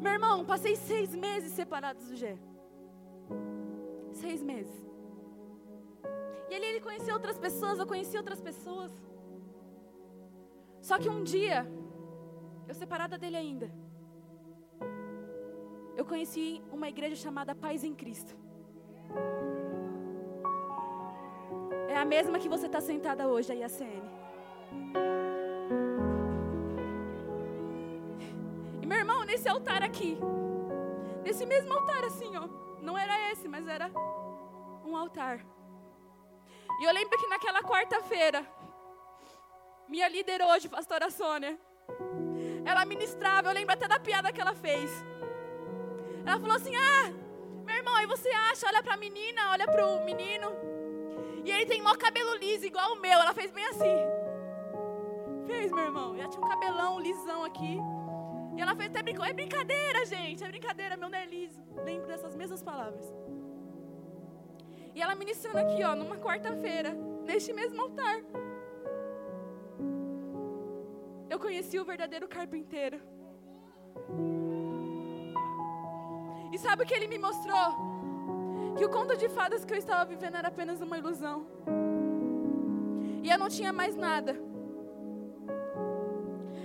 Meu 0.01 0.13
irmão, 0.13 0.45
passei 0.45 0.75
seis 0.75 1.15
meses 1.15 1.53
separados 1.53 2.09
do 2.09 2.17
Gé. 2.17 2.37
Seis 4.13 4.43
meses. 4.43 4.75
E 6.51 6.55
ali 6.55 6.67
ele 6.67 6.81
conheceu 6.81 7.15
outras 7.15 7.39
pessoas, 7.39 7.79
eu 7.79 7.87
conheci 7.87 8.17
outras 8.17 8.41
pessoas. 8.41 8.91
Só 10.81 10.99
que 10.99 11.09
um 11.09 11.23
dia, 11.23 11.65
eu 12.67 12.75
separada 12.75 13.17
dele 13.17 13.37
ainda, 13.37 13.73
eu 15.97 16.05
conheci 16.05 16.63
uma 16.71 16.89
igreja 16.89 17.17
chamada 17.17 17.55
Paz 17.55 17.85
em 17.85 17.95
Cristo. 17.95 18.35
É 21.89 21.97
a 21.97 22.05
mesma 22.05 22.39
que 22.39 22.49
você 22.49 22.67
está 22.67 22.81
sentada 22.81 23.29
hoje, 23.29 23.53
a 23.53 23.55
IACN. 23.55 24.03
E 28.81 28.87
meu 28.87 28.99
irmão, 28.99 29.25
nesse 29.25 29.49
altar 29.49 29.83
aqui, 29.83 30.19
nesse 31.23 31.45
mesmo 31.45 31.73
altar 31.73 32.05
assim, 32.05 32.35
ó, 32.37 32.49
não 32.81 32.97
era 32.97 33.31
esse, 33.31 33.47
mas 33.47 33.67
era 33.69 33.91
um 34.85 34.97
altar. 34.97 35.45
E 36.81 36.85
eu 36.85 36.93
lembro 36.93 37.19
que 37.19 37.29
naquela 37.29 37.63
quarta-feira, 37.63 38.45
minha 39.87 40.09
líder 40.09 40.43
hoje, 40.43 40.69
pastora 40.69 41.11
Sônia, 41.11 41.59
ela 42.65 42.85
ministrava, 42.87 43.49
eu 43.49 43.55
lembro 43.55 43.75
até 43.75 43.87
da 43.87 44.01
piada 44.01 44.33
que 44.33 44.41
ela 44.41 44.55
fez. 44.55 44.91
Ela 46.27 46.41
falou 46.41 46.57
assim: 46.57 46.75
Ah, 46.77 47.13
meu 47.65 47.77
irmão, 47.77 47.95
aí 47.97 48.07
você 48.07 48.29
acha, 48.51 48.67
olha 48.67 48.83
para 48.83 48.95
a 48.95 48.97
menina, 48.97 49.51
olha 49.51 49.67
para 49.67 49.87
o 49.87 50.05
menino, 50.05 50.51
e 51.45 51.51
ele 51.51 51.67
tem 51.67 51.83
maior 51.83 51.97
cabelo 51.97 52.37
liso, 52.37 52.65
igual 52.67 52.93
o 52.93 53.01
meu. 53.01 53.19
Ela 53.19 53.35
fez 53.35 53.51
bem 53.51 53.65
assim. 53.67 53.97
Fez, 55.47 55.73
meu 55.73 55.85
irmão. 55.85 56.17
Já 56.17 56.29
tinha 56.29 56.45
um 56.45 56.49
cabelão 56.49 57.01
lisão 57.01 57.45
aqui. 57.45 57.79
E 58.57 58.61
ela 58.61 58.77
fez 58.77 58.91
até 58.91 59.03
brincou. 59.03 59.25
É 59.25 59.33
brincadeira, 59.33 60.05
gente. 60.07 60.45
É 60.45 60.49
brincadeira, 60.49 60.97
meu 60.97 61.09
não 61.09 61.19
é 61.19 61.27
liso. 61.27 61.61
Lembro 61.85 62.07
dessas 62.07 62.37
mesmas 62.37 62.63
palavras. 62.63 63.05
E 64.95 65.01
ela 65.01 65.15
ministrando 65.15 65.59
aqui, 65.59 65.83
ó, 65.83 65.97
numa 65.97 66.17
quarta-feira, 66.19 66.93
neste 67.25 67.53
mesmo 67.53 67.81
altar. 67.81 68.21
Eu 71.31 71.39
conheci 71.41 71.79
o 71.79 71.85
verdadeiro 71.85 72.29
carpinteiro. 72.29 73.01
Sabe 76.67 76.83
o 76.83 76.87
que 76.87 76.95
ele 76.99 77.09
me 77.15 77.19
mostrou? 77.27 77.93
que 78.77 78.85
o 78.85 78.91
conto 78.97 79.17
de 79.17 79.29
fadas 79.29 79.65
que 79.65 79.73
eu 79.75 79.79
estava 79.79 80.05
vivendo 80.13 80.37
era 80.41 80.49
apenas 80.49 80.81
uma 80.81 80.97
ilusão. 81.03 81.47
E 83.23 83.31
eu 83.31 83.39
não 83.39 83.49
tinha 83.49 83.73
mais 83.73 83.95
nada. 83.95 84.33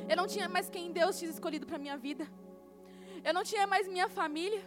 Eu 0.09 0.15
não 0.15 0.27
tinha 0.33 0.47
mais 0.47 0.69
quem 0.69 0.91
Deus 0.91 1.17
tinha 1.19 1.29
escolhido 1.29 1.65
para 1.65 1.77
minha 1.77 1.97
vida. 1.97 2.25
Eu 3.23 3.33
não 3.33 3.43
tinha 3.43 3.67
mais 3.67 3.87
minha 3.87 4.07
família. 4.07 4.63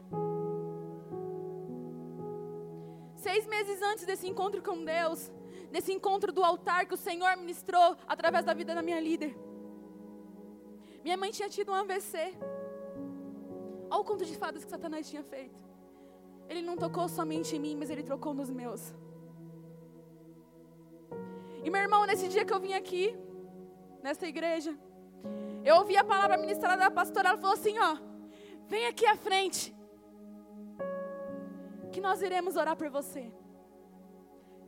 Seis 3.15 3.47
meses 3.47 3.81
antes 3.83 4.05
desse 4.05 4.27
encontro 4.29 4.63
com 4.63 4.85
Deus, 4.85 5.31
desse 5.71 5.93
encontro 5.93 6.31
do 6.33 6.45
altar 6.45 6.87
que 6.87 6.95
o 6.95 7.03
Senhor 7.09 7.37
ministrou 7.37 7.97
através 8.07 8.45
da 8.45 8.55
vida 8.55 8.75
da 8.75 8.83
minha 8.83 9.01
líder, 9.01 9.35
minha 11.03 11.17
mãe 11.17 11.31
tinha 11.31 11.49
tido 11.49 11.73
um 11.73 11.75
AVC. 11.75 12.37
Olha 13.91 14.01
o 14.01 14.05
conto 14.05 14.25
de 14.25 14.37
fadas 14.37 14.65
que 14.65 14.71
Satanás 14.71 15.09
tinha 15.11 15.23
feito. 15.23 15.59
Ele 16.49 16.63
não 16.63 16.77
tocou 16.77 17.09
somente 17.09 17.57
em 17.57 17.61
mim, 17.61 17.77
mas 17.77 17.91
ele 17.91 18.03
trocou 18.03 18.33
nos 18.33 18.51
meus. 18.51 18.95
E 21.65 21.71
meu 21.71 21.81
irmão, 21.81 22.07
nesse 22.07 22.29
dia 22.29 22.45
que 22.45 22.53
eu 22.53 22.61
vim 22.61 22.73
aqui, 22.73 23.17
nessa 24.03 24.27
igreja, 24.27 24.73
eu 25.65 25.77
ouvi 25.77 25.97
a 25.97 26.05
palavra 26.05 26.39
ministrada 26.39 26.83
da 26.85 26.91
pastora, 26.91 27.31
ela 27.31 27.39
falou 27.39 27.55
assim, 27.55 27.79
ó, 27.79 27.97
vem 28.67 28.87
aqui 28.87 29.07
à 29.07 29.17
frente, 29.17 29.75
que 31.93 32.01
nós 32.01 32.23
iremos 32.23 32.57
orar 32.57 32.77
por 32.77 32.89
você. 32.89 33.31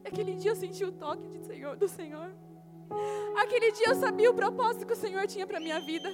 Aquele 0.05 0.35
dia 0.35 0.51
eu 0.51 0.57
senti 0.57 0.85
o 0.85 0.93
toque 0.93 1.27
de 1.29 1.39
Senhor, 1.47 1.77
do 1.77 1.89
Senhor. 1.89 2.35
Aquele 3.43 3.73
dia 3.73 3.89
eu 3.89 3.95
sabia 3.95 4.31
o 4.31 4.35
propósito 4.35 4.87
que 4.87 4.93
o 4.93 4.97
Senhor 4.97 5.27
tinha 5.27 5.47
para 5.47 5.61
minha 5.61 5.81
vida. 5.81 6.11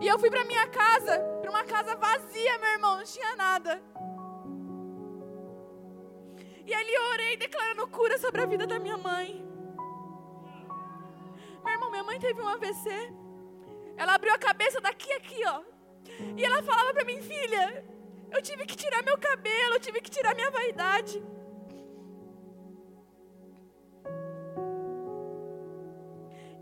E 0.00 0.06
eu 0.06 0.18
fui 0.18 0.30
para 0.30 0.44
minha 0.44 0.66
casa, 0.68 1.18
para 1.40 1.50
uma 1.50 1.64
casa 1.64 1.96
vazia, 1.96 2.58
meu 2.58 2.70
irmão, 2.70 2.96
não 2.98 3.04
tinha 3.04 3.34
nada. 3.34 3.82
E 6.64 6.74
ali 6.74 6.94
eu 6.94 7.02
orei 7.14 7.36
declarando 7.36 7.88
cura 7.88 8.16
sobre 8.18 8.42
a 8.42 8.46
vida 8.46 8.66
da 8.66 8.78
minha 8.78 8.96
mãe. 8.96 9.44
Meu 11.64 11.72
irmão, 11.72 11.90
minha 11.90 12.04
mãe 12.04 12.20
teve 12.20 12.40
um 12.40 12.48
AVC. 12.48 12.90
Ela 13.96 14.14
abriu 14.14 14.32
a 14.32 14.38
cabeça 14.38 14.80
daqui 14.80 15.12
aqui, 15.14 15.40
ó. 15.46 15.62
E 16.36 16.44
ela 16.44 16.62
falava 16.62 16.92
para 16.92 17.04
mim, 17.04 17.20
filha, 17.20 17.84
eu 18.30 18.40
tive 18.40 18.66
que 18.66 18.76
tirar 18.76 19.02
meu 19.02 19.18
cabelo, 19.18 19.74
eu 19.74 19.80
tive 19.80 20.00
que 20.00 20.10
tirar 20.10 20.34
minha 20.34 20.50
vaidade. 20.50 21.22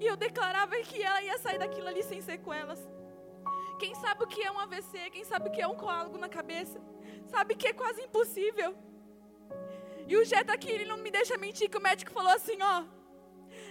E 0.01 0.07
eu 0.07 0.17
declarava 0.17 0.77
que 0.77 1.03
ela 1.03 1.23
ia 1.23 1.37
sair 1.39 1.59
daquilo 1.59 1.89
ali 1.89 2.03
sem 2.03 2.21
sequelas. 2.23 2.81
Quem 3.79 3.95
sabe 3.95 4.25
o 4.25 4.27
que 4.27 4.43
é 4.43 4.51
um 4.51 4.59
AVC, 4.59 5.11
quem 5.11 5.25
sabe 5.25 5.49
o 5.49 5.53
que 5.53 5.61
é 5.61 5.67
um 5.67 5.77
coágulo 5.77 6.19
na 6.19 6.29
cabeça, 6.29 6.81
sabe 7.27 7.55
que 7.55 7.69
é 7.69 7.73
quase 7.73 8.03
impossível. 8.03 8.75
E 10.07 10.17
o 10.17 10.25
Jé 10.25 10.43
tá 10.45 10.55
aqui, 10.55 10.71
ele 10.71 10.85
não 10.85 10.97
me 10.97 11.11
deixa 11.11 11.37
mentir, 11.37 11.69
que 11.69 11.77
o 11.77 11.81
médico 11.81 12.13
falou 12.13 12.33
assim, 12.33 12.57
ó. 12.63 12.85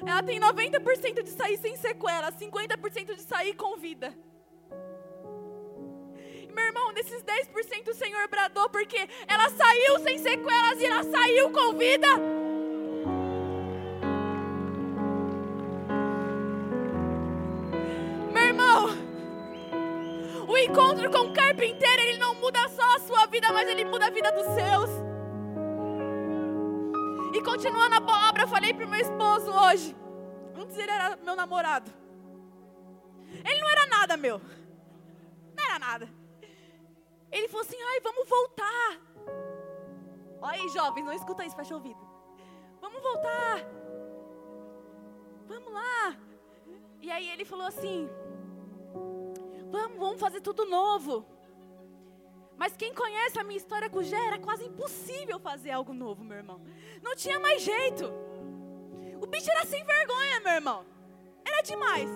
Ela 0.06 0.22
tem 0.22 0.40
90% 0.40 1.24
de 1.24 1.30
sair 1.30 1.58
sem 1.58 1.76
sequela, 1.76 2.32
50% 2.32 3.16
de 3.16 3.22
sair 3.22 3.56
com 3.56 3.78
vida. 3.78 4.14
E, 6.44 6.52
meu 6.52 6.66
irmão, 6.66 6.92
nesses 6.92 7.24
10% 7.24 7.90
o 7.90 7.94
Senhor 7.94 8.28
bradou, 8.28 8.70
porque 8.70 9.08
ela 9.28 9.50
saiu 9.50 10.00
sem 10.00 10.18
sequelas 10.18 10.80
e 10.82 10.86
ela 10.86 11.04
saiu 11.04 11.52
com 11.52 11.74
vida. 11.74 12.08
Encontro 20.76 21.10
com 21.10 21.30
o 21.30 21.34
carpinteiro, 21.34 22.02
ele 22.02 22.18
não 22.18 22.36
muda 22.36 22.68
só 22.68 22.96
a 22.96 23.00
sua 23.00 23.26
vida, 23.28 23.52
mas 23.54 23.68
ele 23.70 23.86
muda 23.86 24.08
a 24.08 24.10
vida 24.10 24.30
dos 24.34 24.44
seus. 24.44 24.90
E 27.34 27.42
continuando 27.42 27.96
a 27.96 28.02
palavra, 28.02 28.44
eu 28.44 28.48
falei 28.48 28.74
para 28.74 28.86
meu 28.86 29.00
esposo 29.00 29.52
hoje. 29.52 29.96
Antes 30.54 30.78
ele 30.78 30.92
era 30.92 31.16
meu 31.16 31.36
namorado. 31.36 31.90
Ele 33.32 33.62
não 33.62 33.70
era 33.70 33.86
nada 33.88 34.18
meu. 34.18 34.42
Não 35.56 35.64
era 35.64 35.80
nada. 35.80 36.10
Ele 37.32 37.48
falou 37.48 37.66
assim: 37.66 37.78
ai, 37.92 38.00
vamos 38.02 38.28
voltar. 38.28 39.00
Olha 40.42 40.62
aí, 40.62 40.70
jovens, 40.70 41.06
não 41.06 41.14
escuta 41.14 41.46
isso, 41.46 41.56
fecha 41.56 41.74
o 41.74 41.78
ouvido. 41.78 42.00
Vamos 42.82 43.02
voltar. 43.02 43.62
Vamos 45.48 45.74
lá. 45.74 46.18
E 47.02 47.12
aí 47.12 47.30
ele 47.30 47.46
falou 47.46 47.66
assim: 47.66 48.10
vamos, 49.72 49.98
vamos 49.98 50.20
fazer 50.20 50.42
tudo 50.42 50.66
novo. 50.66 51.26
Mas 52.58 52.76
quem 52.76 52.94
conhece 52.94 53.38
a 53.38 53.44
minha 53.44 53.58
história 53.58 53.90
com 53.90 54.00
o 54.00 54.04
Gé, 54.04 54.16
era 54.16 54.40
quase 54.40 54.66
impossível 54.66 55.40
fazer 55.40 55.72
algo 55.72 55.94
novo, 55.94 56.24
meu 56.24 56.38
irmão. 56.38 56.62
Não 57.02 57.16
tinha 57.16 57.40
mais 57.40 57.62
jeito. 57.62 58.06
O 59.22 59.28
bicho 59.28 59.52
era 59.52 59.66
sem 59.66 59.84
vergonha, 59.84 60.40
meu 60.40 60.54
irmão. 60.54 60.86
Era 61.44 61.62
demais. 61.62 62.10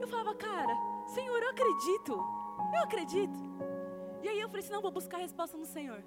Eu 0.00 0.06
falava, 0.06 0.34
cara, 0.34 0.74
Senhor, 1.08 1.42
eu 1.42 1.50
acredito. 1.50 2.12
Eu 2.74 2.82
acredito. 2.82 3.38
E 4.22 4.28
aí 4.28 4.40
eu 4.40 4.48
falei 4.48 4.62
assim, 4.62 4.72
não, 4.72 4.80
vou 4.80 4.90
buscar 4.90 5.18
a 5.18 5.20
resposta 5.20 5.56
no 5.56 5.66
Senhor. 5.66 6.02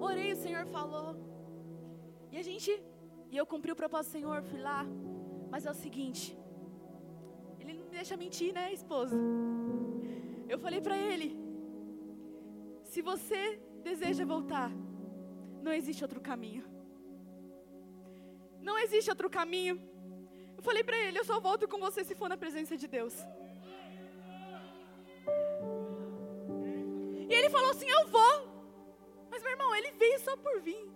Orei, 0.00 0.32
o 0.32 0.36
Senhor 0.36 0.66
falou. 0.66 1.16
E 2.30 2.36
a 2.36 2.42
gente, 2.42 2.70
e 3.30 3.36
eu 3.36 3.46
cumpri 3.46 3.72
o 3.72 3.76
propósito 3.76 4.10
do 4.10 4.12
Senhor, 4.12 4.42
fui 4.42 4.60
lá. 4.60 4.84
Mas 5.50 5.64
é 5.64 5.70
o 5.70 5.74
seguinte, 5.74 6.36
Ele 7.66 7.78
não 7.78 7.86
me 7.86 7.90
deixa 7.90 8.16
mentir, 8.16 8.54
né, 8.54 8.72
esposa? 8.72 9.16
Eu 10.48 10.58
falei 10.58 10.80
para 10.80 10.96
ele, 10.96 11.36
se 12.84 13.02
você 13.02 13.60
deseja 13.82 14.24
voltar, 14.24 14.70
não 15.60 15.72
existe 15.72 16.04
outro 16.04 16.20
caminho. 16.20 16.64
Não 18.62 18.78
existe 18.78 19.10
outro 19.10 19.28
caminho. 19.28 19.80
Eu 20.56 20.62
falei 20.62 20.84
para 20.84 20.96
ele: 20.96 21.18
eu 21.18 21.24
só 21.24 21.40
volto 21.40 21.66
com 21.66 21.78
você 21.78 22.04
se 22.04 22.14
for 22.14 22.28
na 22.28 22.36
presença 22.36 22.76
de 22.76 22.86
Deus. 22.86 23.14
E 27.28 27.34
ele 27.34 27.50
falou 27.50 27.70
assim: 27.70 27.88
eu 27.88 28.06
vou. 28.06 28.34
Mas 29.28 29.42
meu 29.42 29.52
irmão, 29.52 29.74
ele 29.74 29.90
veio 30.02 30.20
só 30.20 30.36
por 30.36 30.60
vir. 30.60 30.88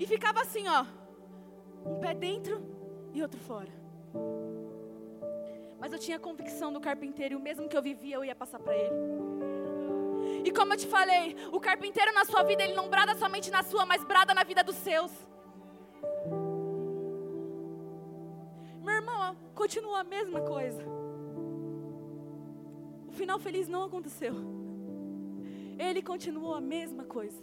E 0.00 0.06
ficava 0.06 0.40
assim, 0.40 0.66
ó, 0.68 0.84
um 1.88 2.00
pé 2.00 2.12
dentro 2.12 2.60
e 3.14 3.22
outro 3.22 3.40
fora. 3.40 3.72
Mas 5.78 5.92
eu 5.92 5.98
tinha 5.98 6.18
convicção 6.18 6.72
do 6.72 6.80
carpinteiro 6.80 7.34
e 7.34 7.36
o 7.36 7.40
mesmo 7.40 7.68
que 7.68 7.76
eu 7.76 7.82
vivia 7.82 8.16
eu 8.16 8.24
ia 8.24 8.34
passar 8.34 8.58
para 8.58 8.74
ele. 8.74 8.94
E 10.44 10.50
como 10.50 10.72
eu 10.72 10.76
te 10.76 10.86
falei, 10.86 11.36
o 11.52 11.60
carpinteiro 11.60 12.12
na 12.12 12.24
sua 12.24 12.42
vida 12.42 12.62
ele 12.62 12.74
não 12.74 12.88
brada 12.88 13.14
somente 13.16 13.50
na 13.50 13.62
sua, 13.62 13.84
mas 13.84 14.02
brada 14.04 14.32
na 14.32 14.44
vida 14.44 14.62
dos 14.62 14.76
seus. 14.76 15.12
Meu 18.82 18.94
irmão, 18.94 19.36
continua 19.54 20.00
a 20.00 20.04
mesma 20.04 20.40
coisa. 20.40 20.82
O 23.08 23.12
final 23.12 23.38
feliz 23.38 23.68
não 23.68 23.84
aconteceu. 23.84 24.34
Ele 25.78 26.02
continuou 26.02 26.54
a 26.54 26.60
mesma 26.60 27.04
coisa. 27.04 27.42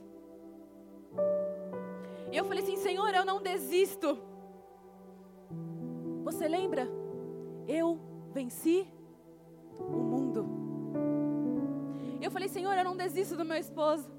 E 2.32 2.38
eu 2.38 2.46
falei 2.46 2.64
assim: 2.64 2.78
Senhor, 2.78 3.14
eu 3.14 3.26
não 3.26 3.42
desisto. 3.42 4.18
Você 6.24 6.48
lembra? 6.48 6.88
Eu 7.68 8.00
venci 8.34 8.88
o 9.80 10.02
mundo. 10.12 10.42
Eu 12.22 12.32
falei: 12.32 12.50
Senhor, 12.50 12.74
eu 12.74 12.84
não 12.84 12.98
desisto 12.98 13.36
do 13.36 13.46
meu 13.46 13.58
esposo. 13.58 14.10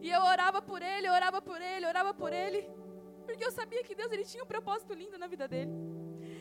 E 0.00 0.10
eu 0.10 0.22
orava 0.22 0.62
por 0.62 0.80
ele, 0.80 1.08
orava 1.08 1.42
por 1.42 1.60
ele, 1.60 1.86
orava 1.86 2.14
por 2.14 2.32
ele. 2.32 2.68
Porque 3.26 3.44
eu 3.44 3.50
sabia 3.50 3.82
que 3.84 3.94
Deus 3.94 4.10
ele 4.10 4.24
tinha 4.24 4.42
um 4.42 4.46
propósito 4.46 4.94
lindo 4.94 5.18
na 5.18 5.26
vida 5.26 5.46
dele. 5.46 5.72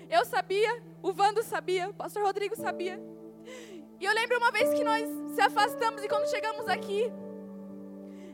Eu 0.09 0.23
sabia, 0.25 0.81
o 1.03 1.11
Vando 1.11 1.43
sabia, 1.43 1.89
o 1.89 1.93
pastor 1.93 2.23
Rodrigo 2.23 2.55
sabia. 2.55 2.97
E 3.99 4.05
eu 4.05 4.13
lembro 4.13 4.37
uma 4.37 4.51
vez 4.51 4.73
que 4.73 4.83
nós 4.83 5.05
se 5.33 5.41
afastamos 5.41 6.03
e 6.03 6.07
quando 6.07 6.29
chegamos 6.29 6.67
aqui, 6.67 7.11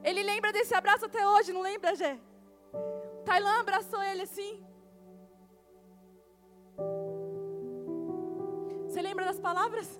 ele 0.03 0.21
lembra 0.21 0.51
desse 0.51 0.75
abraço 0.75 1.05
até 1.05 1.25
hoje, 1.27 1.53
não 1.53 1.61
lembra, 1.61 1.95
Gé? 1.95 2.19
Tailã 3.25 3.61
abraçou 3.61 4.03
ele 4.03 4.23
assim. 4.23 4.61
Você 8.93 9.01
lembra 9.01 9.25
das 9.25 9.39
palavras 9.39 9.99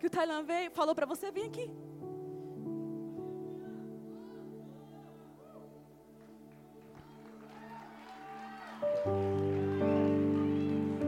que 0.00 0.06
o 0.06 0.10
Tailã 0.10 0.42
veio, 0.42 0.70
falou 0.70 0.94
para 0.94 1.04
você? 1.04 1.30
Vem 1.30 1.44
aqui. 1.44 1.70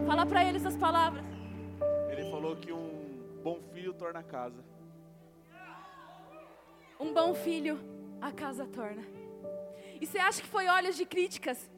Fala 0.07 0.27
para 0.27 0.45
ele 0.45 0.59
essas 0.59 0.77
palavras. 0.77 1.25
Ele 2.11 2.31
falou 2.31 2.55
que 2.57 2.71
um 2.71 3.41
bom 3.43 3.63
filho 3.73 3.95
torna 3.95 4.23
casa. 4.23 4.63
Um 7.01 7.15
bom 7.15 7.33
filho 7.33 7.81
a 8.21 8.31
casa 8.31 8.67
torna. 8.67 9.03
E 9.99 10.07
você 10.07 10.19
acha 10.19 10.43
que 10.43 10.49
foi 10.49 10.69
olhos 10.69 10.99
de 10.99 11.07
críticas? 11.07 11.71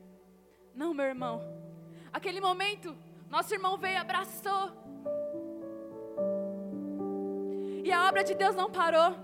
Não, 0.74 0.92
meu 0.92 1.06
irmão. 1.06 1.40
Aquele 2.12 2.40
momento, 2.40 2.96
nosso 3.30 3.54
irmão 3.54 3.78
veio 3.78 3.94
e 3.94 3.98
abraçou. 3.98 4.81
E 7.84 7.90
a 7.90 8.08
obra 8.08 8.22
de 8.22 8.34
Deus 8.34 8.54
não 8.54 8.70
parou. 8.70 9.16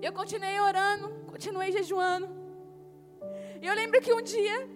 Eu 0.00 0.12
continuei 0.12 0.58
orando, 0.60 1.08
continuei 1.30 1.70
jejuando. 1.72 2.28
E 3.60 3.66
eu 3.66 3.74
lembro 3.74 4.00
que 4.00 4.12
um 4.12 4.22
dia 4.22 4.68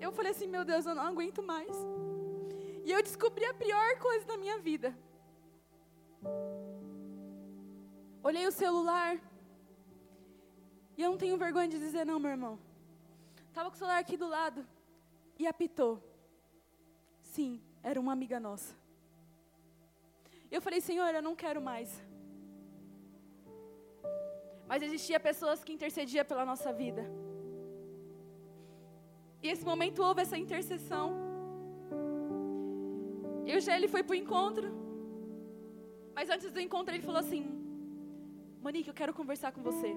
eu 0.00 0.12
falei 0.12 0.30
assim: 0.32 0.46
Meu 0.46 0.64
Deus, 0.64 0.86
eu 0.86 0.94
não 0.94 1.04
aguento 1.04 1.42
mais. 1.42 1.74
E 2.84 2.90
eu 2.90 3.02
descobri 3.02 3.44
a 3.44 3.54
pior 3.54 3.98
coisa 3.98 4.24
da 4.26 4.36
minha 4.36 4.58
vida. 4.58 4.96
Olhei 8.22 8.46
o 8.46 8.52
celular. 8.52 9.18
E 10.96 11.02
eu 11.02 11.10
não 11.10 11.18
tenho 11.18 11.36
vergonha 11.36 11.68
de 11.68 11.78
dizer, 11.78 12.04
não, 12.04 12.18
meu 12.18 12.30
irmão. 12.30 12.58
Estava 13.48 13.68
com 13.68 13.74
o 13.74 13.78
celular 13.78 13.98
aqui 13.98 14.16
do 14.16 14.28
lado. 14.28 14.66
E 15.38 15.46
apitou. 15.46 16.02
Sim, 17.22 17.60
era 17.82 17.98
uma 18.00 18.12
amiga 18.12 18.38
nossa. 18.38 18.81
E 20.52 20.54
eu 20.54 20.60
falei, 20.60 20.80
Senhor, 20.82 21.10
eu 21.14 21.22
não 21.26 21.34
quero 21.42 21.60
mais. 21.68 21.90
Mas 24.70 24.82
existia 24.82 25.18
pessoas 25.28 25.64
que 25.64 25.72
intercediam 25.76 26.26
pela 26.30 26.44
nossa 26.50 26.70
vida. 26.80 27.02
E 29.42 29.48
esse 29.52 29.64
momento 29.70 30.02
houve 30.06 30.20
essa 30.24 30.36
intercessão. 30.36 31.06
E 33.46 33.56
o 33.56 33.60
Gé, 33.60 33.88
foi 33.94 34.02
para 34.02 34.12
o 34.12 34.20
encontro. 34.24 34.68
Mas 36.14 36.28
antes 36.28 36.50
do 36.52 36.60
encontro 36.60 36.94
ele 36.94 37.02
falou 37.08 37.20
assim, 37.24 37.42
Monique, 38.60 38.90
eu 38.90 38.98
quero 39.00 39.14
conversar 39.14 39.52
com 39.52 39.62
você. 39.62 39.90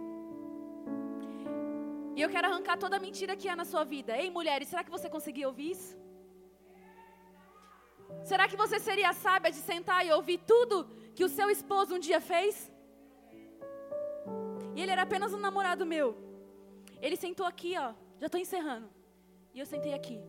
E 2.15 2.21
eu 2.21 2.29
quero 2.29 2.47
arrancar 2.47 2.77
toda 2.77 2.95
a 2.95 3.05
mentira 3.07 3.35
que 3.35 3.49
há 3.49 3.57
na 3.57 3.65
sua 3.65 3.83
vida. 3.83 4.17
Ei, 4.17 4.29
mulheres, 4.29 4.69
será 4.69 4.85
que 4.85 4.95
você 4.97 5.09
conseguiu 5.09 5.49
ouvir 5.49 5.71
isso? 5.71 6.04
Será 8.23 8.47
que 8.47 8.57
você 8.57 8.79
seria 8.79 9.13
sábia 9.13 9.51
de 9.51 9.57
sentar 9.57 10.05
e 10.05 10.11
ouvir 10.11 10.39
tudo 10.39 10.85
que 11.13 11.23
o 11.23 11.29
seu 11.29 11.49
esposo 11.49 11.95
um 11.95 11.99
dia 11.99 12.19
fez? 12.19 12.71
E 14.75 14.81
ele 14.81 14.91
era 14.91 15.03
apenas 15.03 15.33
um 15.33 15.39
namorado 15.39 15.85
meu. 15.85 16.17
Ele 17.01 17.15
sentou 17.15 17.45
aqui, 17.45 17.75
ó. 17.77 17.93
Já 18.19 18.27
estou 18.27 18.39
encerrando. 18.39 18.89
E 19.53 19.59
eu 19.59 19.65
sentei 19.65 19.93
aqui. 19.93 20.19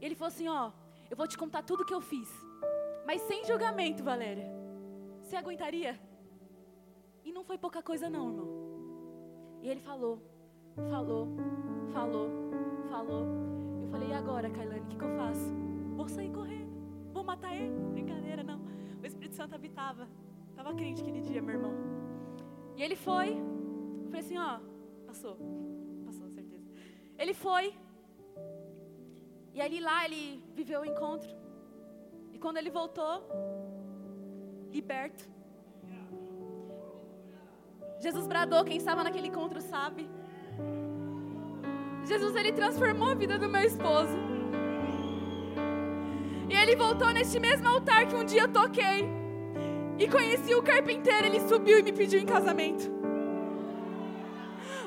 Ele 0.00 0.14
falou 0.14 0.28
assim: 0.28 0.48
ó, 0.48 0.70
eu 1.10 1.16
vou 1.16 1.26
te 1.26 1.36
contar 1.36 1.62
tudo 1.62 1.84
que 1.84 1.94
eu 1.94 2.00
fiz. 2.00 2.28
Mas 3.06 3.22
sem 3.22 3.44
julgamento, 3.44 4.02
Valéria. 4.02 4.48
Você 5.22 5.36
aguentaria? 5.36 5.98
E 7.24 7.32
não 7.32 7.44
foi 7.44 7.56
pouca 7.56 7.82
coisa, 7.82 8.10
não, 8.10 8.28
irmão. 8.28 8.48
E 9.62 9.68
ele 9.68 9.80
falou, 9.80 10.20
falou, 10.90 11.28
falou, 11.92 12.28
falou. 12.90 13.26
Eu 13.82 13.88
falei, 13.88 14.08
e 14.08 14.12
agora, 14.12 14.50
Kailane, 14.50 14.80
o 14.80 14.86
que, 14.86 14.96
que 14.96 15.04
eu 15.04 15.16
faço? 15.16 15.54
Vou 15.96 16.06
sair 16.08 16.30
correndo, 16.30 16.63
vou 17.14 17.24
matar 17.24 17.54
ele. 17.54 17.70
Brincadeira, 17.96 18.42
não. 18.42 18.60
O 19.02 19.06
Espírito 19.06 19.36
Santo 19.36 19.54
habitava. 19.54 20.08
Estava 20.50 20.74
crente 20.74 21.00
aquele 21.02 21.20
dia, 21.20 21.40
meu 21.40 21.54
irmão. 21.54 21.74
E 22.76 22.82
ele 22.82 22.96
foi. 22.96 23.28
Eu 24.02 24.06
falei 24.06 24.20
assim, 24.20 24.38
ó, 24.38 24.58
passou. 25.06 25.36
Passou, 26.04 26.28
certeza. 26.28 26.66
Ele 27.16 27.32
foi. 27.32 27.74
E 29.54 29.60
ali 29.60 29.80
lá 29.80 30.04
ele 30.04 30.42
viveu 30.54 30.80
o 30.80 30.84
encontro. 30.84 31.30
E 32.32 32.38
quando 32.38 32.56
ele 32.56 32.70
voltou, 32.70 33.12
liberto, 34.72 35.24
Jesus 38.00 38.26
bradou, 38.26 38.64
quem 38.64 38.76
estava 38.76 39.04
naquele 39.04 39.28
encontro 39.28 39.60
sabe. 39.60 40.10
Jesus 42.04 42.34
ele 42.34 42.52
transformou 42.52 43.10
a 43.10 43.14
vida 43.14 43.38
do 43.38 43.48
meu 43.48 43.62
esposo. 43.62 44.33
E 46.48 46.54
ele 46.54 46.76
voltou 46.76 47.10
neste 47.10 47.38
mesmo 47.40 47.68
altar 47.68 48.06
que 48.06 48.14
um 48.14 48.24
dia 48.24 48.42
eu 48.42 48.48
toquei. 48.48 49.08
E 49.98 50.08
conheci 50.08 50.54
o 50.54 50.62
carpinteiro, 50.62 51.26
ele 51.26 51.40
subiu 51.48 51.78
e 51.78 51.82
me 51.82 51.92
pediu 51.92 52.20
em 52.20 52.26
casamento. 52.26 52.92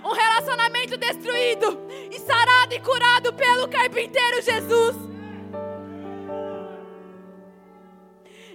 Um 0.04 0.12
relacionamento 0.12 0.98
destruído 0.98 1.80
e 2.12 2.20
sarado 2.20 2.74
e 2.74 2.80
curado 2.80 3.34
pelo 3.34 3.68
carpinteiro 3.68 4.42
Jesus. 4.42 4.96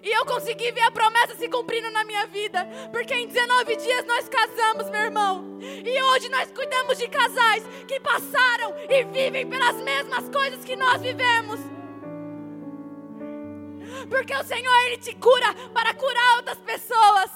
E 0.03 0.11
eu 0.11 0.27
consegui 0.27 0.73
ver 0.73 0.81
a 0.81 0.91
promessa 0.91 1.37
se 1.37 1.49
cumprindo 1.49 1.91
na 1.91 2.05
minha 2.05 2.27
vida. 2.27 2.67
Porque 2.91 3.15
em 3.15 3.29
19 3.29 3.77
dias 3.77 4.05
nós 4.05 4.29
casamos, 4.29 4.91
meu 4.91 5.01
irmão. 5.01 5.59
E 5.61 6.03
hoje 6.03 6.29
nós 6.29 6.51
cuidamos 6.51 6.99
de 6.99 7.09
casais 7.09 7.65
que 7.87 8.01
passaram 8.01 8.75
e 8.89 9.05
vivem 9.05 9.47
pelas 9.47 9.77
mesmas 9.77 10.29
coisas 10.29 10.65
que 10.65 10.75
nós 10.75 11.01
vivemos. 11.01 11.72
Porque 14.09 14.35
o 14.35 14.45
Senhor, 14.45 14.75
Ele 14.87 14.99
te 14.99 15.15
cura 15.15 15.55
para 15.73 15.95
curar 15.95 16.37
outras 16.37 16.59
pessoas. 16.59 17.31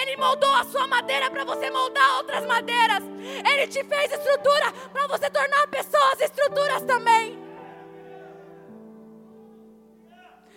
Ele 0.00 0.16
moldou 0.16 0.52
a 0.52 0.64
sua 0.64 0.86
madeira 0.86 1.30
para 1.30 1.44
você 1.44 1.70
moldar 1.70 2.16
outras 2.18 2.44
madeiras. 2.46 3.02
Ele 3.50 3.66
te 3.68 3.84
fez 3.84 4.12
estrutura 4.12 4.72
para 4.92 5.06
você 5.06 5.30
tornar 5.30 5.66
pessoas 5.68 6.20
estruturas 6.20 6.82
também. 6.82 7.38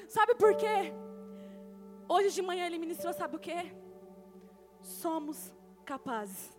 Sabe 0.08 0.34
por 0.36 0.56
quê? 0.56 0.94
Hoje 2.08 2.32
de 2.32 2.42
manhã 2.42 2.66
ele 2.66 2.80
ministrou, 2.80 3.14
sabe 3.14 3.36
o 3.36 3.40
quê? 3.40 3.72
Somos 4.82 5.54
capazes. 5.86 6.58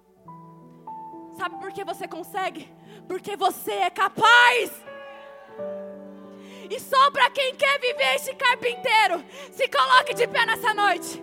Sabe 1.36 1.58
por 1.58 1.72
que 1.72 1.84
você 1.84 2.06
consegue? 2.06 2.72
Porque 3.08 3.36
você 3.36 3.72
é 3.72 3.90
capaz. 3.90 4.70
E 6.70 6.78
só 6.78 7.10
para 7.10 7.28
quem 7.30 7.56
quer 7.56 7.80
viver 7.80 8.14
este 8.14 8.32
carpinteiro, 8.34 9.24
se 9.50 9.68
coloque 9.68 10.14
de 10.14 10.28
pé 10.28 10.46
nessa 10.46 10.72
noite. 10.72 11.20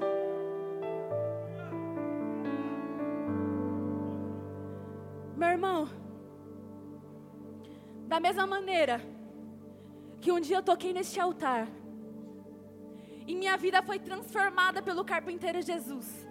Meu 5.37 5.49
irmão, 5.49 5.87
da 8.07 8.19
mesma 8.19 8.45
maneira 8.45 9.01
que 10.19 10.33
um 10.33 10.39
dia 10.41 10.57
eu 10.57 10.63
toquei 10.63 10.91
neste 10.91 11.17
altar 11.17 11.67
e 13.25 13.33
minha 13.33 13.55
vida 13.55 13.81
foi 13.81 13.99
transformada 13.99 14.81
pelo 14.81 15.05
carpinteiro 15.05 15.61
Jesus. 15.61 16.27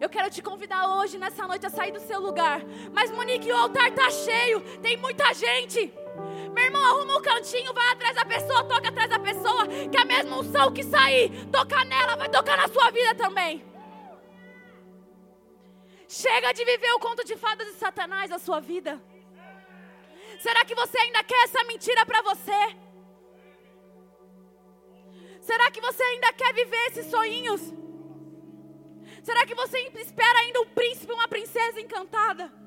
Eu 0.00 0.08
quero 0.08 0.30
te 0.30 0.40
convidar 0.40 0.96
hoje, 0.96 1.18
nessa 1.18 1.46
noite, 1.46 1.66
a 1.66 1.70
sair 1.70 1.92
do 1.92 2.00
seu 2.00 2.20
lugar. 2.20 2.60
Mas, 2.92 3.10
Monique, 3.10 3.50
o 3.50 3.56
altar 3.56 3.88
está 3.88 4.10
cheio, 4.10 4.60
tem 4.80 4.96
muita 4.96 5.32
gente. 5.34 5.92
Meu 6.54 6.64
irmão, 6.64 6.84
arruma 6.84 7.18
um 7.18 7.22
cantinho, 7.22 7.72
vai 7.72 7.92
atrás 7.92 8.14
da 8.14 8.24
pessoa, 8.24 8.64
toca 8.64 8.88
atrás 8.88 9.10
da 9.10 9.18
pessoa, 9.18 9.66
que 9.90 9.96
a 9.96 10.04
mesma 10.04 10.38
unção 10.38 10.72
que 10.72 10.82
sair, 10.82 11.46
tocar 11.46 11.84
nela, 11.84 12.16
vai 12.16 12.28
tocar 12.28 12.56
na 12.56 12.68
sua 12.68 12.90
vida 12.90 13.14
também. 13.14 13.64
Chega 16.08 16.52
de 16.52 16.64
viver 16.64 16.92
o 16.92 17.00
conto 17.00 17.24
de 17.24 17.36
fadas 17.36 17.66
de 17.66 17.74
Satanás 17.74 18.30
na 18.30 18.38
sua 18.38 18.60
vida. 18.60 19.02
Será 20.38 20.64
que 20.64 20.74
você 20.74 20.98
ainda 20.98 21.24
quer 21.24 21.44
essa 21.44 21.64
mentira 21.64 22.06
para 22.06 22.22
você? 22.22 22.76
Será 25.40 25.70
que 25.70 25.80
você 25.80 26.02
ainda 26.02 26.32
quer 26.32 26.54
viver 26.54 26.86
esses 26.88 27.06
sonhos? 27.10 27.60
Será 29.22 29.44
que 29.46 29.54
você 29.54 29.78
espera 29.78 30.38
ainda 30.40 30.60
um 30.60 30.66
príncipe, 30.66 31.12
uma 31.12 31.26
princesa 31.26 31.80
encantada? 31.80 32.63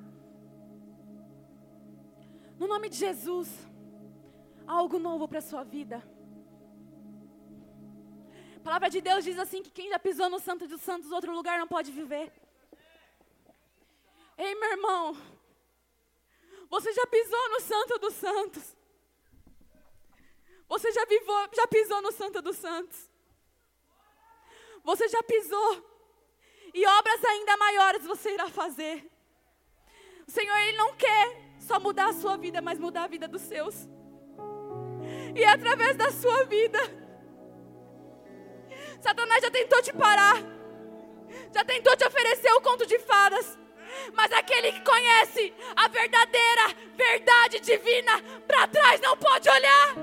No 2.60 2.68
nome 2.68 2.89
de 2.89 2.97
Jesus, 2.97 3.49
algo 4.66 4.97
novo 4.97 5.28
para 5.28 5.39
a 5.39 5.41
sua 5.49 5.64
vida. 5.64 5.97
A 8.55 8.60
palavra 8.60 8.89
de 8.89 8.99
Deus 8.99 9.24
diz 9.24 9.38
assim: 9.38 9.62
que 9.62 9.70
quem 9.70 9.89
já 9.89 9.99
pisou 9.99 10.28
no 10.30 10.39
Santo 10.39 10.68
dos 10.68 10.82
Santos, 10.82 11.12
outro 11.12 11.32
lugar 11.34 11.60
não 11.60 11.68
pode 11.68 11.91
viver. 11.91 12.34
Ei, 14.38 14.55
meu 14.55 14.72
irmão, 14.72 15.16
você 16.70 16.91
já 16.93 17.05
pisou 17.08 17.49
no 17.49 17.62
Santo 17.62 17.99
dos 17.99 18.14
Santos? 18.16 18.76
Você 20.68 20.91
já, 20.91 21.05
vivou, 21.05 21.49
já 21.53 21.68
pisou 21.68 22.01
no 22.01 22.12
Santo 22.12 22.41
dos 22.41 22.58
Santos? 22.58 23.10
Você 24.84 25.08
já 25.08 25.24
pisou 25.24 25.72
e 26.74 26.86
obras 26.86 27.24
ainda 27.24 27.55
maiores 27.58 28.03
você 28.05 28.34
irá 28.34 28.49
fazer. 28.49 29.10
O 30.28 30.32
Senhor, 30.32 30.58
Ele 30.58 30.78
não 30.78 30.93
quer 30.95 31.46
só 31.68 31.80
mudar 31.80 32.09
a 32.09 32.13
sua 32.13 32.38
vida, 32.38 32.61
mas 32.61 32.80
mudar 32.80 33.03
a 33.03 33.07
vida 33.07 33.28
dos 33.28 33.41
seus. 33.41 33.89
E 35.36 35.43
é 35.43 35.49
através 35.49 35.97
da 35.97 36.09
sua 36.11 36.45
vida, 36.45 36.80
Satanás 39.01 39.43
já 39.43 39.51
tentou 39.51 39.82
te 39.82 39.93
parar, 39.93 40.38
já 41.53 41.63
tentou 41.65 41.95
te 41.95 42.05
oferecer 42.05 42.51
o 42.53 42.61
conto 42.61 42.86
de 42.88 42.97
fadas. 42.99 43.59
Mas 44.13 44.32
aquele 44.32 44.72
que 44.72 44.82
conhece 44.82 45.53
a 45.76 45.88
verdadeira 45.88 46.76
verdade 46.95 47.59
divina, 47.59 48.22
para 48.45 48.68
trás 48.68 49.01
não 49.01 49.18
pode 49.18 49.49
olhar. 49.49 49.95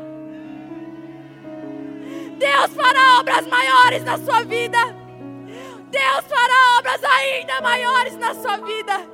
Deus 2.39 2.75
fará 2.75 3.21
obras 3.21 3.47
maiores 3.47 4.05
na 4.05 4.19
sua 4.19 4.43
vida. 4.43 4.79
Deus 5.91 6.25
fará 6.27 6.79
obras 6.79 7.05
ainda 7.05 7.61
maiores 7.61 8.17
na 8.17 8.35
sua 8.35 8.57
vida. 8.57 9.14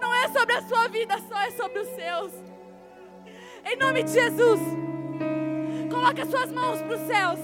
Não 0.00 0.14
é 0.14 0.28
sobre 0.28 0.54
a 0.54 0.62
sua 0.62 0.88
vida 0.88 1.16
só, 1.28 1.38
é 1.40 1.50
sobre 1.50 1.78
os 1.80 1.88
seus. 1.88 2.32
Em 3.64 3.76
nome 3.76 4.02
de 4.02 4.12
Jesus, 4.12 4.60
coloque 5.90 6.22
as 6.22 6.28
suas 6.28 6.50
mãos 6.50 6.80
para 6.80 6.96
os 6.96 7.06
céus 7.06 7.38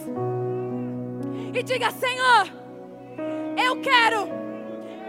e 1.54 1.62
diga: 1.62 1.90
Senhor, 1.90 2.46
eu 3.64 3.80
quero 3.80 4.28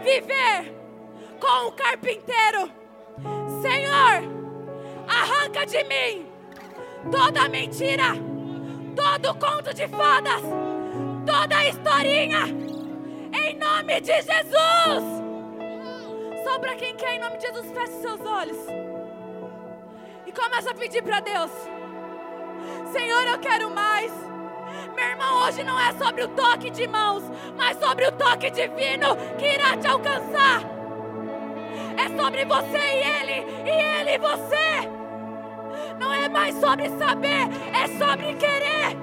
viver 0.02 0.74
com 1.40 1.68
o 1.68 1.72
carpinteiro. 1.72 2.70
Senhor, 3.62 4.22
arranca 5.08 5.66
de 5.66 5.82
mim 5.84 6.26
toda 7.10 7.48
mentira, 7.48 8.12
todo 8.94 9.34
conto 9.34 9.72
de 9.74 9.88
fadas 9.88 10.42
toda 11.28 11.68
historinha. 11.68 12.46
Em 13.34 13.58
nome 13.58 14.00
de 14.00 14.22
Jesus. 14.22 15.27
Só 16.48 16.58
para 16.58 16.76
quem 16.76 16.96
quer, 16.96 17.14
em 17.14 17.18
nome 17.18 17.36
de 17.36 17.46
Jesus, 17.46 17.70
feche 17.72 17.92
seus 18.00 18.24
olhos. 18.24 18.56
E 20.24 20.32
começa 20.32 20.70
a 20.70 20.74
pedir 20.74 21.02
para 21.02 21.20
Deus: 21.20 21.50
Senhor, 22.90 23.26
eu 23.26 23.38
quero 23.38 23.70
mais. 23.70 24.10
Meu 24.96 25.04
irmão, 25.04 25.42
hoje 25.42 25.62
não 25.62 25.78
é 25.78 25.92
sobre 25.92 26.24
o 26.24 26.28
toque 26.28 26.70
de 26.70 26.86
mãos, 26.86 27.22
mas 27.54 27.78
sobre 27.78 28.06
o 28.06 28.12
toque 28.12 28.50
divino 28.50 29.14
que 29.38 29.44
irá 29.44 29.76
te 29.76 29.88
alcançar. 29.88 30.62
É 31.98 32.16
sobre 32.16 32.46
você 32.46 32.78
e 32.78 33.04
Ele, 33.04 33.46
e 33.66 34.00
Ele 34.00 34.10
e 34.14 34.18
você. 34.18 34.88
Não 36.00 36.10
é 36.14 36.30
mais 36.30 36.54
sobre 36.54 36.88
saber, 36.96 37.46
é 37.74 37.86
sobre 37.98 38.32
querer. 38.36 38.96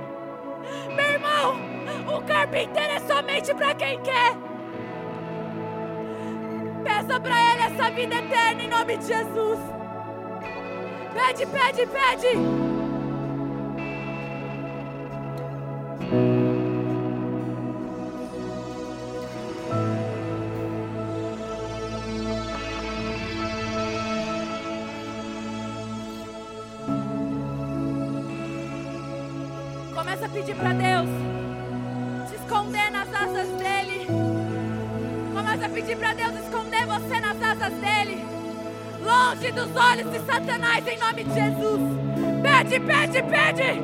Meu 0.96 1.06
irmão, 1.06 2.18
o 2.18 2.24
carpinteiro 2.24 2.93
é 2.93 3.00
somente 3.02 3.54
para 3.54 3.76
quem 3.76 4.02
quer. 4.02 4.45
Peça 6.86 7.19
para 7.19 7.36
Ele 7.51 7.61
essa 7.63 7.89
vida 7.89 8.15
eterna 8.15 8.63
em 8.63 8.69
nome 8.69 8.97
de 8.97 9.07
Jesus. 9.07 9.59
Pede, 11.13 11.45
pede, 11.47 11.88
pede. 11.88 12.27
Começa 29.95 30.25
a 30.27 30.29
pedir 30.29 30.55
para 30.55 30.73
Deus 30.73 31.09
esconder 32.36 32.91
nas 32.91 33.07
asas 33.11 33.47
dele. 33.57 34.05
Começa 35.33 35.65
a 35.65 35.69
pedir 35.69 35.97
para 35.97 36.13
Deus 36.13 36.36
esconder 36.36 36.64
você 36.86 37.19
nas 37.19 37.41
asas 37.41 37.73
dele. 37.79 38.25
Longe 39.01 39.51
dos 39.51 39.75
olhos 39.75 40.11
de 40.11 40.19
Satanás, 40.19 40.88
em 40.88 40.97
nome 40.97 41.23
de 41.23 41.33
Jesus. 41.33 41.81
Pede, 42.41 42.79
pede, 42.79 43.23
pede. 43.23 43.81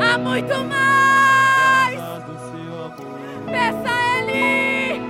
Há 0.00 0.18
muito 0.18 0.54
mais. 0.64 2.00
Peça 3.46 3.88
a 3.88 4.18
Ele. 4.18 5.02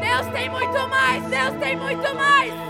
Deus 0.00 0.26
tem 0.32 0.50
muito 0.50 0.88
mais. 0.88 1.24
Deus 1.24 1.54
tem 1.60 1.76
muito 1.76 2.14
mais. 2.14 2.64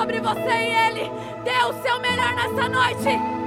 sobre 0.00 0.18
você 0.18 0.40
e 0.40 0.88
Ele 0.88 1.29
dê 1.44 1.64
o 1.64 1.72
seu 1.82 2.00
melhor 2.00 2.32
nessa 2.34 2.68
noite. 2.68 3.39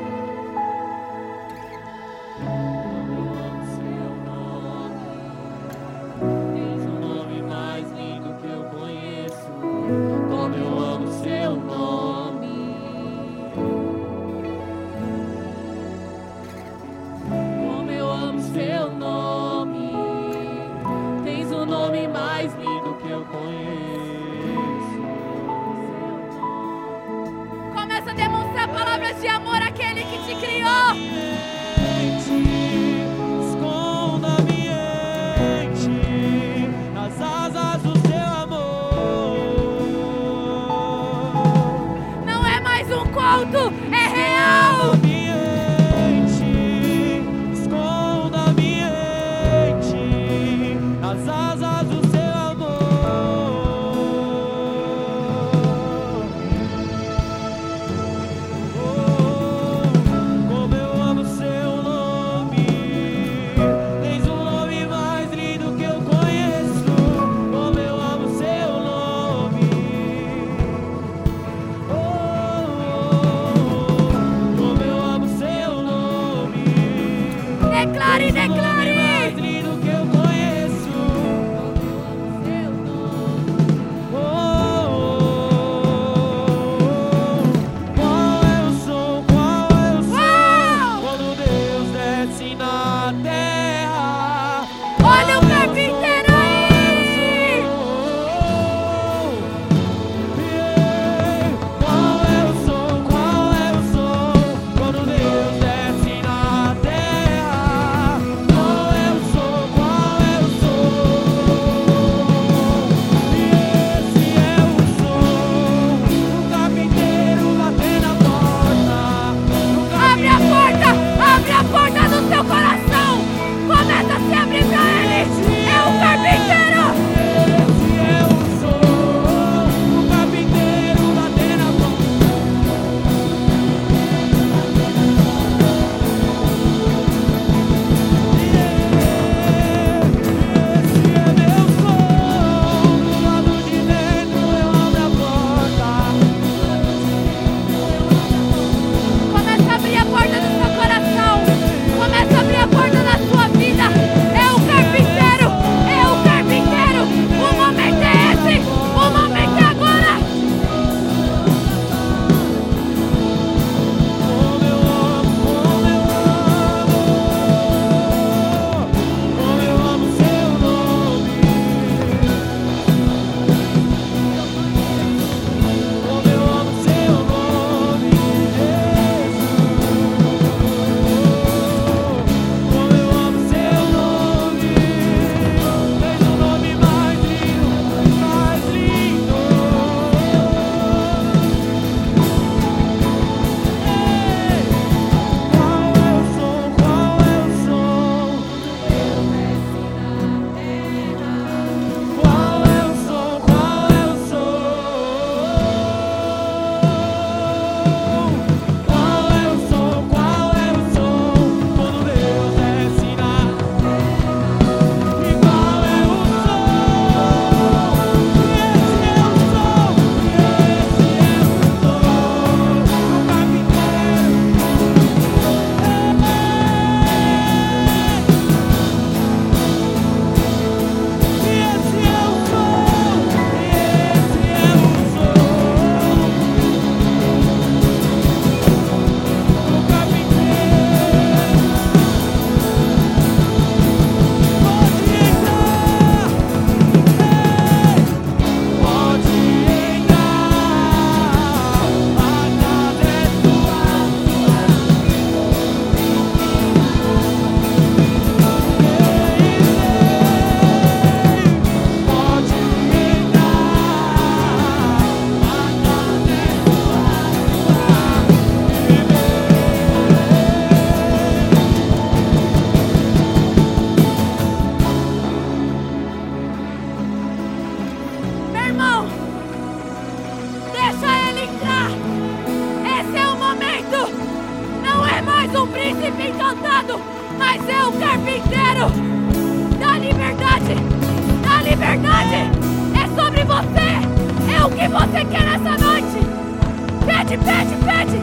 Pede! 297.86 298.20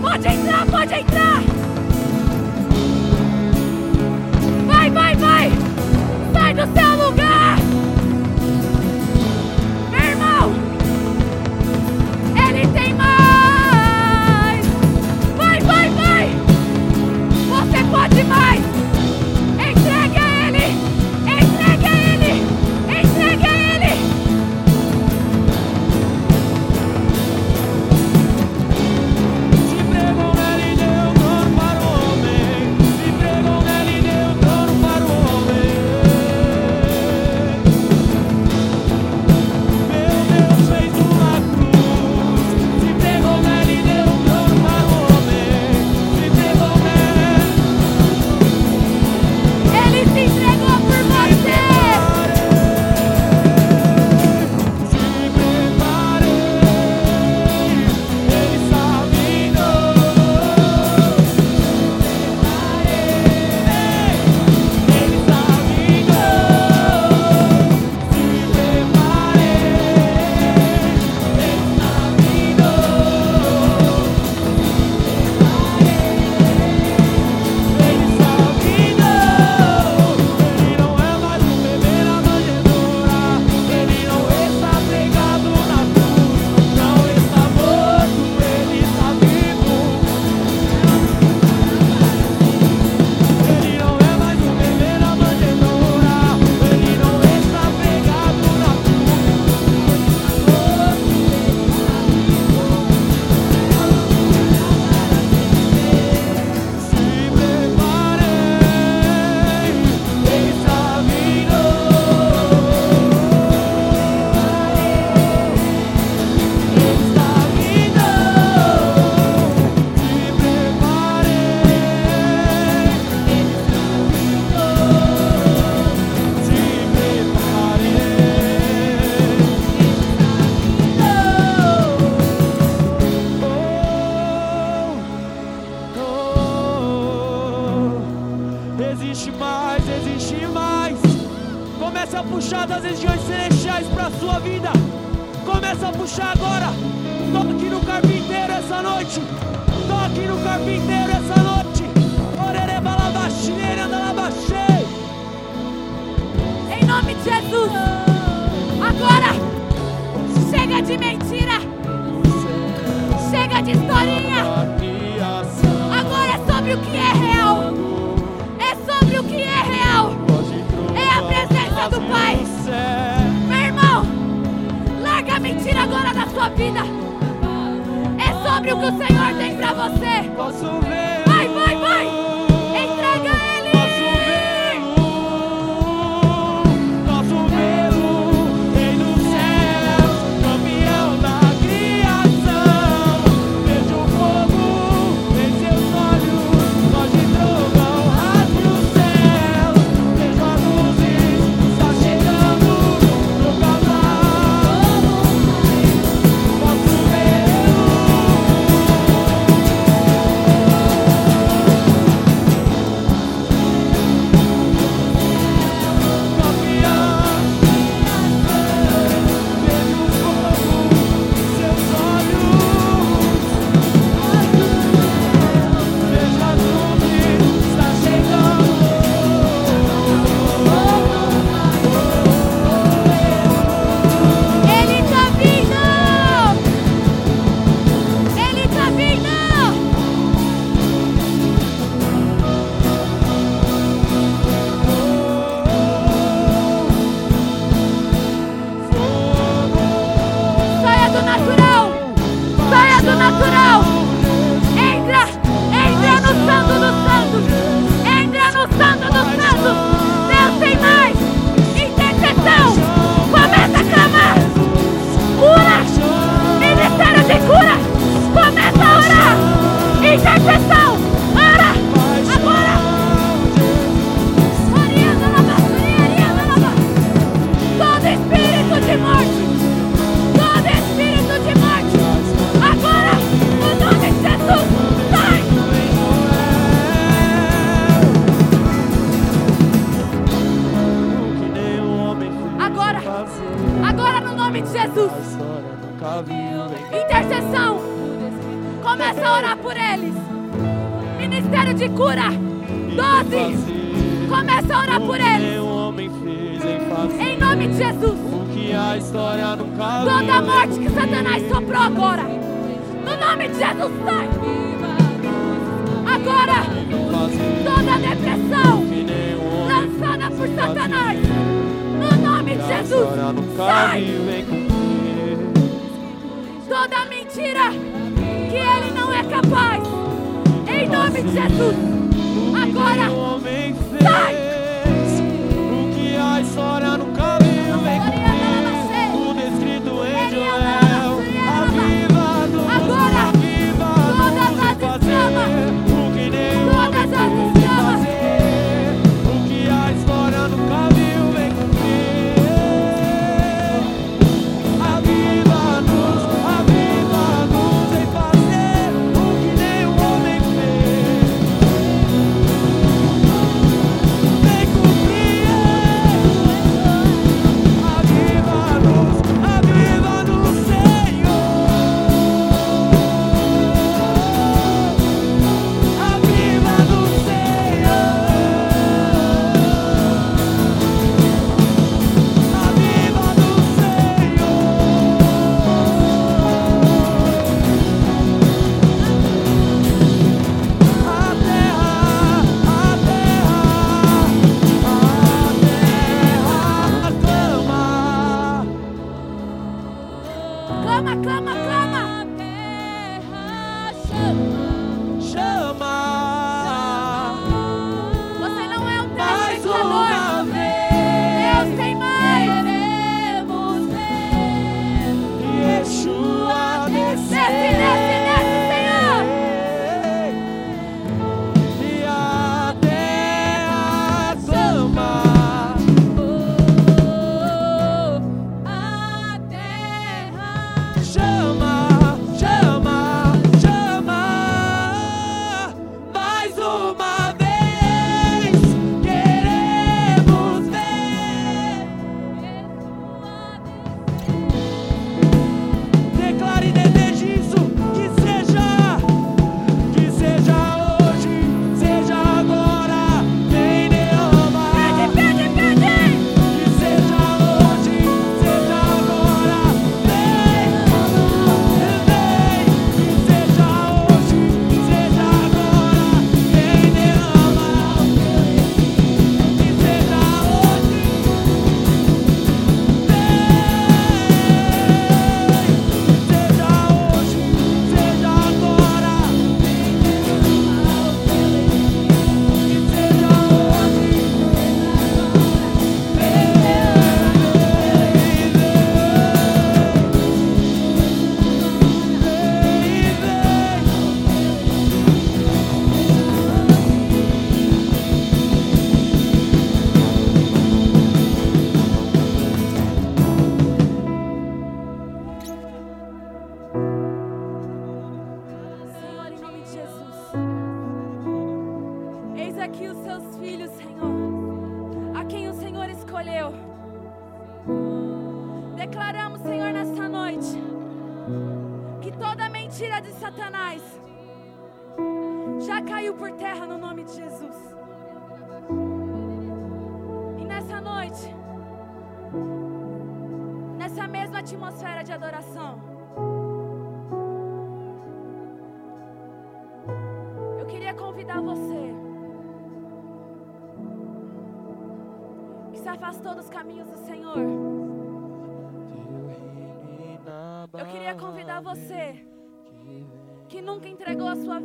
Pode 0.00 0.28
entrar, 0.28 0.66
pode 0.66 0.94
entrar! 0.94 1.42
Vai, 4.66 4.90
vai, 4.90 5.16
vai! 5.16 5.50
Sai 6.32 6.54
do 6.54 6.74
céu! 6.74 6.95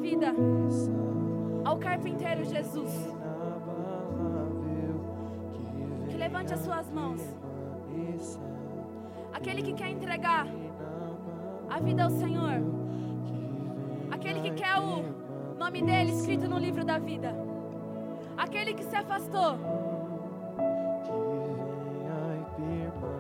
vida 0.02 0.34
ao 1.64 1.78
carpinteiro 1.78 2.44
Jesus. 2.44 2.92
Que 6.10 6.18
levante 6.18 6.54
as 6.54 6.60
suas 6.62 6.90
mãos. 6.90 7.22
Aquele 9.32 9.62
que 9.62 9.74
quer 9.74 9.90
entregar 9.90 10.48
a 11.70 11.80
vida 11.80 12.04
ao 12.04 12.10
Senhor. 12.10 12.62
Aquele 14.12 14.42
que 14.42 14.52
quer 14.52 14.78
o 14.80 15.56
nome 15.58 15.82
dele 15.84 16.12
escrito 16.12 16.50
no 16.50 16.58
livro 16.58 16.84
da 16.84 16.98
vida. 16.98 17.34
Aquele 18.36 18.74
que 18.74 18.84
se 18.84 18.96
afastou. 18.96 19.58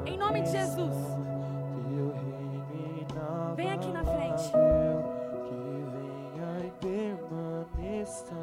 Em 0.05 0.17
nome 0.17 0.41
de 0.41 0.51
Jesus. 0.51 0.95
Vem 3.55 3.71
aqui 3.71 3.91
na 3.91 4.03
frente. 4.03 4.51
stars. 8.11 8.40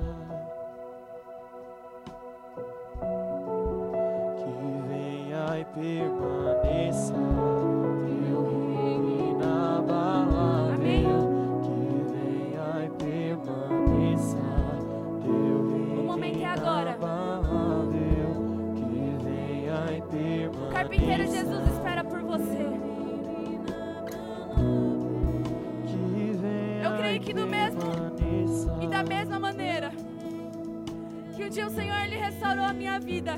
Um 31.49 31.51
dia 31.51 31.67
o 31.67 31.71
Senhor 31.71 31.97
ele 32.05 32.17
restaurou 32.17 32.63
a 32.63 32.75
minha 32.75 33.01
vida, 33.01 33.37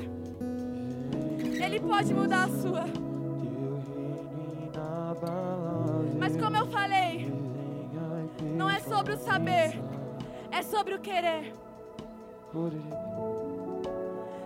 Ele 1.63 1.79
pode 1.79 2.13
mudar 2.13 2.43
a 2.43 2.49
sua. 2.49 2.83
Mas 6.19 6.35
como 6.35 6.57
eu 6.57 6.67
falei, 6.67 7.31
não 8.53 8.69
é 8.69 8.81
sobre 8.81 9.13
o 9.13 9.17
saber, 9.17 9.79
é 10.51 10.61
sobre 10.61 10.93
o 10.95 10.99
querer. 10.99 11.53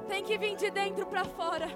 Tem 0.08 0.24
que 0.24 0.38
vir 0.38 0.56
de 0.56 0.70
dentro 0.70 1.08
para 1.08 1.26
fora. 1.26 1.68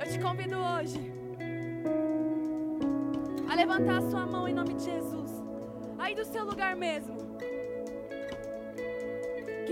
Eu 0.00 0.10
te 0.10 0.18
convido 0.18 0.56
hoje 0.58 1.12
a 3.48 3.54
levantar 3.54 3.98
a 3.98 4.10
sua 4.10 4.26
mão 4.26 4.48
em 4.48 4.54
nome 4.54 4.74
de 4.74 4.82
Jesus. 4.82 5.30
Aí 5.96 6.16
do 6.16 6.24
seu 6.24 6.44
lugar 6.44 6.74
mesmo. 6.74 7.25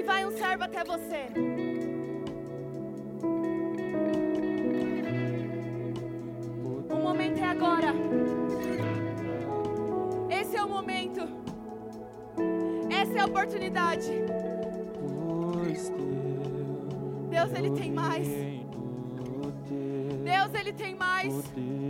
Vai 0.05 0.27
um 0.27 0.31
servo 0.33 0.65
até 0.65 0.85
você. 0.85 1.27
O 6.91 6.97
momento 7.03 7.39
é 7.39 7.45
agora. 7.45 7.95
Esse 10.31 10.57
é 10.57 10.63
o 10.63 10.69
momento. 10.69 11.21
Essa 12.91 13.19
é 13.19 13.21
a 13.21 13.27
oportunidade. 13.27 14.11
Deus, 17.31 17.53
Ele 17.53 17.71
tem 17.71 17.93
mais. 17.93 18.29
Deus, 20.23 20.55
Ele 20.55 20.73
tem 20.73 20.95
mais. 20.95 21.35
É. 21.51 21.85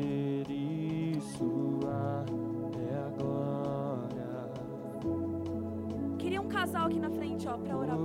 Queria 6.19 6.41
um 6.41 6.49
casal 6.49 6.86
aqui 6.86 6.99
na 6.99 7.11
frente, 7.11 7.47
ó, 7.47 7.59
pra 7.59 7.77
orar 7.77 7.99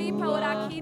aí 0.00 0.12
pra 0.12 0.26
sua 0.26 0.36
orar 0.36 0.64
aqui 0.64 0.80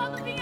para 0.00 0.16
que 0.16 0.22
quando 0.22 0.39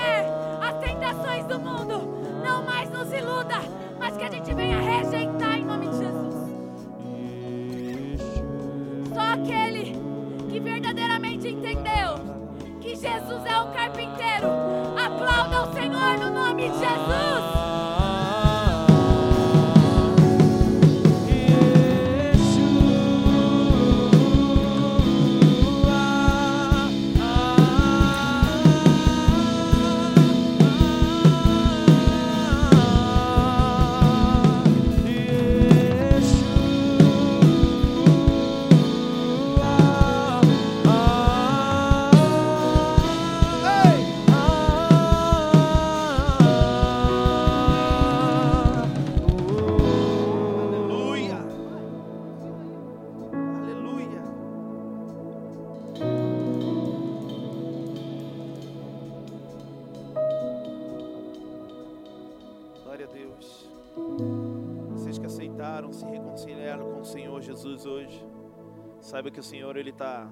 saiba 69.19 69.33
que 69.33 69.41
o 69.41 69.43
Senhor 69.43 69.77
ele 69.77 69.91
está 69.91 70.31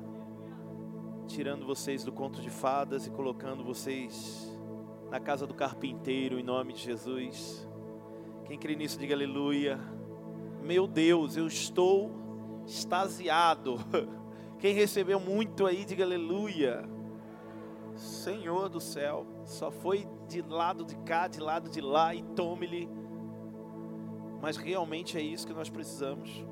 tirando 1.27 1.67
vocês 1.67 2.05
do 2.05 2.13
conto 2.13 2.41
de 2.41 2.49
fadas 2.49 3.05
e 3.05 3.11
colocando 3.11 3.65
vocês 3.65 4.57
na 5.11 5.19
casa 5.19 5.45
do 5.45 5.55
carpinteiro 5.55 6.39
em 6.39 6.43
nome 6.45 6.73
de 6.73 6.83
Jesus. 6.83 7.69
Quem 8.45 8.57
crê 8.57 8.77
nisso, 8.77 8.97
diga 8.97 9.13
aleluia. 9.13 9.77
Meu 10.63 10.87
Deus, 10.87 11.37
eu 11.37 11.49
estou 11.49 12.13
extasiado. 12.65 13.75
Quem 14.61 14.73
recebeu 14.73 15.19
muito 15.19 15.67
aí, 15.67 15.85
diga 15.85 16.05
aleluia. 16.05 16.89
Senhor 17.97 18.69
do 18.69 18.81
céu, 18.81 19.27
só 19.45 19.69
foi 19.69 20.07
de 20.29 20.43
lado 20.43 20.85
de 20.85 20.95
cá, 20.99 21.27
de 21.27 21.41
lado 21.41 21.69
de 21.69 21.81
lá 21.81 22.15
e 22.15 22.23
tome-lhe. 22.23 22.89
Mas 24.41 24.57
realmente 24.57 25.19
é 25.19 25.21
isso 25.21 25.45
que 25.45 25.53
nós 25.53 25.69
precisamos. 25.69 26.47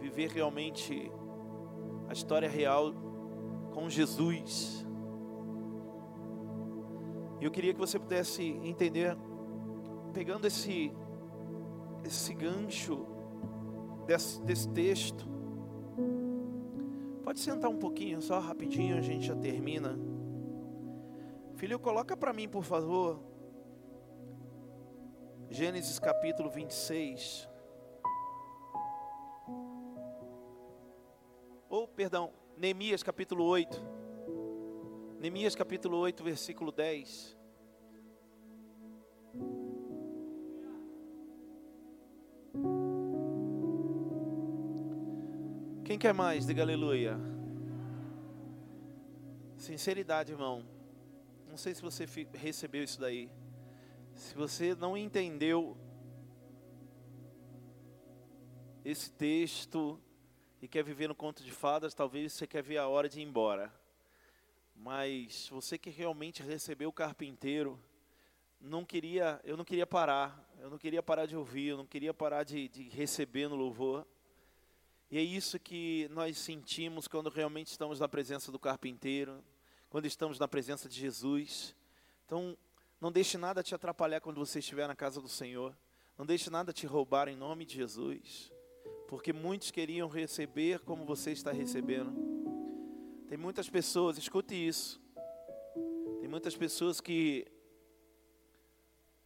Viver 0.00 0.30
realmente 0.30 1.10
a 2.08 2.12
história 2.12 2.48
real 2.48 2.92
com 3.72 3.88
Jesus. 3.88 4.84
E 7.40 7.44
eu 7.44 7.50
queria 7.50 7.72
que 7.72 7.78
você 7.78 7.98
pudesse 7.98 8.42
entender 8.64 9.16
pegando 10.12 10.46
esse 10.46 10.92
esse 12.04 12.34
gancho 12.34 13.06
desse, 14.06 14.40
desse 14.42 14.68
texto. 14.70 15.28
Pode 17.22 17.38
sentar 17.38 17.70
um 17.70 17.76
pouquinho, 17.76 18.20
só 18.20 18.38
rapidinho, 18.38 18.96
a 18.96 19.00
gente 19.00 19.26
já 19.26 19.36
termina. 19.36 19.98
Filho, 21.56 21.78
coloca 21.78 22.16
para 22.16 22.32
mim, 22.32 22.48
por 22.48 22.64
favor. 22.64 23.20
Gênesis 25.50 25.98
capítulo 25.98 26.48
26. 26.48 27.49
Ou, 31.70 31.86
perdão, 31.86 32.32
Neemias 32.56 33.00
capítulo 33.00 33.44
8. 33.44 33.80
Neemias 35.20 35.54
capítulo 35.54 35.98
8, 35.98 36.24
versículo 36.24 36.72
10. 36.72 37.38
Quem 45.84 45.96
quer 45.96 46.12
mais? 46.12 46.44
Diga 46.44 46.62
aleluia. 46.62 47.16
Sinceridade, 49.56 50.32
irmão. 50.32 50.66
Não 51.48 51.56
sei 51.56 51.72
se 51.72 51.80
você 51.80 52.04
recebeu 52.34 52.82
isso 52.82 53.00
daí. 53.00 53.30
Se 54.12 54.34
você 54.34 54.74
não 54.74 54.96
entendeu 54.96 55.76
esse 58.84 59.12
texto 59.12 60.02
e 60.62 60.68
quer 60.68 60.82
viver 60.84 61.08
no 61.08 61.14
conto 61.14 61.42
de 61.42 61.50
fadas, 61.50 61.94
talvez 61.94 62.32
você 62.32 62.46
quer 62.46 62.62
ver 62.62 62.78
a 62.78 62.86
hora 62.86 63.08
de 63.08 63.20
ir 63.20 63.22
embora. 63.22 63.72
Mas 64.76 65.48
você 65.48 65.78
que 65.78 65.90
realmente 65.90 66.42
recebeu 66.42 66.90
o 66.90 66.92
carpinteiro, 66.92 67.78
não 68.60 68.84
queria, 68.84 69.40
eu 69.42 69.56
não 69.56 69.64
queria 69.64 69.86
parar, 69.86 70.38
eu 70.58 70.68
não 70.68 70.76
queria 70.76 71.02
parar 71.02 71.26
de 71.26 71.34
ouvir, 71.34 71.68
eu 71.68 71.76
não 71.78 71.86
queria 71.86 72.12
parar 72.12 72.44
de, 72.44 72.68
de 72.68 72.88
receber 72.88 73.48
no 73.48 73.56
louvor. 73.56 74.06
E 75.10 75.18
é 75.18 75.22
isso 75.22 75.58
que 75.58 76.08
nós 76.10 76.38
sentimos 76.38 77.08
quando 77.08 77.30
realmente 77.30 77.68
estamos 77.68 77.98
na 77.98 78.08
presença 78.08 78.52
do 78.52 78.58
carpinteiro, 78.58 79.42
quando 79.88 80.06
estamos 80.06 80.38
na 80.38 80.46
presença 80.46 80.88
de 80.88 80.94
Jesus. 81.00 81.74
Então, 82.26 82.56
não 83.00 83.10
deixe 83.10 83.38
nada 83.38 83.62
te 83.62 83.74
atrapalhar 83.74 84.20
quando 84.20 84.38
você 84.38 84.58
estiver 84.58 84.86
na 84.86 84.94
casa 84.94 85.20
do 85.20 85.28
Senhor. 85.28 85.74
Não 86.18 86.26
deixe 86.26 86.50
nada 86.50 86.72
te 86.72 86.86
roubar 86.86 87.28
em 87.28 87.34
nome 87.34 87.64
de 87.64 87.74
Jesus. 87.74 88.52
Porque 89.10 89.32
muitos 89.32 89.72
queriam 89.72 90.08
receber 90.08 90.78
como 90.84 91.04
você 91.04 91.32
está 91.32 91.50
recebendo. 91.50 92.12
Tem 93.26 93.36
muitas 93.36 93.68
pessoas, 93.68 94.16
escute 94.16 94.54
isso. 94.54 95.00
Tem 96.20 96.28
muitas 96.28 96.56
pessoas 96.56 97.00
que, 97.00 97.44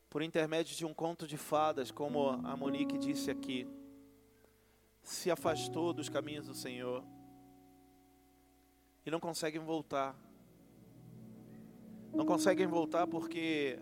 por 0.08 0.22
intermédio 0.22 0.74
de 0.74 0.86
um 0.86 0.94
conto 0.94 1.26
de 1.26 1.36
fadas, 1.36 1.90
como 1.90 2.30
a 2.30 2.56
Monique 2.56 2.96
disse 2.96 3.30
aqui, 3.30 3.68
se 5.02 5.30
afastou 5.30 5.92
dos 5.92 6.08
caminhos 6.08 6.46
do 6.46 6.54
Senhor 6.54 7.04
e 9.04 9.10
não 9.10 9.20
conseguem 9.20 9.60
voltar. 9.60 10.16
Não 12.10 12.24
conseguem 12.24 12.66
voltar 12.66 13.06
porque 13.06 13.78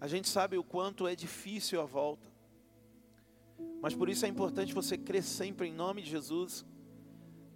a 0.00 0.08
gente 0.08 0.28
sabe 0.28 0.58
o 0.58 0.64
quanto 0.64 1.06
é 1.06 1.14
difícil 1.14 1.80
a 1.80 1.84
volta. 1.84 2.31
Mas 3.80 3.94
por 3.94 4.08
isso 4.08 4.24
é 4.24 4.28
importante 4.28 4.74
você 4.74 4.96
crer 4.96 5.22
sempre 5.22 5.68
em 5.68 5.72
nome 5.72 6.02
de 6.02 6.10
Jesus 6.10 6.64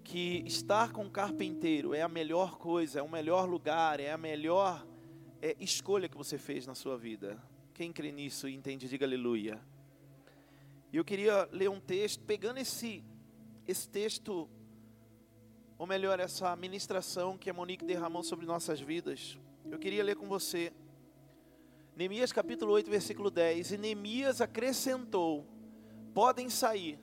que 0.02 0.44
estar 0.46 0.92
com 0.92 1.06
o 1.06 1.10
carpinteiro 1.10 1.92
é 1.92 2.02
a 2.02 2.08
melhor 2.08 2.58
coisa, 2.58 3.00
é 3.00 3.02
o 3.02 3.10
melhor 3.10 3.48
lugar, 3.48 3.98
é 3.98 4.12
a 4.12 4.16
melhor 4.16 4.86
é, 5.42 5.56
escolha 5.58 6.08
que 6.08 6.16
você 6.16 6.38
fez 6.38 6.66
na 6.66 6.74
sua 6.74 6.96
vida. 6.96 7.42
Quem 7.74 7.92
crê 7.92 8.12
nisso 8.12 8.48
e 8.48 8.54
entende, 8.54 8.88
diga 8.88 9.04
aleluia. 9.04 9.60
E 10.92 10.96
eu 10.96 11.04
queria 11.04 11.48
ler 11.50 11.68
um 11.68 11.80
texto, 11.80 12.22
pegando 12.24 12.58
esse, 12.58 13.04
esse 13.66 13.88
texto 13.88 14.48
ou 15.78 15.86
melhor, 15.86 16.18
essa 16.20 16.56
ministração 16.56 17.36
que 17.36 17.50
a 17.50 17.52
Monique 17.52 17.84
derramou 17.84 18.22
sobre 18.22 18.46
nossas 18.46 18.80
vidas. 18.80 19.38
Eu 19.70 19.78
queria 19.78 20.02
ler 20.02 20.16
com 20.16 20.26
você. 20.26 20.72
Neemias 21.94 22.32
capítulo 22.32 22.72
8, 22.72 22.90
versículo 22.90 23.30
10. 23.30 23.72
E 23.72 23.78
Neemias 23.78 24.40
acrescentou: 24.40 25.46
Podem 26.16 26.48
sair 26.48 26.98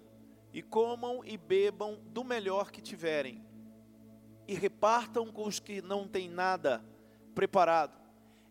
e 0.52 0.64
comam 0.64 1.24
e 1.24 1.38
bebam 1.38 2.02
do 2.08 2.24
melhor 2.24 2.72
que 2.72 2.82
tiverem, 2.82 3.46
e 4.48 4.56
repartam 4.56 5.32
com 5.32 5.46
os 5.46 5.60
que 5.60 5.84
não 5.84 6.08
têm 6.08 6.28
nada 6.28 6.84
preparado. 7.36 7.96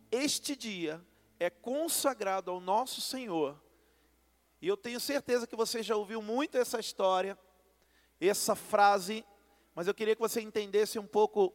Este 0.09 0.55
dia 0.55 1.05
é 1.41 1.51
consagrado 1.51 2.49
ao 2.49 2.61
nosso 2.61 3.01
Senhor. 3.01 3.61
E 4.61 4.69
eu 4.69 4.77
tenho 4.77 5.01
certeza 5.01 5.49
que 5.49 5.57
você 5.57 5.83
já 5.83 5.97
ouviu 5.97 6.23
muito 6.23 6.57
essa 6.57 6.79
história, 6.79 7.37
essa 8.21 8.55
frase 8.55 9.25
mas 9.75 9.89
eu 9.89 9.95
queria 9.95 10.15
que 10.15 10.21
você 10.21 10.41
entendesse 10.41 10.99
um 10.99 11.07
pouco 11.07 11.53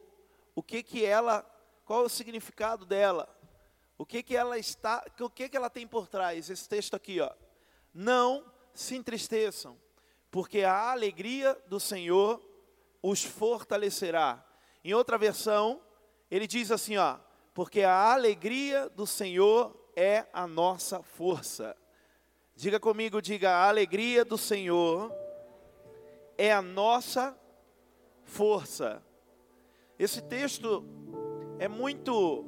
o 0.54 0.62
que 0.62 0.82
que 0.82 1.04
ela, 1.04 1.42
qual 1.84 2.02
é 2.02 2.06
o 2.06 2.08
significado 2.08 2.84
dela, 2.84 3.28
o 3.96 4.04
que 4.04 4.22
que 4.22 4.36
ela 4.36 4.58
está, 4.58 5.04
o 5.20 5.30
que 5.30 5.48
que 5.48 5.56
ela 5.56 5.70
tem 5.70 5.86
por 5.86 6.08
trás. 6.08 6.50
Esse 6.50 6.68
texto 6.68 6.94
aqui, 6.94 7.20
ó. 7.20 7.30
Não 7.94 8.44
se 8.78 8.94
entristeçam, 8.94 9.76
porque 10.30 10.62
a 10.62 10.92
alegria 10.92 11.60
do 11.66 11.80
Senhor 11.80 12.40
os 13.02 13.24
fortalecerá. 13.24 14.46
Em 14.84 14.94
outra 14.94 15.18
versão, 15.18 15.80
ele 16.30 16.46
diz 16.46 16.70
assim, 16.70 16.96
ó, 16.96 17.18
porque 17.52 17.82
a 17.82 18.12
alegria 18.12 18.88
do 18.90 19.04
Senhor 19.04 19.76
é 19.96 20.26
a 20.32 20.46
nossa 20.46 21.02
força. 21.02 21.76
Diga 22.54 22.78
comigo, 22.78 23.20
diga, 23.20 23.50
a 23.50 23.68
alegria 23.68 24.24
do 24.24 24.38
Senhor 24.38 25.12
é 26.36 26.52
a 26.52 26.62
nossa 26.62 27.36
força. 28.22 29.02
Esse 29.98 30.22
texto 30.22 30.84
é 31.58 31.66
muito 31.66 32.44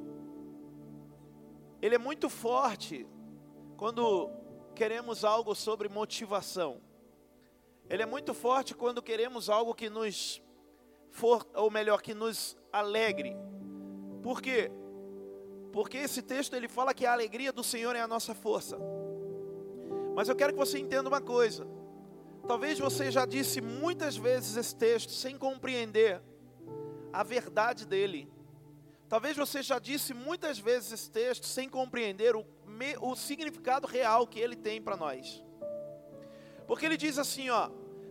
ele 1.81 1.95
é 1.95 1.97
muito 1.97 2.29
forte 2.29 3.05
quando 3.75 4.40
queremos 4.81 5.23
algo 5.23 5.53
sobre 5.53 5.87
motivação. 5.87 6.81
Ele 7.87 8.01
é 8.01 8.05
muito 8.07 8.33
forte 8.33 8.73
quando 8.73 8.99
queremos 8.99 9.47
algo 9.47 9.75
que 9.75 9.91
nos 9.91 10.41
for, 11.11 11.47
ou 11.53 11.69
melhor, 11.69 12.01
que 12.01 12.15
nos 12.15 12.57
alegre. 12.73 13.35
Por 14.23 14.41
quê? 14.41 14.71
Porque 15.71 15.99
esse 15.99 16.23
texto 16.23 16.55
ele 16.55 16.67
fala 16.67 16.95
que 16.95 17.05
a 17.05 17.13
alegria 17.13 17.53
do 17.53 17.63
Senhor 17.63 17.95
é 17.95 18.01
a 18.01 18.07
nossa 18.07 18.33
força. 18.33 18.75
Mas 20.15 20.27
eu 20.29 20.35
quero 20.35 20.51
que 20.51 20.57
você 20.57 20.79
entenda 20.79 21.07
uma 21.07 21.21
coisa. 21.21 21.67
Talvez 22.47 22.79
você 22.79 23.11
já 23.11 23.23
disse 23.23 23.61
muitas 23.61 24.17
vezes 24.17 24.57
esse 24.57 24.75
texto 24.75 25.11
sem 25.11 25.37
compreender 25.37 26.23
a 27.13 27.21
verdade 27.21 27.85
dele. 27.85 28.27
Talvez 29.07 29.37
você 29.37 29.61
já 29.61 29.77
disse 29.77 30.11
muitas 30.11 30.57
vezes 30.57 30.91
esse 30.91 31.11
texto 31.11 31.45
sem 31.45 31.69
compreender 31.69 32.35
o, 32.35 32.43
o 32.99 33.15
significado 33.15 33.87
real 33.87 34.27
que 34.27 34.39
ele 34.39 34.55
tem 34.55 34.81
para 34.81 34.97
nós. 34.97 35.43
Porque 36.67 36.85
ele 36.85 36.97
diz 36.97 37.17
assim, 37.17 37.49
ó: 37.49 37.69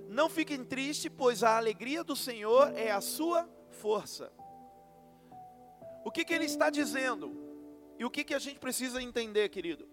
Não 0.08 0.28
fiquem 0.28 0.64
tristes, 0.64 1.10
pois 1.16 1.42
a 1.42 1.56
alegria 1.56 2.04
do 2.04 2.16
Senhor 2.16 2.72
é 2.76 2.90
a 2.90 3.00
sua 3.00 3.48
força. 3.70 4.32
O 6.04 6.10
que, 6.10 6.24
que 6.24 6.32
ele 6.32 6.46
está 6.46 6.70
dizendo? 6.70 7.36
E 7.98 8.04
o 8.04 8.10
que, 8.10 8.24
que 8.24 8.34
a 8.34 8.38
gente 8.38 8.58
precisa 8.58 9.02
entender, 9.02 9.48
querido? 9.50 9.86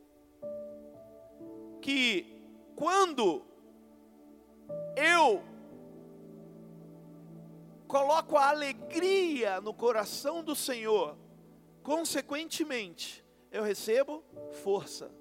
Que 1.81 2.41
quando 2.75 3.45
eu 4.95 5.43
coloco 7.87 8.37
a 8.37 8.49
alegria 8.49 9.59
no 9.61 9.73
coração 9.73 10.43
do 10.43 10.55
Senhor, 10.55 11.17
consequentemente, 11.83 13.26
eu 13.51 13.63
recebo 13.63 14.23
força. 14.63 15.11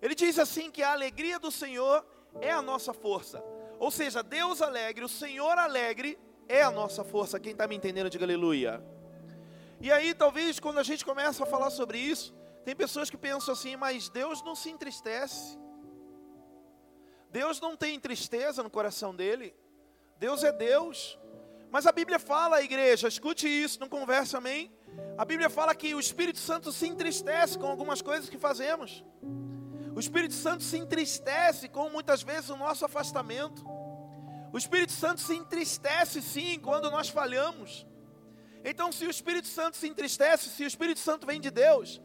Ele 0.00 0.14
diz 0.14 0.38
assim 0.38 0.70
que 0.70 0.82
a 0.82 0.92
alegria 0.92 1.38
do 1.38 1.50
Senhor 1.50 2.04
é 2.40 2.50
a 2.50 2.60
nossa 2.60 2.92
força. 2.92 3.42
Ou 3.78 3.90
seja, 3.90 4.22
Deus 4.22 4.60
alegre, 4.60 5.04
o 5.04 5.08
Senhor 5.08 5.58
alegre 5.58 6.18
é 6.48 6.62
a 6.62 6.70
nossa 6.70 7.02
força. 7.02 7.40
Quem 7.40 7.52
está 7.52 7.66
me 7.66 7.74
entendendo, 7.74 8.10
diga 8.10 8.24
aleluia. 8.24 8.84
E 9.80 9.90
aí, 9.90 10.14
talvez, 10.14 10.60
quando 10.60 10.78
a 10.78 10.82
gente 10.82 11.04
começa 11.04 11.42
a 11.42 11.46
falar 11.46 11.70
sobre 11.70 11.98
isso, 11.98 12.34
tem 12.64 12.74
pessoas 12.74 13.10
que 13.10 13.16
pensam 13.16 13.52
assim, 13.52 13.76
mas 13.76 14.08
Deus 14.08 14.42
não 14.42 14.54
se 14.54 14.70
entristece. 14.70 15.58
Deus 17.30 17.60
não 17.60 17.76
tem 17.76 17.98
tristeza 17.98 18.62
no 18.62 18.70
coração 18.70 19.14
dele. 19.14 19.54
Deus 20.18 20.44
é 20.44 20.52
Deus. 20.52 21.18
Mas 21.70 21.86
a 21.86 21.92
Bíblia 21.92 22.18
fala, 22.18 22.62
igreja, 22.62 23.08
escute 23.08 23.48
isso, 23.48 23.80
não 23.80 23.88
conversa, 23.88 24.38
amém? 24.38 24.72
A 25.16 25.24
Bíblia 25.24 25.48
fala 25.48 25.74
que 25.74 25.94
o 25.94 26.00
Espírito 26.00 26.38
Santo 26.38 26.72
se 26.72 26.86
entristece 26.86 27.58
com 27.58 27.66
algumas 27.66 28.02
coisas 28.02 28.28
que 28.28 28.38
fazemos. 28.38 29.04
O 29.94 30.00
Espírito 30.00 30.34
Santo 30.34 30.64
se 30.64 30.76
entristece 30.76 31.68
com 31.68 31.88
muitas 31.88 32.22
vezes 32.22 32.50
o 32.50 32.56
nosso 32.56 32.84
afastamento. 32.84 33.64
O 34.52 34.58
Espírito 34.58 34.92
Santo 34.92 35.20
se 35.20 35.34
entristece 35.34 36.20
sim 36.20 36.58
quando 36.58 36.90
nós 36.90 37.08
falhamos. 37.08 37.86
Então, 38.64 38.90
se 38.90 39.06
o 39.06 39.10
Espírito 39.10 39.46
Santo 39.46 39.76
se 39.76 39.86
entristece, 39.86 40.48
se 40.48 40.64
o 40.64 40.66
Espírito 40.66 40.98
Santo 40.98 41.26
vem 41.26 41.40
de 41.40 41.50
Deus, 41.50 42.00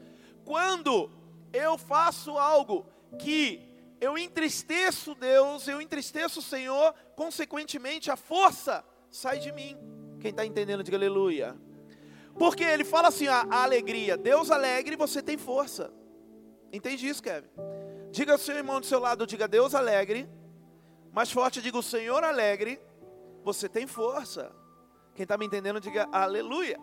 quando 0.45 1.09
eu 1.53 1.77
faço 1.77 2.37
algo 2.37 2.85
que 3.17 3.67
eu 3.99 4.17
entristeço 4.17 5.15
Deus, 5.15 5.67
eu 5.67 5.81
entristeço 5.81 6.39
o 6.39 6.43
Senhor, 6.43 6.93
consequentemente 7.15 8.11
a 8.11 8.15
força 8.15 8.83
sai 9.09 9.39
de 9.39 9.51
mim. 9.51 9.75
Quem 10.19 10.31
está 10.31 10.45
entendendo, 10.45 10.83
diga 10.83 10.97
aleluia. 10.97 11.57
Porque 12.39 12.63
ele 12.63 12.85
fala 12.85 13.09
assim: 13.09 13.27
a, 13.27 13.45
a 13.51 13.63
alegria, 13.63 14.17
Deus 14.17 14.49
alegre, 14.49 14.95
você 14.95 15.21
tem 15.21 15.37
força. 15.37 15.93
Entende 16.71 17.07
isso, 17.07 17.21
Kevin? 17.21 17.49
Diga 18.11 18.31
ao 18.31 18.37
seu 18.39 18.55
irmão 18.55 18.79
do 18.79 18.85
seu 18.85 18.99
lado, 18.99 19.27
diga 19.27 19.47
Deus 19.47 19.75
alegre. 19.75 20.27
Mais 21.11 21.31
forte, 21.31 21.61
diga 21.61 21.77
o 21.77 21.83
Senhor 21.83 22.23
alegre, 22.23 22.79
você 23.43 23.67
tem 23.67 23.85
força. 23.85 24.55
Quem 25.13 25.23
está 25.23 25.37
me 25.37 25.45
entendendo, 25.45 25.81
diga 25.81 26.07
aleluia. 26.11 26.79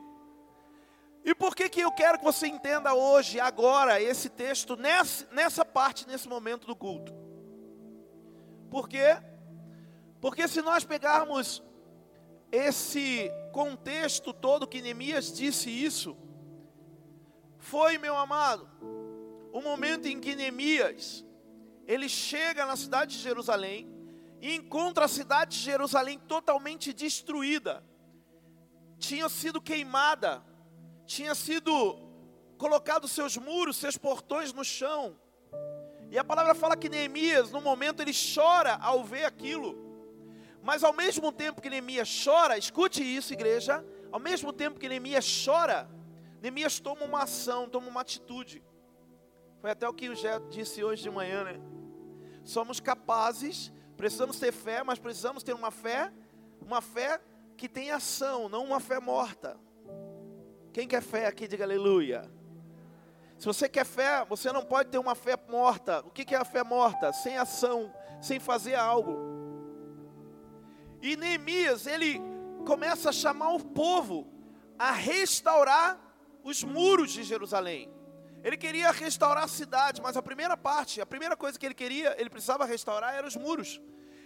E 1.25 1.35
por 1.35 1.57
que, 1.57 1.69
que 1.69 1.81
eu 1.81 1.91
quero 1.91 2.19
que 2.19 2.25
você 2.25 2.47
entenda 2.47 2.95
hoje, 2.95 3.41
agora, 3.41 4.01
esse 4.01 4.29
texto, 4.29 4.77
nessa, 4.77 5.27
nessa 5.33 5.65
parte, 5.65 6.07
nesse 6.07 6.29
momento 6.29 6.67
do 6.67 6.77
culto? 6.77 7.13
Por 8.71 8.89
quê? 8.89 9.17
Porque 10.21 10.47
se 10.47 10.61
nós 10.61 10.85
pegarmos 10.85 11.63
esse 12.51 13.31
contexto 13.53 14.33
todo 14.33 14.67
que 14.67 14.83
Neemias 14.83 15.33
disse 15.33 15.71
isso, 15.71 16.17
foi, 17.59 17.99
meu 17.99 18.17
amado, 18.17 18.69
o 19.53 19.61
momento 19.61 20.07
em 20.07 20.21
que 20.21 20.35
Neemias, 20.35 21.25
ele 21.87 22.09
chega 22.09 22.67
na 22.67 22.77
cidade 22.77 23.17
de 23.17 23.23
Jerusalém 23.23 23.89
e 24.41 24.55
encontra 24.55 25.07
a 25.07 25.09
cidade 25.09 25.57
de 25.57 25.65
Jerusalém 25.65 26.19
totalmente 26.19 26.93
destruída, 26.93 27.85
tinha 28.99 29.29
sido 29.29 29.61
queimada, 29.61 30.43
tinha 31.07 31.35
sido 31.35 31.73
colocado 32.59 33.07
seus 33.07 33.37
muros, 33.37 33.77
seus 33.77 33.97
portões 33.97 34.53
no 34.53 34.65
chão. 34.65 35.19
E 36.11 36.19
a 36.19 36.25
palavra 36.25 36.55
fala 36.55 36.77
que 36.77 36.89
Neemias, 36.89 37.51
no 37.51 37.61
momento, 37.61 38.01
ele 38.01 38.13
chora 38.13 38.77
ao 38.77 39.05
ver 39.05 39.25
aquilo. 39.25 39.86
Mas 40.67 40.83
ao 40.83 40.93
mesmo 40.93 41.31
tempo 41.31 41.63
que 41.63 41.71
Neemias 41.71 42.11
chora, 42.25 42.59
escute 42.59 43.01
isso, 43.01 43.33
igreja. 43.33 43.87
Ao 44.11 44.19
mesmo 44.19 44.53
tempo 44.53 44.81
que 44.81 44.89
Neemias 44.89 45.25
chora, 45.45 45.89
Neemias 46.43 46.81
toma 46.81 47.05
uma 47.05 47.23
ação, 47.23 47.69
toma 47.69 47.87
uma 47.87 48.01
atitude. 48.01 48.65
Foi 49.61 49.71
até 49.71 49.89
o 49.89 49.95
que 49.95 50.09
o 50.09 50.17
Jé 50.17 50.41
disse 50.51 50.83
hoje 50.83 51.05
de 51.05 51.09
manhã, 51.09 51.45
né? 51.45 51.61
Somos 52.43 52.81
capazes, 52.81 53.73
precisamos 53.97 54.41
ter 54.41 54.51
fé, 54.51 54.83
mas 54.83 54.99
precisamos 54.99 55.45
ter 55.45 55.53
uma 55.53 55.71
fé, 55.71 56.13
uma 56.61 56.83
fé 56.83 57.21
que 57.57 57.69
tem 57.69 57.93
ação, 57.93 58.49
não 58.49 58.65
uma 58.65 58.81
fé 58.81 58.99
morta. 58.99 59.57
Quem 60.73 60.89
quer 60.89 61.01
fé 61.01 61.29
aqui, 61.29 61.47
diga 61.47 61.63
aleluia. 61.63 62.29
Se 63.39 63.47
você 63.47 63.69
quer 63.69 63.87
fé, 63.87 64.25
você 64.25 64.51
não 64.51 64.65
pode 64.65 64.91
ter 64.91 64.99
uma 64.99 65.15
fé 65.15 65.39
morta. 65.49 66.01
O 66.01 66.11
que 66.11 66.35
é 66.35 66.39
a 66.39 66.45
fé 66.45 66.65
morta? 66.65 67.13
Sem 67.13 67.39
ação, 67.39 67.95
sem 68.21 68.41
fazer 68.41 68.75
algo. 68.75 69.36
E 71.07 71.15
Neemias, 71.15 71.87
ele 71.87 72.21
começa 72.67 73.11
a 73.11 73.13
chamar 73.13 73.53
o 73.53 73.65
povo 73.65 74.27
a 74.77 74.91
restaurar 74.91 75.97
os 76.43 76.65
muros 76.65 77.13
de 77.13 77.23
Jerusalém. 77.23 77.89
Ele 78.43 78.57
queria 78.57 78.91
restaurar 78.91 79.45
a 79.45 79.49
cidade, 79.49 80.03
mas 80.03 80.17
a 80.17 80.23
primeira 80.23 80.57
parte, 80.57 81.01
a 81.01 81.07
primeira 81.07 81.37
coisa 81.37 81.57
que 81.57 81.65
ele 81.65 81.77
queria, 81.77 82.21
ele 82.21 82.29
precisava 82.29 82.65
restaurar 82.65 83.15
eram 83.15 83.29
os 83.29 83.37
muros. 83.37 83.81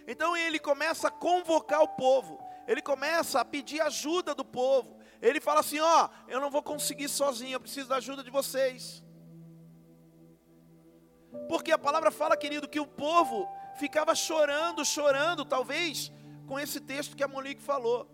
Então 0.07 0.35
ele 0.35 0.57
começa 0.57 1.09
a 1.09 1.11
convocar 1.11 1.83
o 1.83 1.87
povo, 1.87 2.43
ele 2.67 2.81
começa 2.81 3.39
a 3.39 3.45
pedir 3.45 3.79
ajuda 3.81 4.33
do 4.33 4.43
povo, 4.43 4.97
ele 5.21 5.39
fala 5.39 5.59
assim: 5.59 5.79
Ó, 5.79 6.09
eu 6.27 6.41
não 6.41 6.49
vou 6.49 6.63
conseguir 6.63 7.09
sozinho, 7.09 7.53
eu 7.53 7.59
preciso 7.59 7.89
da 7.89 7.97
ajuda 7.97 8.23
de 8.23 8.31
vocês. 8.31 9.03
Porque 11.47 11.71
a 11.71 11.77
palavra 11.77 12.09
fala, 12.09 12.35
querido, 12.35 12.67
que 12.67 12.79
o 12.79 12.87
povo 12.87 13.47
ficava 13.75 14.15
chorando, 14.15 14.83
chorando, 14.83 15.45
talvez 15.45 16.11
com 16.51 16.59
esse 16.59 16.81
texto 16.81 17.15
que 17.15 17.23
a 17.23 17.29
Monique 17.29 17.61
falou, 17.61 18.05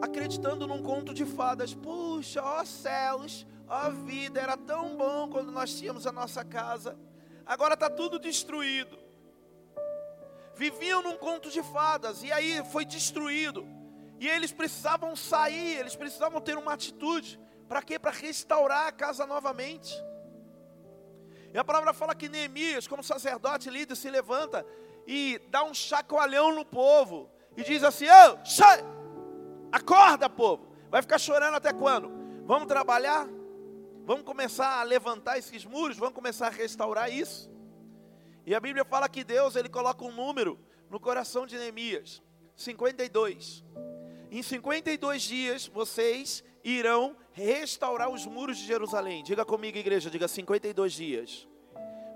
acreditando 0.00 0.66
num 0.66 0.82
conto 0.82 1.12
de 1.12 1.26
fadas. 1.26 1.74
Puxa, 1.74 2.42
ó 2.42 2.64
céus, 2.64 3.46
ó 3.68 3.90
vida, 3.90 4.40
era 4.40 4.56
tão 4.56 4.96
bom 4.96 5.28
quando 5.28 5.52
nós 5.52 5.78
tínhamos 5.78 6.06
a 6.06 6.10
nossa 6.10 6.42
casa, 6.42 6.98
agora 7.44 7.74
está 7.74 7.90
tudo 7.90 8.18
destruído. 8.18 8.96
Viviam 10.54 11.02
num 11.02 11.18
conto 11.18 11.50
de 11.50 11.62
fadas, 11.62 12.22
e 12.22 12.32
aí 12.32 12.64
foi 12.72 12.86
destruído. 12.86 13.68
E 14.18 14.26
eles 14.26 14.52
precisavam 14.52 15.14
sair, 15.14 15.76
eles 15.76 15.94
precisavam 15.94 16.40
ter 16.40 16.56
uma 16.56 16.72
atitude. 16.72 17.38
Para 17.68 17.82
quê? 17.82 17.98
Para 17.98 18.10
restaurar 18.10 18.86
a 18.86 18.92
casa 18.92 19.26
novamente. 19.26 19.92
E 21.52 21.58
a 21.58 21.62
palavra 21.62 21.92
fala 21.92 22.14
que 22.14 22.26
Neemias, 22.26 22.88
como 22.88 23.02
sacerdote 23.02 23.68
líder, 23.68 23.96
se 23.96 24.08
levanta 24.08 24.64
e 25.06 25.38
dá 25.50 25.62
um 25.62 25.74
chacoalhão 25.74 26.54
no 26.54 26.64
povo. 26.64 27.35
E 27.56 27.62
diz 27.62 27.82
assim: 27.82 28.06
Ô, 28.06 28.44
sai! 28.44 28.84
Acorda, 29.72 30.28
povo! 30.28 30.66
Vai 30.90 31.02
ficar 31.02 31.18
chorando 31.18 31.54
até 31.54 31.72
quando? 31.72 32.10
Vamos 32.44 32.68
trabalhar? 32.68 33.28
Vamos 34.04 34.24
começar 34.24 34.80
a 34.80 34.82
levantar 34.82 35.38
esses 35.38 35.64
muros? 35.64 35.96
Vamos 35.96 36.14
começar 36.14 36.46
a 36.46 36.50
restaurar 36.50 37.10
isso? 37.12 37.50
E 38.44 38.54
a 38.54 38.60
Bíblia 38.60 38.84
fala 38.84 39.08
que 39.08 39.24
Deus 39.24 39.56
ele 39.56 39.68
coloca 39.68 40.04
um 40.04 40.12
número 40.12 40.58
no 40.88 41.00
coração 41.00 41.46
de 41.46 41.58
Neemias: 41.58 42.22
52. 42.54 43.64
Em 44.30 44.42
52 44.42 45.22
dias 45.22 45.66
vocês 45.66 46.44
irão 46.62 47.16
restaurar 47.32 48.10
os 48.10 48.26
muros 48.26 48.58
de 48.58 48.66
Jerusalém. 48.66 49.22
Diga 49.22 49.44
comigo, 49.44 49.78
igreja, 49.78 50.10
diga 50.10 50.28
52 50.28 50.92
dias. 50.92 51.48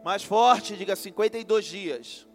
Mais 0.05 0.25
forte, 0.25 0.77
diga 0.77 0.97
52 0.97 1.65
dias. 1.65 2.30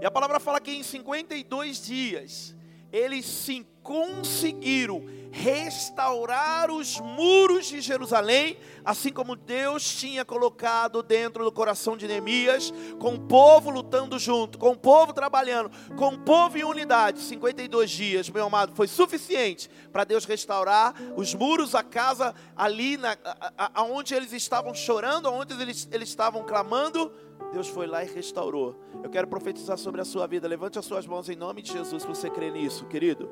E 0.00 0.06
a 0.06 0.10
palavra 0.10 0.38
fala 0.38 0.60
que 0.60 0.70
em 0.70 0.82
52 0.82 1.84
dias 1.84 2.54
eles 2.92 3.26
sim 3.26 3.66
conseguiram 3.82 5.02
restaurar 5.30 6.70
os 6.70 7.00
muros 7.00 7.66
de 7.66 7.80
Jerusalém, 7.80 8.58
assim 8.84 9.12
como 9.12 9.36
Deus 9.36 9.84
tinha 9.96 10.24
colocado 10.24 11.02
dentro 11.02 11.44
do 11.44 11.52
coração 11.52 11.96
de 11.96 12.06
Neemias, 12.06 12.72
com 12.98 13.14
o 13.14 13.20
povo 13.20 13.70
lutando 13.70 14.18
junto, 14.18 14.58
com 14.58 14.70
o 14.70 14.76
povo 14.76 15.12
trabalhando, 15.12 15.70
com 15.96 16.08
o 16.08 16.18
povo 16.18 16.58
em 16.58 16.64
unidade. 16.64 17.20
52 17.20 17.90
dias, 17.90 18.30
meu 18.30 18.46
amado, 18.46 18.74
foi 18.74 18.88
suficiente 18.88 19.70
para 19.92 20.04
Deus 20.04 20.24
restaurar 20.24 20.94
os 21.16 21.34
muros, 21.34 21.74
a 21.74 21.82
casa 21.82 22.34
ali, 22.56 22.96
na, 22.96 23.16
a, 23.56 23.80
a, 23.80 23.82
onde 23.84 24.14
eles 24.14 24.32
estavam 24.32 24.74
chorando, 24.74 25.30
onde 25.30 25.52
eles, 25.60 25.88
eles 25.92 26.08
estavam 26.08 26.42
clamando. 26.44 27.12
Deus 27.52 27.68
foi 27.68 27.86
lá 27.86 28.04
e 28.04 28.06
restaurou. 28.06 28.78
Eu 29.02 29.10
quero 29.10 29.26
profetizar 29.26 29.78
sobre 29.78 30.00
a 30.00 30.04
sua 30.04 30.26
vida. 30.26 30.46
Levante 30.46 30.78
as 30.78 30.84
suas 30.84 31.06
mãos 31.06 31.28
em 31.28 31.36
nome 31.36 31.62
de 31.62 31.72
Jesus, 31.72 32.02
se 32.02 32.08
você 32.08 32.28
crê 32.28 32.50
nisso, 32.50 32.84
querido. 32.86 33.30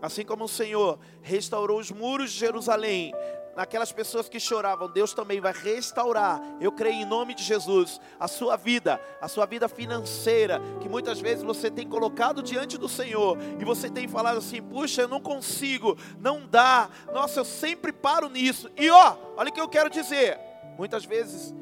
Assim 0.00 0.24
como 0.24 0.44
o 0.44 0.48
Senhor 0.48 0.98
restaurou 1.22 1.78
os 1.80 1.90
muros 1.90 2.30
de 2.32 2.38
Jerusalém, 2.38 3.12
naquelas 3.58 3.90
pessoas 3.90 4.28
que 4.28 4.38
choravam, 4.38 4.88
Deus 4.88 5.12
também 5.12 5.40
vai 5.40 5.52
restaurar. 5.52 6.40
Eu 6.60 6.70
creio 6.70 7.02
em 7.02 7.04
nome 7.04 7.34
de 7.34 7.42
Jesus 7.42 8.00
a 8.20 8.28
sua 8.28 8.56
vida, 8.56 9.00
a 9.20 9.26
sua 9.26 9.46
vida 9.46 9.68
financeira, 9.68 10.62
que 10.80 10.88
muitas 10.88 11.18
vezes 11.18 11.42
você 11.42 11.68
tem 11.68 11.88
colocado 11.88 12.40
diante 12.40 12.78
do 12.78 12.88
Senhor 12.88 13.36
e 13.58 13.64
você 13.64 13.90
tem 13.90 14.06
falado 14.06 14.38
assim: 14.38 14.62
"Puxa, 14.62 15.02
eu 15.02 15.08
não 15.08 15.20
consigo, 15.20 15.98
não 16.20 16.46
dá. 16.46 16.88
Nossa, 17.12 17.40
eu 17.40 17.44
sempre 17.44 17.90
paro 17.92 18.28
nisso". 18.28 18.70
E 18.76 18.88
ó, 18.90 19.16
olha 19.36 19.50
o 19.50 19.52
que 19.52 19.60
eu 19.60 19.68
quero 19.68 19.90
dizer. 19.90 20.38
Muitas 20.78 21.04
vezes 21.04 21.52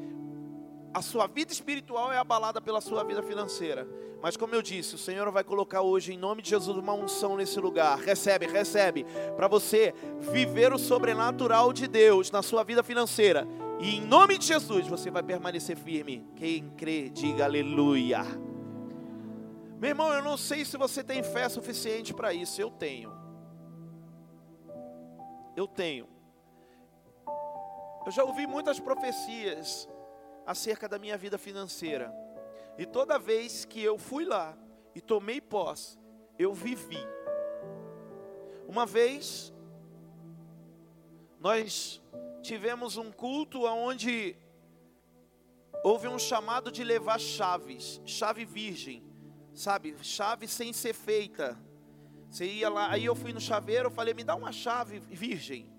a 0.93 1.01
sua 1.01 1.27
vida 1.27 1.51
espiritual 1.51 2.11
é 2.11 2.17
abalada 2.17 2.61
pela 2.61 2.81
sua 2.81 3.03
vida 3.03 3.21
financeira. 3.21 3.87
Mas 4.21 4.35
como 4.35 4.55
eu 4.55 4.61
disse, 4.61 4.95
o 4.95 4.97
Senhor 4.97 5.29
vai 5.31 5.43
colocar 5.43 5.81
hoje 5.81 6.13
em 6.13 6.17
nome 6.17 6.41
de 6.41 6.49
Jesus 6.49 6.75
uma 6.75 6.93
unção 6.93 7.37
nesse 7.37 7.59
lugar. 7.59 7.99
Recebe, 7.99 8.47
recebe, 8.47 9.05
para 9.35 9.47
você 9.47 9.93
viver 10.19 10.73
o 10.73 10.79
sobrenatural 10.79 11.71
de 11.71 11.87
Deus 11.87 12.31
na 12.31 12.41
sua 12.41 12.63
vida 12.63 12.81
financeira. 12.81 13.47
E 13.79 13.97
em 13.97 14.01
nome 14.01 14.37
de 14.37 14.47
Jesus 14.47 14.87
você 14.87 15.11
vai 15.11 15.21
permanecer 15.21 15.77
firme. 15.77 16.25
Quem 16.35 16.69
crê, 16.71 17.09
diga 17.09 17.45
aleluia. 17.45 18.23
Meu 19.79 19.89
irmão, 19.89 20.11
eu 20.11 20.23
não 20.23 20.35
sei 20.35 20.65
se 20.65 20.75
você 20.77 21.03
tem 21.03 21.21
fé 21.21 21.47
suficiente 21.47 22.11
para 22.11 22.33
isso. 22.33 22.59
Eu 22.59 22.71
tenho. 22.71 23.15
Eu 25.55 25.67
tenho. 25.67 26.07
Eu 28.03 28.11
já 28.11 28.23
ouvi 28.23 28.47
muitas 28.47 28.79
profecias 28.79 29.87
acerca 30.47 30.87
da 30.87 30.97
minha 30.97 31.17
vida 31.17 31.37
financeira. 31.37 32.11
E 32.77 32.85
toda 32.85 33.19
vez 33.19 33.65
que 33.65 33.83
eu 33.83 33.97
fui 33.97 34.23
lá 34.23 34.57
e 34.95 35.01
tomei 35.01 35.41
posse, 35.41 35.99
eu 36.39 36.53
vivi. 36.53 37.05
Uma 38.65 38.85
vez, 38.85 39.53
nós 41.39 42.01
tivemos 42.41 42.95
um 42.95 43.11
culto 43.11 43.65
onde 43.65 44.37
houve 45.83 46.07
um 46.07 46.17
chamado 46.17 46.71
de 46.71 46.83
levar 46.83 47.19
chaves, 47.19 48.01
chave 48.05 48.45
virgem, 48.45 49.03
sabe? 49.53 49.95
Chave 50.01 50.47
sem 50.47 50.71
ser 50.71 50.93
feita. 50.93 51.59
Você 52.29 52.45
ia 52.45 52.69
lá, 52.69 52.91
aí 52.91 53.03
eu 53.03 53.15
fui 53.15 53.33
no 53.33 53.41
chaveiro, 53.41 53.91
falei, 53.91 54.13
me 54.13 54.23
dá 54.23 54.35
uma 54.35 54.51
chave 54.51 54.99
virgem. 54.99 55.69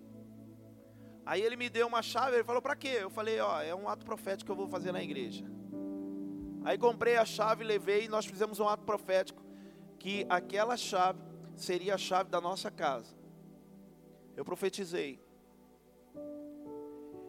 Aí 1.28 1.42
ele 1.42 1.56
me 1.56 1.68
deu 1.68 1.86
uma 1.86 2.00
chave, 2.00 2.36
ele 2.36 2.42
falou, 2.42 2.62
para 2.62 2.74
quê? 2.74 3.00
Eu 3.02 3.10
falei, 3.10 3.38
ó, 3.38 3.60
é 3.60 3.74
um 3.74 3.86
ato 3.86 4.02
profético 4.02 4.46
que 4.46 4.50
eu 4.50 4.56
vou 4.56 4.66
fazer 4.66 4.92
na 4.92 5.02
igreja. 5.02 5.44
Aí 6.64 6.78
comprei 6.78 7.18
a 7.18 7.24
chave, 7.26 7.62
levei 7.62 8.06
e 8.06 8.08
nós 8.08 8.24
fizemos 8.24 8.58
um 8.60 8.66
ato 8.66 8.82
profético 8.84 9.44
que 9.98 10.24
aquela 10.30 10.74
chave 10.74 11.20
seria 11.54 11.96
a 11.96 11.98
chave 11.98 12.30
da 12.30 12.40
nossa 12.40 12.70
casa. 12.70 13.14
Eu 14.34 14.42
profetizei. 14.42 15.20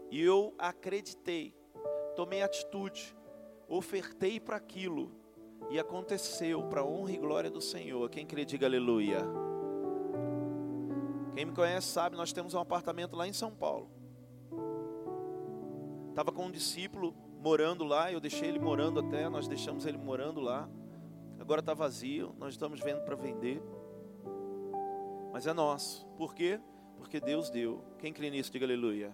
E 0.10 0.24
eu 0.24 0.56
acreditei, 0.58 1.54
tomei 2.16 2.42
atitude, 2.42 3.14
ofertei 3.68 4.40
para 4.40 4.56
aquilo 4.56 5.12
e 5.70 5.78
aconteceu 5.78 6.64
para 6.70 6.86
honra 6.86 7.12
e 7.12 7.18
glória 7.18 7.52
do 7.52 7.60
Senhor. 7.60 8.10
Quem 8.10 8.26
crê, 8.26 8.46
diga 8.46 8.66
aleluia. 8.66 9.49
Quem 11.34 11.46
me 11.46 11.52
conhece 11.54 11.88
sabe, 11.88 12.16
nós 12.16 12.34
temos 12.34 12.54
um 12.54 12.60
apartamento 12.60 13.16
lá 13.16 13.28
em 13.28 13.34
São 13.34 13.52
Paulo. 13.52 13.90
Estava 16.10 16.32
com 16.32 16.46
um 16.46 16.52
discípulo 16.52 17.16
morando 17.42 17.84
lá, 17.84 18.12
eu 18.12 18.20
deixei 18.20 18.50
ele 18.50 18.60
morando 18.60 19.00
até, 19.00 19.30
nós 19.30 19.48
deixamos 19.48 19.86
ele 19.86 19.98
morando 19.98 20.42
lá. 20.42 20.70
Agora 21.40 21.62
está 21.62 21.74
vazio, 21.74 22.36
nós 22.38 22.54
estamos 22.54 22.80
vendo 22.82 23.02
para 23.02 23.16
vender. 23.16 23.62
Mas 25.32 25.48
é 25.48 25.54
nosso. 25.54 26.06
Por 26.18 26.36
quê? 26.36 26.60
Porque 26.98 27.20
Deus 27.20 27.50
deu. 27.50 27.82
Quem 27.98 28.12
crê 28.12 28.30
nisso, 28.30 28.52
diga 28.52 28.66
aleluia. 28.66 29.14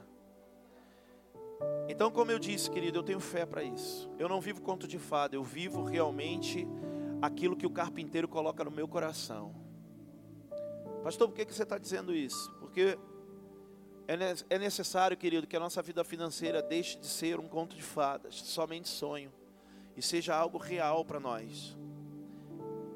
Então, 1.88 2.10
como 2.10 2.32
eu 2.32 2.40
disse, 2.40 2.70
querido, 2.70 3.00
eu 3.00 3.04
tenho 3.04 3.20
fé 3.20 3.46
para 3.46 3.64
isso. 3.64 4.10
Eu 4.18 4.28
não 4.28 4.42
vivo 4.42 4.62
conto 4.62 4.88
de 4.88 4.98
fada, 4.98 5.36
eu 5.36 5.44
vivo 5.44 5.84
realmente 5.84 6.68
aquilo 7.22 7.56
que 7.56 7.66
o 7.66 7.70
carpinteiro 7.70 8.28
coloca 8.28 8.64
no 8.64 8.72
meu 8.72 8.88
coração. 8.88 9.65
Pastor, 11.06 11.28
por 11.28 11.36
que, 11.36 11.46
que 11.46 11.54
você 11.54 11.62
está 11.62 11.78
dizendo 11.78 12.16
isso? 12.16 12.52
Porque 12.60 12.98
é, 14.08 14.16
é 14.50 14.58
necessário, 14.58 15.16
querido, 15.16 15.46
que 15.46 15.56
a 15.56 15.60
nossa 15.60 15.80
vida 15.80 16.04
financeira 16.04 16.64
deixe 16.64 16.98
de 16.98 17.06
ser 17.06 17.40
um 17.40 17.48
conto 17.48 17.76
de 17.76 17.84
fadas, 17.84 18.42
somente 18.42 18.90
sonho, 18.90 19.32
e 19.96 20.02
seja 20.02 20.36
algo 20.36 20.58
real 20.58 21.06
para 21.06 21.20
nós. 21.20 21.78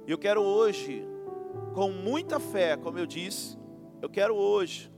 E 0.08 0.12
eu 0.12 0.18
quero 0.18 0.42
hoje, 0.42 1.06
com 1.76 1.92
muita 1.92 2.40
fé, 2.40 2.76
como 2.76 2.98
eu 2.98 3.06
disse, 3.06 3.56
eu 4.02 4.10
quero 4.10 4.36
hoje 4.36 4.92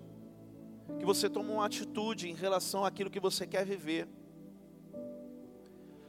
que 0.98 1.04
você 1.04 1.30
tome 1.30 1.52
uma 1.52 1.66
atitude 1.66 2.30
em 2.30 2.34
relação 2.34 2.86
àquilo 2.86 3.10
que 3.10 3.20
você 3.20 3.46
quer 3.46 3.66
viver. 3.66 4.08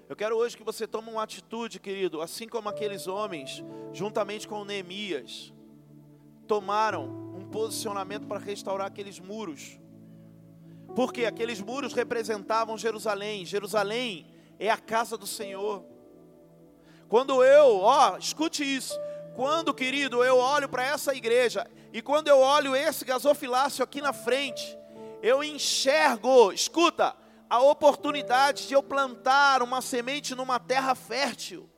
Eu 0.08 0.14
quero 0.14 0.36
hoje 0.36 0.56
que 0.56 0.62
você 0.62 0.86
tome 0.86 1.10
uma 1.10 1.24
atitude, 1.24 1.80
querido, 1.80 2.22
assim 2.22 2.46
como 2.46 2.68
aqueles 2.68 3.08
homens, 3.08 3.60
juntamente 3.92 4.46
com 4.46 4.64
Neemias, 4.64 5.52
tomaram 6.46 7.04
um 7.34 7.44
posicionamento 7.44 8.26
para 8.26 8.38
restaurar 8.38 8.86
aqueles 8.86 9.18
muros. 9.18 9.78
Porque 10.94 11.24
aqueles 11.24 11.60
muros 11.60 11.92
representavam 11.92 12.76
Jerusalém. 12.76 13.46
Jerusalém 13.46 14.26
é 14.58 14.70
a 14.70 14.76
casa 14.76 15.16
do 15.16 15.26
Senhor. 15.26 15.84
Quando 17.08 17.42
eu, 17.42 17.78
ó, 17.80 18.16
escute 18.16 18.62
isso. 18.62 18.98
Quando, 19.34 19.72
querido, 19.72 20.22
eu 20.22 20.36
olho 20.36 20.68
para 20.68 20.84
essa 20.84 21.14
igreja 21.14 21.66
e 21.92 22.02
quando 22.02 22.28
eu 22.28 22.38
olho 22.38 22.76
esse 22.76 23.04
gasofilácio 23.04 23.82
aqui 23.82 24.00
na 24.00 24.12
frente, 24.12 24.78
eu 25.22 25.42
enxergo, 25.42 26.52
escuta, 26.52 27.14
a 27.48 27.60
oportunidade 27.60 28.66
de 28.66 28.74
eu 28.74 28.82
plantar 28.82 29.62
uma 29.62 29.82
semente 29.82 30.34
numa 30.34 30.58
terra 30.58 30.94
fértil. 30.94 31.68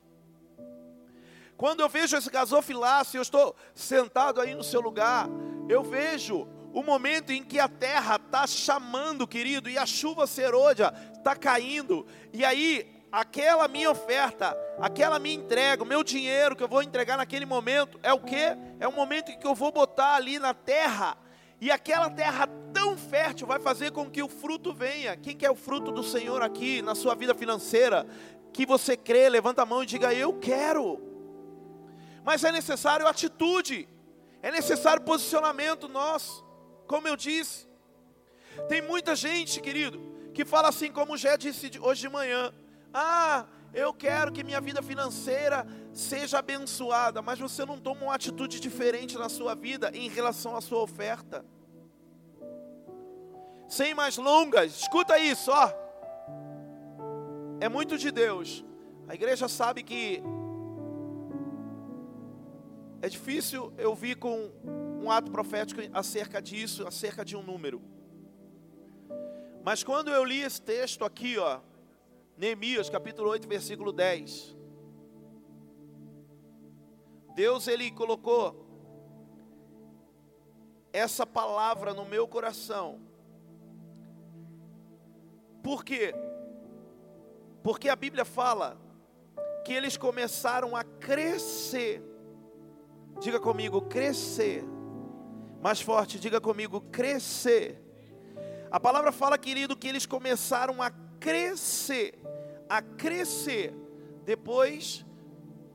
Quando 1.57 1.79
eu 1.79 1.89
vejo 1.89 2.17
esse 2.17 2.29
gasofilácio, 2.29 3.17
eu 3.17 3.21
estou 3.21 3.55
sentado 3.73 4.41
aí 4.41 4.53
no 4.53 4.63
seu 4.63 4.81
lugar, 4.81 5.27
eu 5.69 5.83
vejo 5.83 6.47
o 6.73 6.83
momento 6.83 7.31
em 7.31 7.41
que 7.41 7.57
a 7.57 7.69
terra 7.69 8.17
está 8.17 8.45
chamando, 8.45 9.25
querido, 9.25 9.69
e 9.69 9.77
a 9.77 9.85
chuva 9.85 10.27
serôdia 10.27 10.93
está 11.13 11.33
caindo, 11.33 12.05
e 12.33 12.43
aí 12.43 12.93
aquela 13.09 13.65
minha 13.69 13.89
oferta, 13.89 14.57
aquela 14.77 15.17
minha 15.17 15.35
entrega, 15.35 15.83
o 15.83 15.85
meu 15.85 16.03
dinheiro 16.03 16.53
que 16.53 16.63
eu 16.63 16.67
vou 16.67 16.83
entregar 16.83 17.15
naquele 17.15 17.45
momento, 17.45 17.97
é 18.03 18.11
o 18.11 18.19
que? 18.19 18.57
É 18.77 18.85
o 18.85 18.91
momento 18.91 19.31
em 19.31 19.39
que 19.39 19.47
eu 19.47 19.55
vou 19.55 19.71
botar 19.71 20.15
ali 20.15 20.37
na 20.37 20.53
terra, 20.53 21.17
e 21.61 21.71
aquela 21.71 22.09
terra 22.09 22.47
tão 22.73 22.97
fértil 22.97 23.47
vai 23.47 23.59
fazer 23.59 23.91
com 23.91 24.09
que 24.09 24.21
o 24.21 24.27
fruto 24.27 24.73
venha. 24.73 25.15
Quem 25.15 25.35
quer 25.37 25.49
o 25.49 25.55
fruto 25.55 25.89
do 25.89 26.03
Senhor 26.03 26.41
aqui 26.41 26.81
na 26.81 26.93
sua 26.93 27.15
vida 27.15 27.33
financeira? 27.33 28.05
Que 28.51 28.65
você 28.65 28.97
crê, 28.97 29.29
levanta 29.29 29.61
a 29.61 29.65
mão 29.65 29.81
e 29.81 29.85
diga: 29.85 30.13
Eu 30.13 30.33
quero. 30.33 31.14
Mas 32.25 32.43
é 32.43 32.51
necessário 32.51 33.07
atitude, 33.07 33.87
é 34.41 34.51
necessário 34.51 35.03
posicionamento 35.03 35.87
nosso. 35.87 36.43
Como 36.87 37.07
eu 37.07 37.15
disse, 37.15 37.67
tem 38.67 38.81
muita 38.81 39.15
gente, 39.15 39.61
querido, 39.61 39.99
que 40.33 40.43
fala 40.43 40.69
assim, 40.69 40.91
como 40.91 41.15
já 41.15 41.35
disse 41.35 41.69
hoje 41.79 42.01
de 42.01 42.09
manhã: 42.09 42.51
Ah, 42.91 43.45
eu 43.71 43.93
quero 43.93 44.31
que 44.31 44.43
minha 44.43 44.59
vida 44.59 44.81
financeira 44.81 45.67
seja 45.93 46.39
abençoada, 46.39 47.21
mas 47.21 47.37
você 47.37 47.63
não 47.63 47.79
toma 47.79 48.05
uma 48.05 48.15
atitude 48.15 48.59
diferente 48.59 49.19
na 49.19 49.29
sua 49.29 49.53
vida 49.53 49.91
em 49.93 50.09
relação 50.09 50.57
à 50.57 50.61
sua 50.61 50.81
oferta. 50.81 51.45
Sem 53.69 53.93
mais 53.93 54.17
longas, 54.17 54.81
escuta 54.81 55.19
isso, 55.19 55.51
ó. 55.51 55.71
É 57.59 57.69
muito 57.69 57.99
de 57.99 58.09
Deus. 58.09 58.65
A 59.07 59.13
igreja 59.13 59.47
sabe 59.47 59.83
que 59.83 60.23
é 63.05 63.09
difícil 63.09 63.71
eu 63.77 63.93
vir 63.93 64.17
com 64.17 64.51
um 64.99 65.11
ato 65.11 65.29
profético 65.29 65.79
acerca 65.93 66.41
disso, 66.41 66.87
acerca 66.87 67.23
de 67.23 67.35
um 67.35 67.43
número. 67.43 67.79
Mas 69.63 69.83
quando 69.83 70.09
eu 70.09 70.23
li 70.23 70.41
esse 70.41 70.59
texto 70.59 71.05
aqui, 71.05 71.37
ó, 71.37 71.59
Neemias 72.35 72.89
capítulo 72.89 73.29
8, 73.29 73.47
versículo 73.47 73.91
10. 73.91 74.57
Deus 77.35 77.67
ele 77.67 77.91
colocou 77.91 78.65
essa 80.91 81.27
palavra 81.27 81.93
no 81.93 82.05
meu 82.05 82.27
coração. 82.27 82.99
Por 85.61 85.85
quê? 85.85 86.11
Porque 87.61 87.87
a 87.87 87.95
Bíblia 87.95 88.25
fala 88.25 88.81
que 89.63 89.73
eles 89.73 89.95
começaram 89.95 90.75
a 90.75 90.83
crescer. 90.83 92.14
Diga 93.19 93.39
comigo, 93.39 93.81
crescer. 93.81 94.63
Mais 95.61 95.81
forte, 95.81 96.19
diga 96.19 96.39
comigo, 96.39 96.81
crescer. 96.81 97.81
A 98.69 98.79
palavra 98.79 99.11
fala, 99.11 99.37
querido, 99.37 99.75
que 99.75 99.87
eles 99.87 100.05
começaram 100.05 100.81
a 100.81 100.91
crescer, 101.19 102.19
a 102.67 102.81
crescer 102.81 103.73
depois 104.23 105.05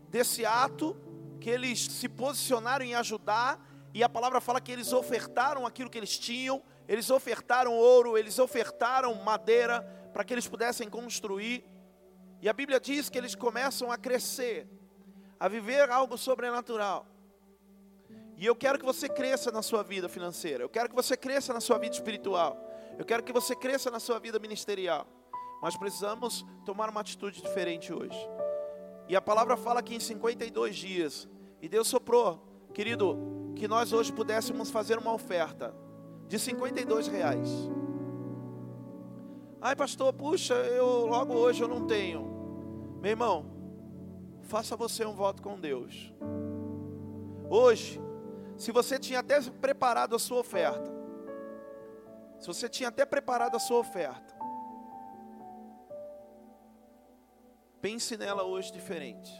desse 0.08 0.44
ato 0.44 0.96
que 1.40 1.48
eles 1.48 1.86
se 1.86 2.08
posicionaram 2.08 2.84
em 2.84 2.94
ajudar 2.94 3.64
e 3.94 4.04
a 4.04 4.08
palavra 4.08 4.40
fala 4.40 4.60
que 4.60 4.70
eles 4.70 4.92
ofertaram 4.92 5.66
aquilo 5.66 5.90
que 5.90 5.98
eles 5.98 6.18
tinham, 6.18 6.62
eles 6.86 7.10
ofertaram 7.10 7.76
ouro, 7.76 8.16
eles 8.18 8.38
ofertaram 8.38 9.14
madeira 9.14 9.82
para 10.12 10.22
que 10.22 10.34
eles 10.34 10.46
pudessem 10.46 10.88
construir. 10.88 11.64
E 12.40 12.48
a 12.48 12.52
Bíblia 12.52 12.78
diz 12.78 13.08
que 13.08 13.18
eles 13.18 13.34
começam 13.34 13.90
a 13.90 13.96
crescer, 13.96 14.68
a 15.38 15.48
viver 15.48 15.90
algo 15.90 16.16
sobrenatural. 16.16 17.06
E 18.40 18.46
eu 18.46 18.56
quero 18.56 18.78
que 18.78 18.86
você 18.86 19.06
cresça 19.06 19.52
na 19.52 19.60
sua 19.60 19.82
vida 19.82 20.08
financeira, 20.08 20.64
eu 20.64 20.68
quero 20.70 20.88
que 20.88 20.94
você 20.94 21.14
cresça 21.14 21.52
na 21.52 21.60
sua 21.60 21.76
vida 21.76 21.94
espiritual, 21.94 22.56
eu 22.98 23.04
quero 23.04 23.22
que 23.22 23.34
você 23.34 23.54
cresça 23.54 23.90
na 23.90 24.00
sua 24.00 24.18
vida 24.18 24.38
ministerial. 24.38 25.06
Mas 25.60 25.76
precisamos 25.76 26.46
tomar 26.64 26.88
uma 26.88 27.02
atitude 27.02 27.42
diferente 27.42 27.92
hoje. 27.92 28.18
E 29.06 29.14
a 29.14 29.20
palavra 29.20 29.58
fala 29.58 29.82
que 29.82 29.94
em 29.94 30.00
52 30.00 30.74
dias, 30.74 31.28
e 31.60 31.68
Deus 31.68 31.86
soprou, 31.86 32.42
querido, 32.72 33.52
que 33.56 33.68
nós 33.68 33.92
hoje 33.92 34.10
pudéssemos 34.10 34.70
fazer 34.70 34.96
uma 34.96 35.12
oferta 35.12 35.74
de 36.26 36.38
52 36.38 37.08
reais. 37.08 37.46
Ai, 39.60 39.76
pastor, 39.76 40.14
puxa, 40.14 40.54
eu 40.54 41.04
logo 41.04 41.34
hoje 41.34 41.62
eu 41.62 41.68
não 41.68 41.86
tenho. 41.86 42.22
Meu 43.02 43.10
irmão, 43.10 43.44
faça 44.44 44.74
você 44.76 45.04
um 45.04 45.12
voto 45.12 45.42
com 45.42 45.60
Deus. 45.60 46.10
Hoje, 47.50 48.00
se 48.60 48.70
você 48.70 48.98
tinha 48.98 49.18
até 49.18 49.40
preparado 49.40 50.14
a 50.14 50.18
sua 50.18 50.38
oferta, 50.38 50.90
se 52.38 52.46
você 52.46 52.68
tinha 52.68 52.88
até 52.88 53.04
preparado 53.04 53.56
a 53.56 53.58
sua 53.58 53.78
oferta, 53.78 54.40
Pense 57.80 58.14
nela 58.16 58.44
hoje 58.44 58.70
diferente. 58.72 59.32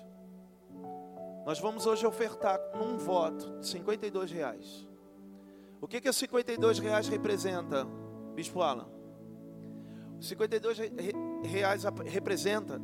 Nós 1.44 1.58
vamos 1.58 1.84
hoje 1.84 2.06
ofertar 2.06 2.58
num 2.74 2.96
voto 2.96 3.60
de 3.60 3.66
52 3.66 4.30
reais. 4.30 4.88
O 5.80 5.86
que 5.86 6.00
que 6.00 6.08
os 6.08 6.16
52 6.16 6.78
reais 6.78 7.06
representa, 7.08 7.86
Bispo 8.34 8.62
Alan? 8.62 8.88
Os 10.18 10.28
52 10.28 10.78
reais 11.44 11.82
representa 12.06 12.80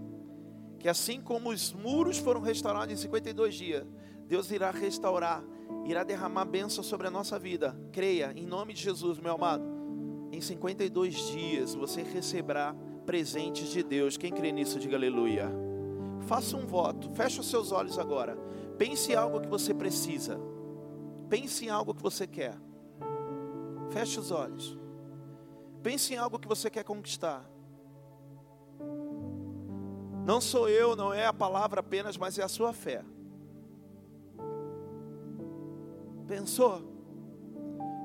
que 0.78 0.88
assim 0.88 1.22
como 1.22 1.50
os 1.50 1.72
muros 1.72 2.18
foram 2.18 2.42
restaurados 2.42 2.92
em 2.92 2.96
52 2.96 3.54
dias, 3.54 3.86
Deus 4.26 4.50
irá 4.50 4.70
restaurar, 4.70 5.42
irá 5.84 6.02
derramar 6.02 6.44
bênção 6.44 6.82
sobre 6.82 7.06
a 7.06 7.10
nossa 7.10 7.38
vida. 7.38 7.76
Creia, 7.92 8.32
em 8.34 8.46
nome 8.46 8.72
de 8.72 8.82
Jesus, 8.82 9.18
meu 9.18 9.34
amado. 9.34 9.64
Em 10.32 10.40
52 10.40 11.14
dias 11.14 11.74
você 11.74 12.02
receberá 12.02 12.74
presentes 13.04 13.68
de 13.68 13.82
Deus. 13.82 14.16
Quem 14.16 14.32
crê 14.32 14.50
nisso, 14.52 14.78
diga 14.78 14.96
aleluia. 14.96 15.50
Faça 16.26 16.56
um 16.56 16.66
voto, 16.66 17.10
feche 17.10 17.40
os 17.40 17.48
seus 17.48 17.70
olhos 17.70 17.98
agora. 17.98 18.36
Pense 18.76 19.12
em 19.12 19.14
algo 19.14 19.40
que 19.40 19.48
você 19.48 19.72
precisa. 19.72 20.38
Pense 21.28 21.64
em 21.64 21.68
algo 21.68 21.94
que 21.94 22.02
você 22.02 22.26
quer. 22.26 22.54
Feche 23.90 24.18
os 24.18 24.30
olhos. 24.30 24.76
Pense 25.82 26.12
em 26.12 26.16
algo 26.16 26.38
que 26.38 26.48
você 26.48 26.68
quer 26.68 26.82
conquistar. 26.82 27.48
Não 30.24 30.40
sou 30.40 30.68
eu, 30.68 30.96
não 30.96 31.14
é 31.14 31.24
a 31.24 31.32
palavra 31.32 31.78
apenas, 31.78 32.16
mas 32.16 32.36
é 32.38 32.42
a 32.42 32.48
sua 32.48 32.72
fé. 32.72 33.04
Pensou? 36.26 36.82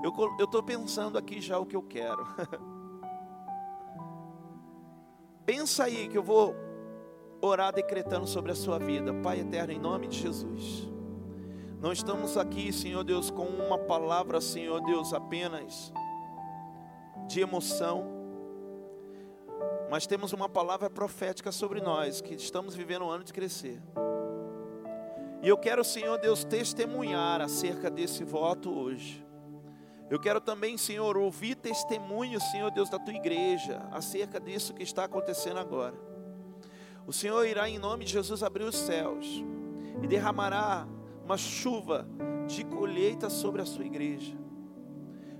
Eu 0.03 0.45
estou 0.45 0.63
pensando 0.63 1.17
aqui 1.17 1.39
já 1.41 1.59
o 1.59 1.65
que 1.65 1.75
eu 1.75 1.83
quero. 1.83 2.25
Pensa 5.45 5.83
aí 5.85 6.07
que 6.07 6.17
eu 6.17 6.23
vou 6.23 6.55
orar 7.41 7.73
decretando 7.73 8.27
sobre 8.27 8.51
a 8.51 8.55
sua 8.55 8.79
vida. 8.79 9.13
Pai 9.13 9.39
eterno, 9.39 9.73
em 9.73 9.79
nome 9.79 10.07
de 10.07 10.17
Jesus. 10.17 10.87
Não 11.79 11.91
estamos 11.91 12.37
aqui, 12.37 12.71
Senhor 12.71 13.03
Deus, 13.03 13.31
com 13.31 13.45
uma 13.45 13.77
palavra, 13.77 14.39
Senhor 14.39 14.81
Deus, 14.81 15.13
apenas 15.13 15.91
de 17.27 17.41
emoção, 17.41 18.05
mas 19.89 20.05
temos 20.05 20.31
uma 20.31 20.47
palavra 20.47 20.89
profética 20.89 21.51
sobre 21.51 21.81
nós, 21.81 22.21
que 22.21 22.35
estamos 22.35 22.75
vivendo 22.75 23.05
um 23.05 23.09
ano 23.09 23.23
de 23.23 23.33
crescer. 23.33 23.81
E 25.43 25.47
eu 25.47 25.57
quero, 25.57 25.83
Senhor 25.83 26.19
Deus, 26.19 26.43
testemunhar 26.43 27.41
acerca 27.41 27.89
desse 27.89 28.23
voto 28.23 28.71
hoje. 28.71 29.25
Eu 30.07 30.19
quero 30.19 30.39
também, 30.39 30.77
Senhor, 30.77 31.17
ouvir 31.17 31.55
testemunho, 31.55 32.39
Senhor 32.39 32.69
Deus, 32.69 32.89
da 32.89 32.99
tua 32.99 33.13
igreja, 33.13 33.81
acerca 33.91 34.39
disso 34.39 34.73
que 34.73 34.83
está 34.83 35.05
acontecendo 35.05 35.57
agora. 35.57 35.95
O 37.07 37.13
Senhor 37.13 37.43
irá, 37.45 37.67
em 37.67 37.79
nome 37.79 38.05
de 38.05 38.11
Jesus, 38.11 38.43
abrir 38.43 38.65
os 38.65 38.75
céus 38.75 39.43
e 40.03 40.07
derramará 40.07 40.87
uma 41.23 41.37
chuva 41.37 42.07
de 42.45 42.63
colheita 42.65 43.29
sobre 43.29 43.61
a 43.61 43.65
sua 43.65 43.85
igreja, 43.85 44.37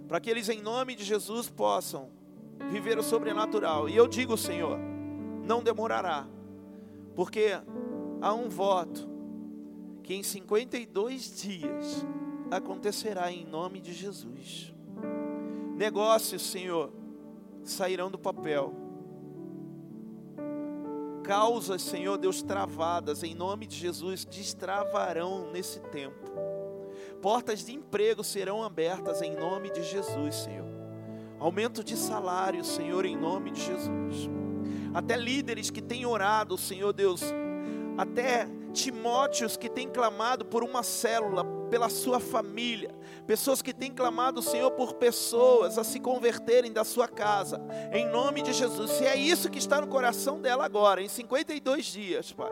para 0.07 0.19
que 0.19 0.29
eles, 0.29 0.49
em 0.49 0.61
nome 0.61 0.95
de 0.95 1.03
Jesus, 1.03 1.47
possam 1.47 2.09
viver 2.71 2.97
o 2.97 3.03
sobrenatural. 3.03 3.87
E 3.87 3.95
eu 3.95 4.07
digo, 4.07 4.35
Senhor, 4.35 4.79
não 5.43 5.61
demorará, 5.61 6.25
porque 7.13 7.51
há 8.19 8.33
um 8.33 8.49
voto 8.49 9.10
que 10.03 10.13
em 10.13 10.23
52 10.23 11.41
dias 11.41 12.05
acontecerá 12.49 13.31
em 13.31 13.45
nome 13.45 13.79
de 13.79 13.93
Jesus. 13.93 14.73
Negócios, 15.75 16.41
Senhor, 16.41 16.91
sairão 17.63 18.11
do 18.11 18.19
papel 18.19 18.81
causas, 21.31 21.81
Senhor 21.81 22.17
Deus, 22.17 22.41
travadas, 22.41 23.23
em 23.23 23.33
nome 23.33 23.65
de 23.65 23.77
Jesus, 23.77 24.25
destravarão 24.25 25.49
nesse 25.51 25.79
tempo. 25.79 26.29
Portas 27.21 27.63
de 27.63 27.73
emprego 27.73 28.21
serão 28.23 28.61
abertas 28.61 29.21
em 29.21 29.35
nome 29.35 29.71
de 29.71 29.81
Jesus, 29.81 30.35
Senhor. 30.35 30.67
Aumento 31.39 31.85
de 31.85 31.95
salário, 31.95 32.65
Senhor, 32.65 33.05
em 33.05 33.15
nome 33.15 33.51
de 33.51 33.61
Jesus. 33.61 34.29
Até 34.93 35.15
líderes 35.15 35.69
que 35.69 35.81
têm 35.81 36.05
orado, 36.05 36.57
Senhor 36.57 36.91
Deus, 36.91 37.21
até 37.97 38.47
Timóteos 38.71 39.57
que 39.57 39.69
têm 39.69 39.89
clamado 39.89 40.45
por 40.45 40.63
uma 40.63 40.83
célula, 40.83 41.43
pela 41.69 41.89
sua 41.89 42.19
família, 42.19 42.93
pessoas 43.25 43.61
que 43.61 43.73
têm 43.73 43.91
clamado, 43.91 44.41
Senhor, 44.41 44.71
por 44.71 44.93
pessoas 44.93 45.77
a 45.77 45.83
se 45.83 45.99
converterem 45.99 46.71
da 46.71 46.83
sua 46.83 47.07
casa, 47.07 47.61
em 47.91 48.07
nome 48.07 48.41
de 48.41 48.53
Jesus. 48.53 48.91
Se 48.91 49.05
é 49.05 49.15
isso 49.15 49.49
que 49.49 49.59
está 49.59 49.81
no 49.81 49.87
coração 49.87 50.41
dela 50.41 50.65
agora, 50.65 51.01
em 51.01 51.07
52 51.07 51.85
dias, 51.85 52.31
Pai, 52.31 52.51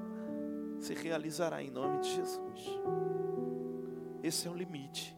se 0.80 0.94
realizará 0.94 1.62
em 1.62 1.70
nome 1.70 2.00
de 2.00 2.14
Jesus. 2.14 2.80
Esse 4.22 4.48
é 4.48 4.50
o 4.50 4.54
limite 4.54 5.16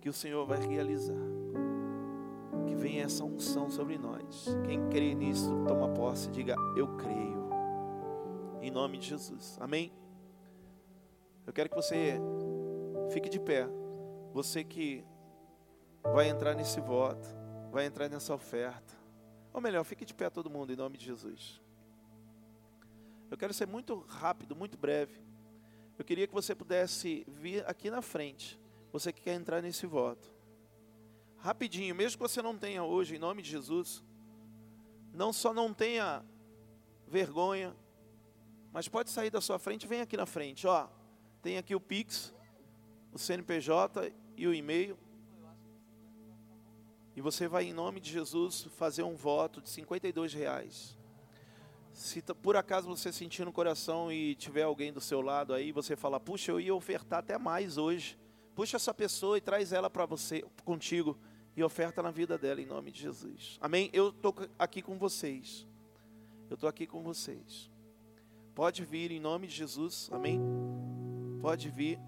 que 0.00 0.08
o 0.08 0.12
Senhor 0.12 0.44
vai 0.46 0.58
realizar. 0.58 1.14
Que 2.66 2.74
venha 2.74 3.04
essa 3.04 3.24
unção 3.24 3.70
sobre 3.70 3.96
nós. 3.96 4.46
Quem 4.66 4.88
crê 4.88 5.14
nisso, 5.14 5.64
toma 5.66 5.88
posse 5.88 6.30
diga: 6.30 6.54
Eu 6.76 6.88
creio. 6.96 7.41
Em 8.62 8.70
nome 8.70 8.96
de 8.96 9.08
Jesus. 9.08 9.58
Amém? 9.60 9.92
Eu 11.44 11.52
quero 11.52 11.68
que 11.68 11.74
você 11.74 12.20
fique 13.12 13.28
de 13.28 13.40
pé. 13.40 13.66
Você 14.32 14.62
que 14.62 15.04
vai 16.04 16.28
entrar 16.28 16.54
nesse 16.54 16.80
voto, 16.80 17.26
vai 17.72 17.86
entrar 17.86 18.08
nessa 18.08 18.32
oferta. 18.32 18.94
Ou 19.52 19.60
melhor, 19.60 19.82
fique 19.82 20.04
de 20.04 20.14
pé 20.14 20.30
todo 20.30 20.48
mundo 20.48 20.72
em 20.72 20.76
nome 20.76 20.96
de 20.96 21.04
Jesus. 21.04 21.60
Eu 23.28 23.36
quero 23.36 23.52
ser 23.52 23.66
muito 23.66 23.98
rápido, 24.08 24.54
muito 24.54 24.78
breve. 24.78 25.20
Eu 25.98 26.04
queria 26.04 26.28
que 26.28 26.32
você 26.32 26.54
pudesse 26.54 27.26
vir 27.28 27.68
aqui 27.68 27.90
na 27.90 28.00
frente. 28.00 28.60
Você 28.92 29.12
que 29.12 29.22
quer 29.22 29.34
entrar 29.34 29.60
nesse 29.60 29.86
voto. 29.86 30.32
Rapidinho, 31.38 31.96
mesmo 31.96 32.16
que 32.16 32.22
você 32.22 32.40
não 32.40 32.56
tenha 32.56 32.84
hoje, 32.84 33.16
em 33.16 33.18
nome 33.18 33.42
de 33.42 33.50
Jesus, 33.50 34.04
não 35.12 35.32
só 35.32 35.52
não 35.52 35.74
tenha 35.74 36.24
vergonha, 37.08 37.74
mas 38.72 38.88
pode 38.88 39.10
sair 39.10 39.30
da 39.30 39.40
sua 39.40 39.58
frente, 39.58 39.86
vem 39.86 40.00
aqui 40.00 40.16
na 40.16 40.26
frente, 40.26 40.66
ó. 40.66 40.88
Tem 41.42 41.58
aqui 41.58 41.74
o 41.74 41.80
Pix, 41.80 42.32
o 43.12 43.18
CNPJ 43.18 44.12
e 44.36 44.46
o 44.46 44.54
e-mail. 44.54 44.98
E 47.14 47.20
você 47.20 47.46
vai, 47.46 47.64
em 47.64 47.72
nome 47.72 48.00
de 48.00 48.10
Jesus, 48.10 48.62
fazer 48.76 49.02
um 49.02 49.14
voto 49.14 49.60
de 49.60 49.68
52 49.68 50.32
reais. 50.32 50.98
Se 51.92 52.22
por 52.22 52.56
acaso 52.56 52.88
você 52.88 53.12
sentir 53.12 53.44
no 53.44 53.52
coração 53.52 54.10
e 54.10 54.34
tiver 54.34 54.62
alguém 54.62 54.90
do 54.90 55.00
seu 55.00 55.20
lado 55.20 55.52
aí, 55.52 55.72
você 55.72 55.94
fala, 55.94 56.18
puxa, 56.18 56.52
eu 56.52 56.58
ia 56.58 56.74
ofertar 56.74 57.18
até 57.18 57.36
mais 57.36 57.76
hoje. 57.76 58.18
Puxa 58.54 58.76
essa 58.76 58.94
pessoa 58.94 59.36
e 59.36 59.42
traz 59.42 59.72
ela 59.72 59.90
para 59.90 60.06
você, 60.06 60.42
contigo, 60.64 61.18
e 61.54 61.62
oferta 61.62 62.02
na 62.02 62.10
vida 62.10 62.38
dela, 62.38 62.62
em 62.62 62.66
nome 62.66 62.90
de 62.90 63.02
Jesus. 63.02 63.58
Amém? 63.60 63.90
Eu 63.92 64.08
estou 64.08 64.34
aqui 64.58 64.80
com 64.80 64.96
vocês. 64.96 65.66
Eu 66.48 66.54
estou 66.54 66.68
aqui 66.68 66.86
com 66.86 67.02
vocês. 67.02 67.71
Pode 68.54 68.84
vir 68.84 69.10
em 69.10 69.18
nome 69.18 69.46
de 69.46 69.54
Jesus, 69.54 70.10
amém? 70.12 70.40
Pode 71.40 71.70
vir. 71.70 71.98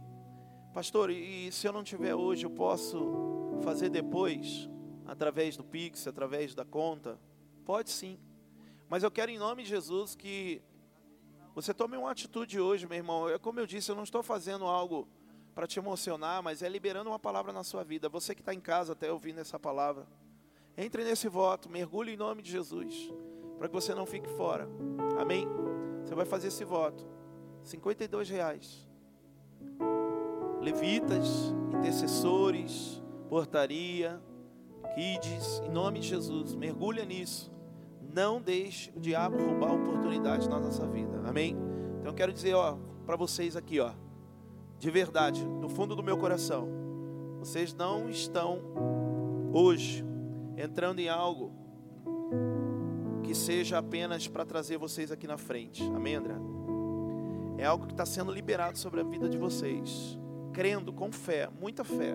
Pastor, 0.74 1.10
e 1.10 1.50
se 1.50 1.66
eu 1.66 1.72
não 1.72 1.82
tiver 1.82 2.14
hoje, 2.14 2.44
eu 2.44 2.50
posso 2.50 3.58
fazer 3.62 3.88
depois, 3.88 4.68
através 5.06 5.56
do 5.56 5.64
Pix, 5.64 6.06
através 6.06 6.54
da 6.54 6.64
conta? 6.64 7.18
Pode 7.64 7.90
sim. 7.90 8.18
Mas 8.90 9.02
eu 9.02 9.10
quero 9.10 9.30
em 9.30 9.38
nome 9.38 9.62
de 9.62 9.70
Jesus 9.70 10.14
que 10.14 10.60
você 11.54 11.72
tome 11.72 11.96
uma 11.96 12.10
atitude 12.10 12.60
hoje, 12.60 12.86
meu 12.86 12.98
irmão. 12.98 13.28
É 13.28 13.38
como 13.38 13.58
eu 13.58 13.66
disse, 13.66 13.90
eu 13.90 13.96
não 13.96 14.02
estou 14.02 14.22
fazendo 14.22 14.66
algo 14.66 15.08
para 15.54 15.66
te 15.66 15.78
emocionar, 15.78 16.42
mas 16.42 16.62
é 16.62 16.68
liberando 16.68 17.08
uma 17.08 17.18
palavra 17.18 17.52
na 17.52 17.64
sua 17.64 17.82
vida. 17.82 18.08
Você 18.08 18.34
que 18.34 18.42
está 18.42 18.52
em 18.52 18.60
casa 18.60 18.92
até 18.92 19.10
ouvindo 19.10 19.40
essa 19.40 19.58
palavra, 19.58 20.06
entre 20.76 21.04
nesse 21.04 21.28
voto, 21.28 21.70
mergulhe 21.70 22.12
em 22.12 22.16
nome 22.16 22.42
de 22.42 22.50
Jesus, 22.50 23.10
para 23.56 23.68
que 23.68 23.74
você 23.74 23.94
não 23.94 24.04
fique 24.04 24.28
fora. 24.30 24.68
Amém? 25.18 25.46
Você 26.04 26.14
vai 26.14 26.24
fazer 26.24 26.48
esse 26.48 26.64
voto. 26.64 27.06
52 27.62 28.28
reais. 28.28 28.86
Levitas, 30.60 31.26
intercessores, 31.72 33.02
portaria, 33.28 34.20
kids, 34.94 35.60
em 35.66 35.70
nome 35.70 36.00
de 36.00 36.08
Jesus, 36.08 36.54
mergulha 36.54 37.04
nisso. 37.04 37.52
Não 38.12 38.40
deixe 38.40 38.90
o 38.94 39.00
diabo 39.00 39.36
roubar 39.38 39.70
a 39.70 39.74
oportunidade 39.74 40.48
na 40.48 40.60
nossa 40.60 40.86
vida. 40.86 41.22
Amém? 41.26 41.56
Então 41.98 42.12
eu 42.12 42.14
quero 42.14 42.32
dizer, 42.32 42.54
ó, 42.54 42.76
para 43.04 43.16
vocês 43.16 43.56
aqui, 43.56 43.80
ó, 43.80 43.92
de 44.78 44.90
verdade, 44.90 45.44
do 45.60 45.68
fundo 45.68 45.96
do 45.96 46.02
meu 46.02 46.16
coração, 46.16 46.68
vocês 47.38 47.74
não 47.74 48.08
estão 48.08 48.60
hoje 49.52 50.04
entrando 50.56 51.00
em 51.00 51.08
algo 51.08 51.63
que 53.34 53.38
seja 53.38 53.78
apenas 53.78 54.28
para 54.28 54.44
trazer 54.44 54.78
vocês 54.78 55.10
aqui 55.10 55.26
na 55.26 55.36
frente. 55.36 55.82
Amém, 55.82 56.14
André? 56.14 56.36
É 57.58 57.66
algo 57.66 57.84
que 57.84 57.92
está 57.92 58.06
sendo 58.06 58.30
liberado 58.30 58.78
sobre 58.78 59.00
a 59.00 59.02
vida 59.02 59.28
de 59.28 59.36
vocês. 59.36 60.16
Crendo 60.52 60.92
com 60.92 61.10
fé, 61.10 61.48
muita 61.60 61.82
fé. 61.82 62.14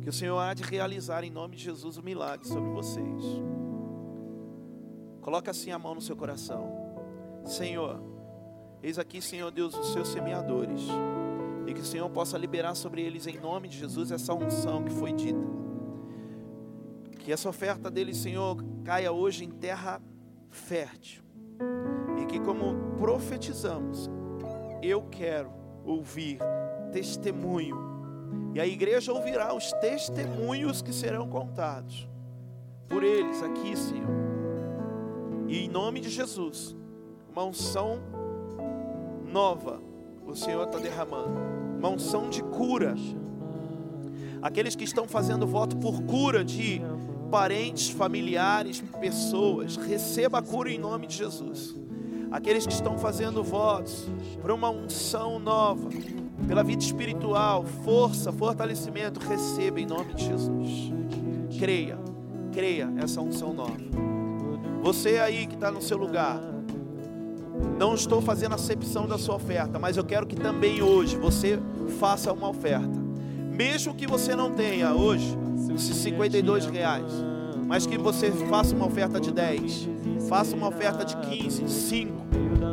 Que 0.00 0.08
o 0.08 0.12
Senhor 0.12 0.36
há 0.40 0.52
de 0.54 0.64
realizar 0.64 1.22
em 1.22 1.30
nome 1.30 1.54
de 1.54 1.62
Jesus 1.62 1.96
o 1.96 2.02
milagre 2.02 2.48
sobre 2.48 2.68
vocês. 2.70 3.22
Coloca 5.20 5.52
assim 5.52 5.70
a 5.70 5.78
mão 5.78 5.94
no 5.94 6.00
seu 6.00 6.16
coração. 6.16 6.72
Senhor, 7.44 8.02
eis 8.82 8.98
aqui, 8.98 9.22
Senhor 9.22 9.52
Deus, 9.52 9.72
os 9.78 9.92
seus 9.92 10.08
semeadores. 10.08 10.80
E 11.68 11.72
que 11.72 11.80
o 11.80 11.84
Senhor 11.84 12.10
possa 12.10 12.36
liberar 12.36 12.74
sobre 12.74 13.02
eles 13.02 13.28
em 13.28 13.38
nome 13.38 13.68
de 13.68 13.78
Jesus 13.78 14.10
essa 14.10 14.34
unção 14.34 14.82
que 14.82 14.90
foi 14.90 15.12
dita 15.12 15.62
que 17.22 17.32
essa 17.32 17.48
oferta 17.48 17.90
dele, 17.90 18.14
Senhor, 18.14 18.56
caia 18.84 19.12
hoje 19.12 19.44
em 19.44 19.50
terra 19.50 20.00
fértil. 20.50 21.22
E 22.20 22.26
que, 22.26 22.40
como 22.40 22.96
profetizamos, 22.96 24.10
eu 24.82 25.02
quero 25.02 25.50
ouvir 25.84 26.38
testemunho. 26.92 27.76
E 28.54 28.60
a 28.60 28.66
igreja 28.66 29.12
ouvirá 29.12 29.54
os 29.54 29.72
testemunhos 29.74 30.82
que 30.82 30.92
serão 30.92 31.28
contados 31.28 32.08
por 32.88 33.02
eles 33.02 33.42
aqui, 33.42 33.76
Senhor. 33.76 34.10
E 35.48 35.64
em 35.64 35.68
nome 35.68 36.00
de 36.00 36.10
Jesus, 36.10 36.76
uma 37.30 37.44
unção 37.44 38.00
nova 39.24 39.80
o 40.26 40.34
Senhor 40.34 40.64
está 40.64 40.78
derramando. 40.78 41.38
Uma 41.78 41.90
unção 41.90 42.30
de 42.30 42.42
cura. 42.42 42.94
Aqueles 44.40 44.74
que 44.74 44.84
estão 44.84 45.06
fazendo 45.06 45.46
voto 45.46 45.76
por 45.76 46.02
cura 46.02 46.44
de 46.44 46.80
parentes, 47.32 47.88
familiares, 47.88 48.84
pessoas, 49.00 49.76
receba 49.76 50.40
a 50.40 50.42
cura 50.42 50.70
em 50.70 50.78
nome 50.78 51.06
de 51.06 51.16
Jesus. 51.16 51.74
Aqueles 52.30 52.66
que 52.66 52.74
estão 52.74 52.98
fazendo 52.98 53.42
votos 53.42 54.06
por 54.42 54.50
uma 54.50 54.68
unção 54.68 55.38
nova, 55.38 55.88
pela 56.46 56.62
vida 56.62 56.82
espiritual, 56.82 57.64
força, 57.84 58.30
fortalecimento, 58.30 59.18
receba 59.18 59.80
em 59.80 59.86
nome 59.86 60.12
de 60.12 60.26
Jesus. 60.26 60.92
Creia, 61.58 61.98
creia 62.52 62.92
essa 63.02 63.22
unção 63.22 63.54
nova. 63.54 63.80
Você 64.82 65.18
aí 65.18 65.46
que 65.46 65.54
está 65.54 65.70
no 65.70 65.80
seu 65.80 65.96
lugar, 65.96 66.38
não 67.78 67.94
estou 67.94 68.20
fazendo 68.20 68.56
acepção 68.56 69.06
da 69.06 69.16
sua 69.16 69.36
oferta, 69.36 69.78
mas 69.78 69.96
eu 69.96 70.04
quero 70.04 70.26
que 70.26 70.36
também 70.36 70.82
hoje 70.82 71.16
você 71.16 71.58
faça 71.98 72.30
uma 72.30 72.50
oferta. 72.50 73.00
Mesmo 73.50 73.94
que 73.94 74.06
você 74.06 74.36
não 74.36 74.52
tenha 74.52 74.92
hoje 74.92 75.41
esses 75.70 75.96
52 75.96 76.66
reais, 76.66 77.12
mas 77.66 77.86
que 77.86 77.96
você 77.96 78.30
faça 78.30 78.74
uma 78.74 78.86
oferta 78.86 79.20
de 79.20 79.30
10, 79.30 79.88
faça 80.28 80.56
uma 80.56 80.68
oferta 80.68 81.04
de 81.04 81.16
15, 81.16 81.68
5, 81.68 82.12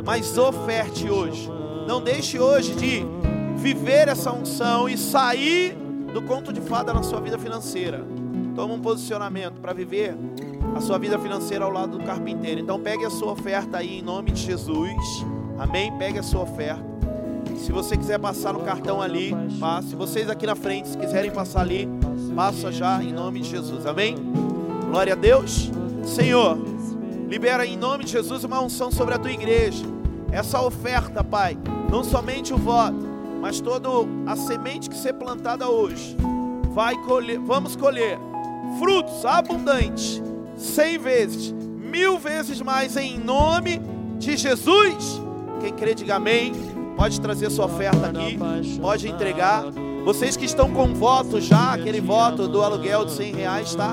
mas 0.04 0.36
oferte 0.36 1.10
hoje. 1.10 1.50
Não 1.86 2.00
deixe 2.00 2.38
hoje 2.38 2.74
de 2.74 3.04
viver 3.56 4.08
essa 4.08 4.32
unção 4.32 4.88
e 4.88 4.96
sair 4.96 5.76
do 6.12 6.22
conto 6.22 6.52
de 6.52 6.60
fada 6.60 6.92
na 6.92 7.02
sua 7.02 7.20
vida 7.20 7.38
financeira. 7.38 8.04
Toma 8.54 8.74
um 8.74 8.80
posicionamento 8.80 9.60
para 9.60 9.72
viver 9.72 10.16
a 10.74 10.80
sua 10.80 10.98
vida 10.98 11.18
financeira 11.18 11.64
ao 11.64 11.70
lado 11.70 11.98
do 11.98 12.04
carpinteiro. 12.04 12.60
Então 12.60 12.80
pegue 12.80 13.04
a 13.04 13.10
sua 13.10 13.32
oferta 13.32 13.78
aí 13.78 13.98
em 13.98 14.02
nome 14.02 14.30
de 14.32 14.42
Jesus. 14.42 15.24
Amém? 15.58 15.92
Pegue 15.98 16.18
a 16.18 16.22
sua 16.22 16.42
oferta. 16.42 16.84
Se 17.56 17.72
você 17.72 17.96
quiser 17.96 18.18
passar 18.18 18.52
no 18.52 18.60
cartão 18.60 19.00
ali, 19.00 19.32
passe. 19.58 19.94
Vocês 19.94 20.28
aqui 20.30 20.46
na 20.46 20.54
frente, 20.54 20.88
se 20.88 20.96
quiserem 20.96 21.30
passar 21.30 21.60
ali, 21.60 21.88
passa 22.34 22.72
já 22.72 23.02
em 23.02 23.12
nome 23.12 23.40
de 23.40 23.50
Jesus. 23.50 23.86
Amém? 23.86 24.16
Glória 24.88 25.12
a 25.12 25.16
Deus. 25.16 25.70
Senhor, 26.04 26.58
libera 27.28 27.66
em 27.66 27.76
nome 27.76 28.04
de 28.04 28.12
Jesus 28.12 28.44
uma 28.44 28.60
unção 28.60 28.90
sobre 28.90 29.14
a 29.14 29.18
tua 29.18 29.32
igreja. 29.32 29.84
Essa 30.32 30.60
oferta, 30.62 31.22
Pai, 31.22 31.56
não 31.90 32.02
somente 32.04 32.54
o 32.54 32.56
voto, 32.56 33.08
mas 33.40 33.60
toda 33.60 33.88
a 34.26 34.36
semente 34.36 34.88
que 34.88 34.96
ser 34.96 35.14
plantada 35.14 35.68
hoje, 35.68 36.16
vai 36.72 36.96
colher, 37.04 37.38
vamos 37.38 37.74
colher 37.74 38.18
frutos 38.78 39.24
abundantes 39.24 40.22
cem 40.56 40.98
vezes, 40.98 41.52
mil 41.52 42.18
vezes 42.18 42.60
mais 42.60 42.96
em 42.96 43.18
nome 43.18 43.80
de 44.18 44.36
Jesus. 44.36 45.20
Quem 45.60 45.72
crê, 45.72 45.94
diga 45.94 46.16
amém. 46.16 46.52
Pode 46.96 47.20
trazer 47.20 47.50
sua 47.50 47.64
oferta 47.64 48.08
aqui, 48.08 48.38
pode 48.80 49.08
entregar. 49.08 49.64
Vocês 50.04 50.36
que 50.36 50.44
estão 50.44 50.70
com 50.70 50.94
voto 50.94 51.40
já, 51.40 51.74
aquele 51.74 52.00
voto 52.00 52.48
do 52.48 52.62
aluguel 52.62 53.04
de 53.04 53.12
100 53.12 53.34
reais, 53.34 53.74
tá? 53.74 53.92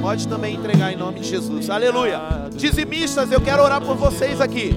Pode 0.00 0.28
também 0.28 0.54
entregar 0.54 0.92
em 0.92 0.96
nome 0.96 1.20
de 1.20 1.28
Jesus. 1.28 1.68
Aleluia. 1.68 2.20
Dizimistas, 2.54 3.32
eu 3.32 3.40
quero 3.40 3.62
orar 3.62 3.80
por 3.80 3.96
vocês 3.96 4.40
aqui. 4.40 4.74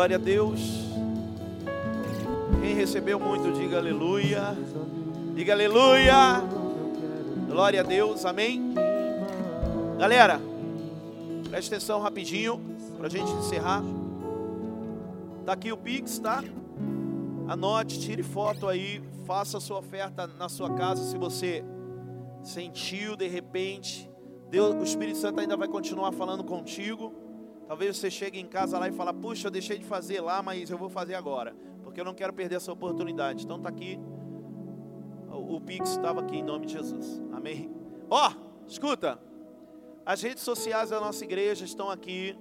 Glória 0.00 0.16
a 0.16 0.18
Deus. 0.18 0.60
Quem 2.62 2.74
recebeu 2.74 3.20
muito, 3.20 3.52
diga 3.52 3.76
aleluia. 3.76 4.56
Diga 5.34 5.52
aleluia. 5.52 6.42
Glória 7.46 7.80
a 7.80 7.82
Deus, 7.82 8.24
amém. 8.24 8.72
Galera, 9.98 10.40
preste 11.50 11.74
atenção 11.74 12.00
rapidinho 12.00 12.58
para 12.96 13.08
a 13.08 13.10
gente 13.10 13.30
encerrar. 13.30 13.82
Tá 15.44 15.52
aqui 15.52 15.70
o 15.70 15.76
Pix, 15.76 16.18
tá? 16.18 16.42
Anote, 17.46 18.00
tire 18.00 18.22
foto 18.22 18.68
aí, 18.68 19.02
faça 19.26 19.58
a 19.58 19.60
sua 19.60 19.80
oferta 19.80 20.26
na 20.26 20.48
sua 20.48 20.72
casa 20.76 21.04
se 21.04 21.18
você 21.18 21.62
sentiu 22.42 23.16
de 23.16 23.28
repente. 23.28 24.10
Deus, 24.48 24.74
o 24.74 24.82
Espírito 24.82 25.18
Santo 25.18 25.40
ainda 25.40 25.58
vai 25.58 25.68
continuar 25.68 26.10
falando 26.12 26.42
contigo. 26.42 27.19
Talvez 27.70 27.96
você 27.96 28.10
chegue 28.10 28.40
em 28.40 28.48
casa 28.48 28.80
lá 28.80 28.88
e 28.88 28.90
fale: 28.90 29.12
Puxa, 29.12 29.46
eu 29.46 29.50
deixei 29.52 29.78
de 29.78 29.84
fazer 29.84 30.20
lá, 30.20 30.42
mas 30.42 30.70
eu 30.70 30.76
vou 30.76 30.88
fazer 30.88 31.14
agora, 31.14 31.54
porque 31.84 32.00
eu 32.00 32.04
não 32.04 32.12
quero 32.12 32.32
perder 32.32 32.56
essa 32.56 32.72
oportunidade. 32.72 33.44
Então 33.44 33.58
está 33.58 33.68
aqui, 33.68 33.96
o, 35.28 35.54
o 35.54 35.60
Pix 35.60 35.90
estava 35.90 36.20
aqui 36.20 36.38
em 36.38 36.42
nome 36.42 36.66
de 36.66 36.72
Jesus. 36.72 37.22
Amém. 37.32 37.70
Ó, 38.10 38.28
oh, 38.28 38.66
escuta, 38.66 39.20
as 40.04 40.20
redes 40.20 40.42
sociais 40.42 40.90
da 40.90 40.98
nossa 40.98 41.22
igreja 41.22 41.64
estão 41.64 41.88
aqui, 41.88 42.36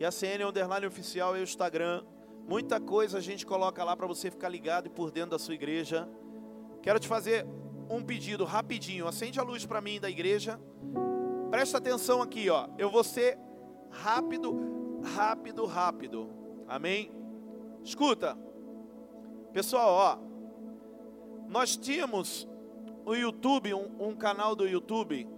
e 0.00 0.04
a 0.04 0.10
CN 0.10 0.42
Underline 0.46 0.84
Oficial 0.84 1.36
e 1.36 1.40
o 1.42 1.44
Instagram. 1.44 2.02
Muita 2.48 2.80
coisa 2.80 3.18
a 3.18 3.20
gente 3.20 3.46
coloca 3.46 3.84
lá 3.84 3.96
para 3.96 4.08
você 4.08 4.32
ficar 4.32 4.48
ligado 4.48 4.86
e 4.86 4.90
por 4.90 5.12
dentro 5.12 5.30
da 5.30 5.38
sua 5.38 5.54
igreja. 5.54 6.08
Quero 6.82 6.98
te 6.98 7.06
fazer 7.06 7.46
um 7.88 8.02
pedido 8.02 8.44
rapidinho. 8.44 9.06
Acende 9.06 9.38
a 9.38 9.44
luz 9.44 9.64
para 9.64 9.80
mim 9.80 10.00
da 10.00 10.10
igreja. 10.10 10.58
Presta 11.52 11.78
atenção 11.78 12.20
aqui, 12.20 12.50
ó. 12.50 12.66
Eu 12.76 12.90
vou 12.90 13.04
ser 13.04 13.38
rápido, 13.92 15.00
rápido, 15.14 15.66
rápido. 15.66 16.30
Amém? 16.66 17.12
Escuta, 17.84 18.36
pessoal, 19.52 19.90
ó, 19.90 21.48
nós 21.48 21.76
tínhamos 21.76 22.48
o 23.04 23.14
YouTube, 23.14 23.74
um, 23.74 24.08
um 24.08 24.16
canal 24.16 24.56
do 24.56 24.66
YouTube, 24.66 25.28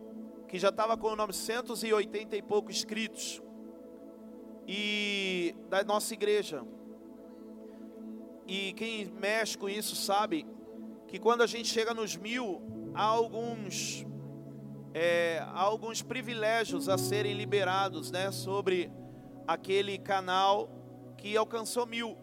que 0.46 0.58
já 0.58 0.68
estava 0.68 0.96
com 0.96 1.16
980 1.16 2.36
e 2.36 2.42
pouco 2.42 2.70
inscritos, 2.70 3.42
e 4.66 5.54
da 5.68 5.82
nossa 5.82 6.14
igreja. 6.14 6.64
E 8.46 8.72
quem 8.74 9.06
mexe 9.06 9.56
com 9.56 9.68
isso 9.68 9.96
sabe 9.96 10.46
que 11.08 11.18
quando 11.18 11.42
a 11.42 11.46
gente 11.46 11.68
chega 11.68 11.94
nos 11.94 12.16
mil, 12.16 12.60
há 12.94 13.02
alguns, 13.02 14.04
é, 14.94 15.44
alguns 15.52 16.00
privilégios 16.02 16.88
a 16.88 16.96
serem 16.96 17.34
liberados 17.34 18.12
né, 18.12 18.30
sobre 18.30 18.92
aquele 19.46 19.98
canal 19.98 20.70
que 21.16 21.36
alcançou 21.36 21.84
mil. 21.84 22.16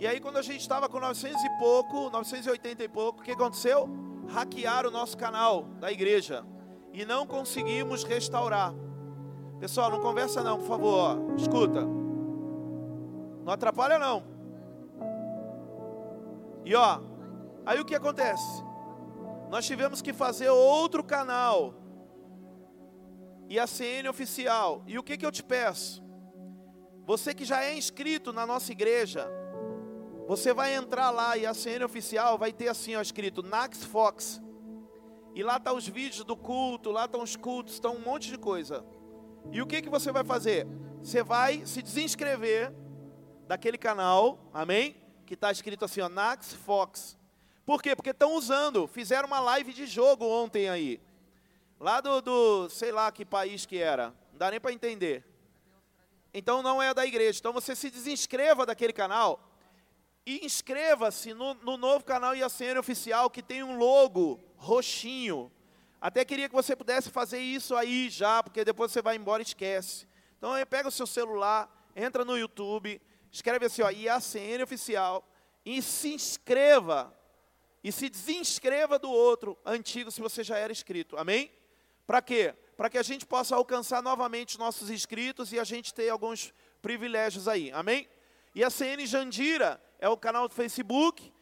E 0.00 0.06
aí 0.06 0.18
quando 0.18 0.36
a 0.38 0.42
gente 0.42 0.60
estava 0.60 0.88
com 0.88 0.98
900 0.98 1.40
e 1.40 1.50
pouco, 1.60 2.10
980 2.10 2.82
e 2.82 2.88
pouco, 2.88 3.20
o 3.20 3.22
que 3.22 3.30
aconteceu? 3.30 3.88
Hackearam 4.28 4.88
o 4.88 4.92
nosso 4.92 5.16
canal 5.16 5.62
da 5.78 5.92
igreja 5.92 6.44
e 6.92 7.04
não 7.04 7.24
conseguimos 7.24 8.02
restaurar. 8.02 8.74
Pessoal, 9.60 9.88
não 9.88 10.00
conversa 10.00 10.42
não, 10.42 10.58
por 10.58 10.66
favor, 10.66 10.98
ó. 10.98 11.36
escuta. 11.36 11.82
Não 13.44 13.52
atrapalha 13.52 13.96
não. 13.96 14.24
E 16.64 16.74
ó, 16.74 17.00
aí 17.64 17.78
o 17.80 17.84
que 17.84 17.94
acontece? 17.94 18.64
Nós 19.48 19.64
tivemos 19.64 20.02
que 20.02 20.12
fazer 20.12 20.50
outro 20.50 21.04
canal. 21.04 21.74
E 23.52 23.58
a 23.58 23.66
CN 23.66 24.08
oficial. 24.08 24.82
E 24.86 24.98
o 24.98 25.02
que, 25.02 25.14
que 25.14 25.26
eu 25.26 25.30
te 25.30 25.42
peço? 25.42 26.02
Você 27.04 27.34
que 27.34 27.44
já 27.44 27.62
é 27.62 27.76
inscrito 27.76 28.32
na 28.32 28.46
nossa 28.46 28.72
igreja, 28.72 29.28
você 30.26 30.54
vai 30.54 30.74
entrar 30.74 31.10
lá 31.10 31.36
e 31.36 31.44
a 31.44 31.52
CN 31.52 31.84
oficial 31.84 32.38
vai 32.38 32.50
ter 32.50 32.68
assim, 32.68 32.96
ó, 32.96 33.02
escrito 33.02 33.42
Nax 33.42 33.84
Fox. 33.84 34.40
E 35.34 35.42
lá 35.42 35.60
tá 35.60 35.70
os 35.70 35.86
vídeos 35.86 36.24
do 36.24 36.34
culto, 36.34 36.90
lá 36.90 37.04
estão 37.04 37.22
os 37.22 37.36
cultos, 37.36 37.74
estão 37.74 37.96
um 37.96 38.00
monte 38.00 38.30
de 38.30 38.38
coisa. 38.38 38.82
E 39.50 39.60
o 39.60 39.66
que 39.66 39.82
que 39.82 39.90
você 39.90 40.10
vai 40.10 40.24
fazer? 40.24 40.66
Você 41.02 41.22
vai 41.22 41.66
se 41.66 41.82
desinscrever 41.82 42.72
daquele 43.46 43.76
canal, 43.76 44.48
amém? 44.54 44.96
Que 45.26 45.34
está 45.34 45.52
escrito 45.52 45.84
assim, 45.84 46.00
ó, 46.00 46.08
Nax 46.08 46.54
Fox. 46.54 47.18
Por 47.66 47.82
quê? 47.82 47.94
Porque 47.94 48.12
estão 48.12 48.34
usando, 48.34 48.86
fizeram 48.86 49.28
uma 49.28 49.40
live 49.40 49.74
de 49.74 49.84
jogo 49.84 50.24
ontem 50.24 50.70
aí. 50.70 51.02
Lá 51.82 52.00
do, 52.00 52.22
do 52.22 52.70
sei 52.70 52.92
lá 52.92 53.10
que 53.10 53.24
país 53.24 53.66
que 53.66 53.76
era, 53.76 54.14
não 54.30 54.38
dá 54.38 54.52
nem 54.52 54.60
para 54.60 54.72
entender. 54.72 55.24
Então 56.32 56.62
não 56.62 56.80
é 56.80 56.94
da 56.94 57.04
igreja. 57.04 57.40
Então 57.40 57.52
você 57.52 57.74
se 57.74 57.90
desinscreva 57.90 58.64
daquele 58.64 58.92
canal 58.92 59.52
e 60.24 60.46
inscreva-se 60.46 61.34
no, 61.34 61.54
no, 61.54 61.76
novo 61.76 62.04
canal 62.04 62.36
IACN 62.36 62.78
Oficial 62.78 63.28
que 63.28 63.42
tem 63.42 63.64
um 63.64 63.78
logo 63.78 64.38
roxinho. 64.54 65.50
Até 66.00 66.24
queria 66.24 66.48
que 66.48 66.54
você 66.54 66.76
pudesse 66.76 67.10
fazer 67.10 67.40
isso 67.40 67.74
aí 67.74 68.08
já, 68.08 68.44
porque 68.44 68.64
depois 68.64 68.92
você 68.92 69.02
vai 69.02 69.16
embora 69.16 69.42
e 69.42 69.44
esquece. 69.44 70.06
Então 70.38 70.52
pega 70.70 70.88
o 70.88 70.92
seu 70.92 71.06
celular, 71.06 71.68
entra 71.96 72.24
no 72.24 72.38
YouTube, 72.38 73.02
escreve 73.28 73.66
assim, 73.66 73.82
ó, 73.82 73.90
IACN 73.90 74.62
Oficial, 74.62 75.28
e 75.66 75.82
se 75.82 76.14
inscreva. 76.14 77.12
E 77.82 77.90
se 77.90 78.08
desinscreva 78.08 79.00
do 79.00 79.10
outro 79.10 79.58
antigo 79.66 80.12
se 80.12 80.20
você 80.20 80.44
já 80.44 80.56
era 80.56 80.70
inscrito. 80.70 81.16
Amém? 81.16 81.50
Para 82.06 82.20
quê? 82.20 82.54
Para 82.76 82.90
que 82.90 82.98
a 82.98 83.02
gente 83.02 83.24
possa 83.26 83.54
alcançar 83.54 84.02
novamente 84.02 84.50
os 84.50 84.58
nossos 84.58 84.90
inscritos 84.90 85.52
e 85.52 85.58
a 85.58 85.64
gente 85.64 85.94
ter 85.94 86.08
alguns 86.08 86.52
privilégios 86.80 87.46
aí. 87.46 87.70
Amém? 87.72 88.08
E 88.54 88.62
a 88.62 88.70
CN 88.70 89.06
Jandira 89.06 89.80
é 89.98 90.08
o 90.08 90.16
canal 90.16 90.48
do 90.48 90.54
Facebook. 90.54 91.32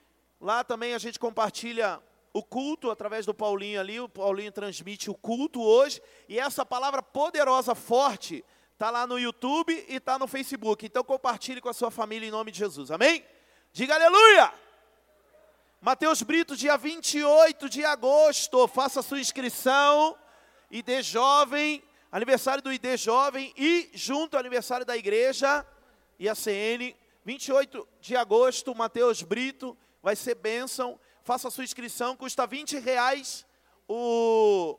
Lá 0.40 0.62
também 0.62 0.94
a 0.94 0.98
gente 0.98 1.18
compartilha 1.18 2.00
o 2.32 2.42
culto 2.42 2.90
através 2.90 3.26
do 3.26 3.34
Paulinho 3.34 3.80
ali. 3.80 3.98
O 3.98 4.08
Paulinho 4.08 4.52
transmite 4.52 5.10
o 5.10 5.14
culto 5.14 5.62
hoje. 5.62 6.00
E 6.28 6.38
essa 6.38 6.64
palavra 6.64 7.02
poderosa, 7.02 7.74
forte, 7.74 8.44
está 8.72 8.90
lá 8.90 9.06
no 9.06 9.18
YouTube 9.18 9.72
e 9.88 9.96
está 9.96 10.18
no 10.18 10.26
Facebook. 10.26 10.86
Então 10.86 11.02
compartilhe 11.02 11.60
com 11.60 11.68
a 11.68 11.74
sua 11.74 11.90
família 11.90 12.28
em 12.28 12.30
nome 12.30 12.52
de 12.52 12.58
Jesus. 12.58 12.90
Amém? 12.90 13.24
Diga 13.72 13.94
aleluia! 13.94 14.52
Mateus 15.80 16.22
Brito, 16.22 16.56
dia 16.56 16.76
28 16.76 17.68
de 17.68 17.84
agosto. 17.84 18.68
Faça 18.68 19.02
sua 19.02 19.18
inscrição. 19.18 20.16
ID 20.70 21.02
Jovem, 21.02 21.82
aniversário 22.12 22.62
do 22.62 22.72
ID 22.72 22.96
Jovem 22.96 23.52
e 23.56 23.90
junto 23.92 24.34
ao 24.34 24.40
aniversário 24.40 24.86
da 24.86 24.96
igreja 24.96 25.66
e 26.18 26.28
a 26.28 26.34
CN 26.34 26.94
28 27.24 27.86
de 28.00 28.16
agosto, 28.16 28.74
Mateus 28.74 29.22
Brito, 29.22 29.76
vai 30.02 30.14
ser 30.14 30.36
bênção. 30.36 30.98
Faça 31.24 31.48
a 31.48 31.50
sua 31.50 31.64
inscrição, 31.64 32.16
custa 32.16 32.46
20 32.46 32.78
reais 32.78 33.44
o, 33.88 34.78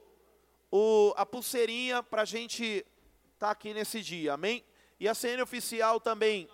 o, 0.72 1.13
a 1.18 1.26
pulseirinha 1.26 2.01
para 2.01 2.22
a 2.22 2.26
gente 2.26 2.63
estar 3.34 3.47
tá 3.47 3.51
aqui 3.51 3.73
nesse 3.73 4.01
dia, 4.01 4.34
amém? 4.34 4.63
E 4.99 5.07
a 5.07 5.13
CN 5.13 5.41
oficial 5.41 5.99
também 5.99 6.49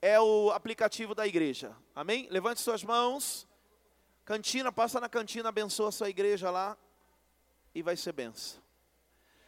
é 0.00 0.20
o 0.20 0.50
aplicativo 0.50 1.14
da 1.14 1.26
igreja, 1.26 1.74
amém? 1.94 2.28
Levante 2.30 2.60
suas 2.60 2.84
mãos. 2.84 3.46
Cantina, 4.24 4.70
passa 4.70 5.00
na 5.00 5.08
cantina, 5.08 5.48
abençoa 5.48 5.88
a 5.88 5.92
sua 5.92 6.10
igreja 6.10 6.50
lá 6.50 6.76
e 7.74 7.82
vai 7.82 7.96
ser 7.96 8.12
benção. 8.12 8.62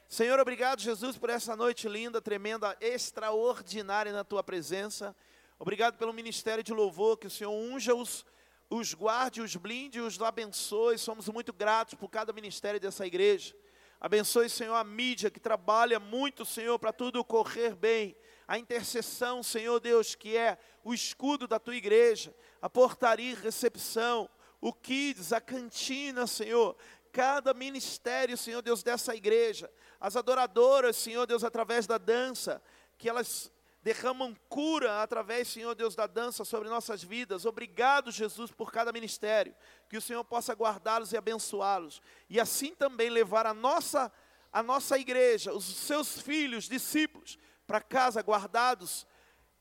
Senhor, 0.09 0.40
obrigado, 0.40 0.80
Jesus, 0.80 1.16
por 1.16 1.30
essa 1.30 1.55
noite 1.55 1.88
linda, 1.88 2.20
tremenda, 2.20 2.76
extraordinária 2.80 4.12
na 4.12 4.24
tua 4.24 4.42
presença. 4.42 5.14
Obrigado 5.59 5.97
pelo 5.98 6.12
ministério 6.12 6.64
de 6.64 6.72
louvor, 6.72 7.16
que 7.16 7.28
o 7.28 7.30
Senhor 7.30 7.52
unja 7.52 7.94
os, 7.94 8.26
os 8.68 8.92
guarde, 8.92 9.40
os 9.40 9.55
blinde, 9.55 10.01
os 10.01 10.20
abençoe. 10.20 10.98
Somos 10.98 11.28
muito 11.28 11.52
gratos 11.52 11.94
por 11.94 12.09
cada 12.09 12.32
ministério 12.32 12.80
dessa 12.80 13.06
igreja. 13.06 13.55
Abençoe, 14.01 14.48
Senhor, 14.48 14.74
a 14.74 14.82
mídia 14.82 15.30
que 15.30 15.38
trabalha 15.38 16.01
muito, 16.01 16.44
Senhor, 16.44 16.78
para 16.78 16.92
tudo 16.92 17.22
correr 17.22 17.74
bem. 17.74 18.16
A 18.48 18.59
intercessão, 18.59 19.42
Senhor 19.42 19.78
Deus, 19.78 20.14
que 20.14 20.36
é 20.36 20.56
o 20.82 20.94
escudo 20.94 21.47
da 21.47 21.60
tua 21.60 21.76
igreja. 21.76 22.34
A 22.62 22.70
portaria 22.70 23.32
e 23.32 23.34
recepção. 23.34 24.28
O 24.59 24.72
kids, 24.72 25.32
a 25.32 25.40
cantina, 25.40 26.26
Senhor. 26.26 26.74
Cada 27.12 27.52
ministério, 27.52 28.36
Senhor 28.36 28.62
Deus, 28.62 28.82
dessa 28.82 29.14
igreja. 29.14 29.70
As 30.00 30.16
adoradoras, 30.16 30.96
Senhor 30.96 31.26
Deus, 31.26 31.44
através 31.44 31.86
da 31.86 31.98
dança. 31.98 32.62
Que 32.96 33.08
elas 33.08 33.52
derramam 33.82 34.36
cura 34.48 35.02
através, 35.02 35.48
Senhor 35.48 35.74
Deus, 35.74 35.94
da 35.94 36.06
dança 36.06 36.44
sobre 36.44 36.68
nossas 36.68 37.02
vidas. 37.02 37.44
Obrigado, 37.44 38.10
Jesus, 38.10 38.50
por 38.50 38.70
cada 38.70 38.92
ministério. 38.92 39.54
Que 39.88 39.96
o 39.96 40.02
Senhor 40.02 40.24
possa 40.24 40.52
guardá-los 40.52 41.12
e 41.12 41.16
abençoá-los. 41.16 42.02
E 42.28 42.38
assim 42.38 42.74
também 42.74 43.08
levar 43.08 43.46
a 43.46 43.54
nossa, 43.54 44.12
a 44.52 44.62
nossa 44.62 44.98
igreja, 44.98 45.52
os 45.52 45.64
seus 45.64 46.20
filhos, 46.20 46.68
discípulos, 46.68 47.38
para 47.66 47.80
casa 47.80 48.20
guardados. 48.20 49.06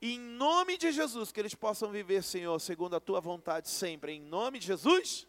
Em 0.02 0.20
nome 0.20 0.78
de 0.78 0.92
Jesus, 0.92 1.32
que 1.32 1.40
eles 1.40 1.56
possam 1.56 1.92
viver, 1.92 2.24
Senhor, 2.24 2.60
segundo 2.60 2.96
a 2.96 3.00
tua 3.00 3.22
vontade 3.22 3.70
sempre. 3.70 4.14
Em 4.14 4.22
nome 4.22 4.60
de 4.60 4.68
Jesus. 4.68 5.29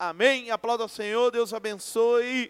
Amém. 0.00 0.48
Aplauda 0.48 0.84
ao 0.84 0.88
Senhor, 0.88 1.28
Deus 1.32 1.52
abençoe. 1.52 2.46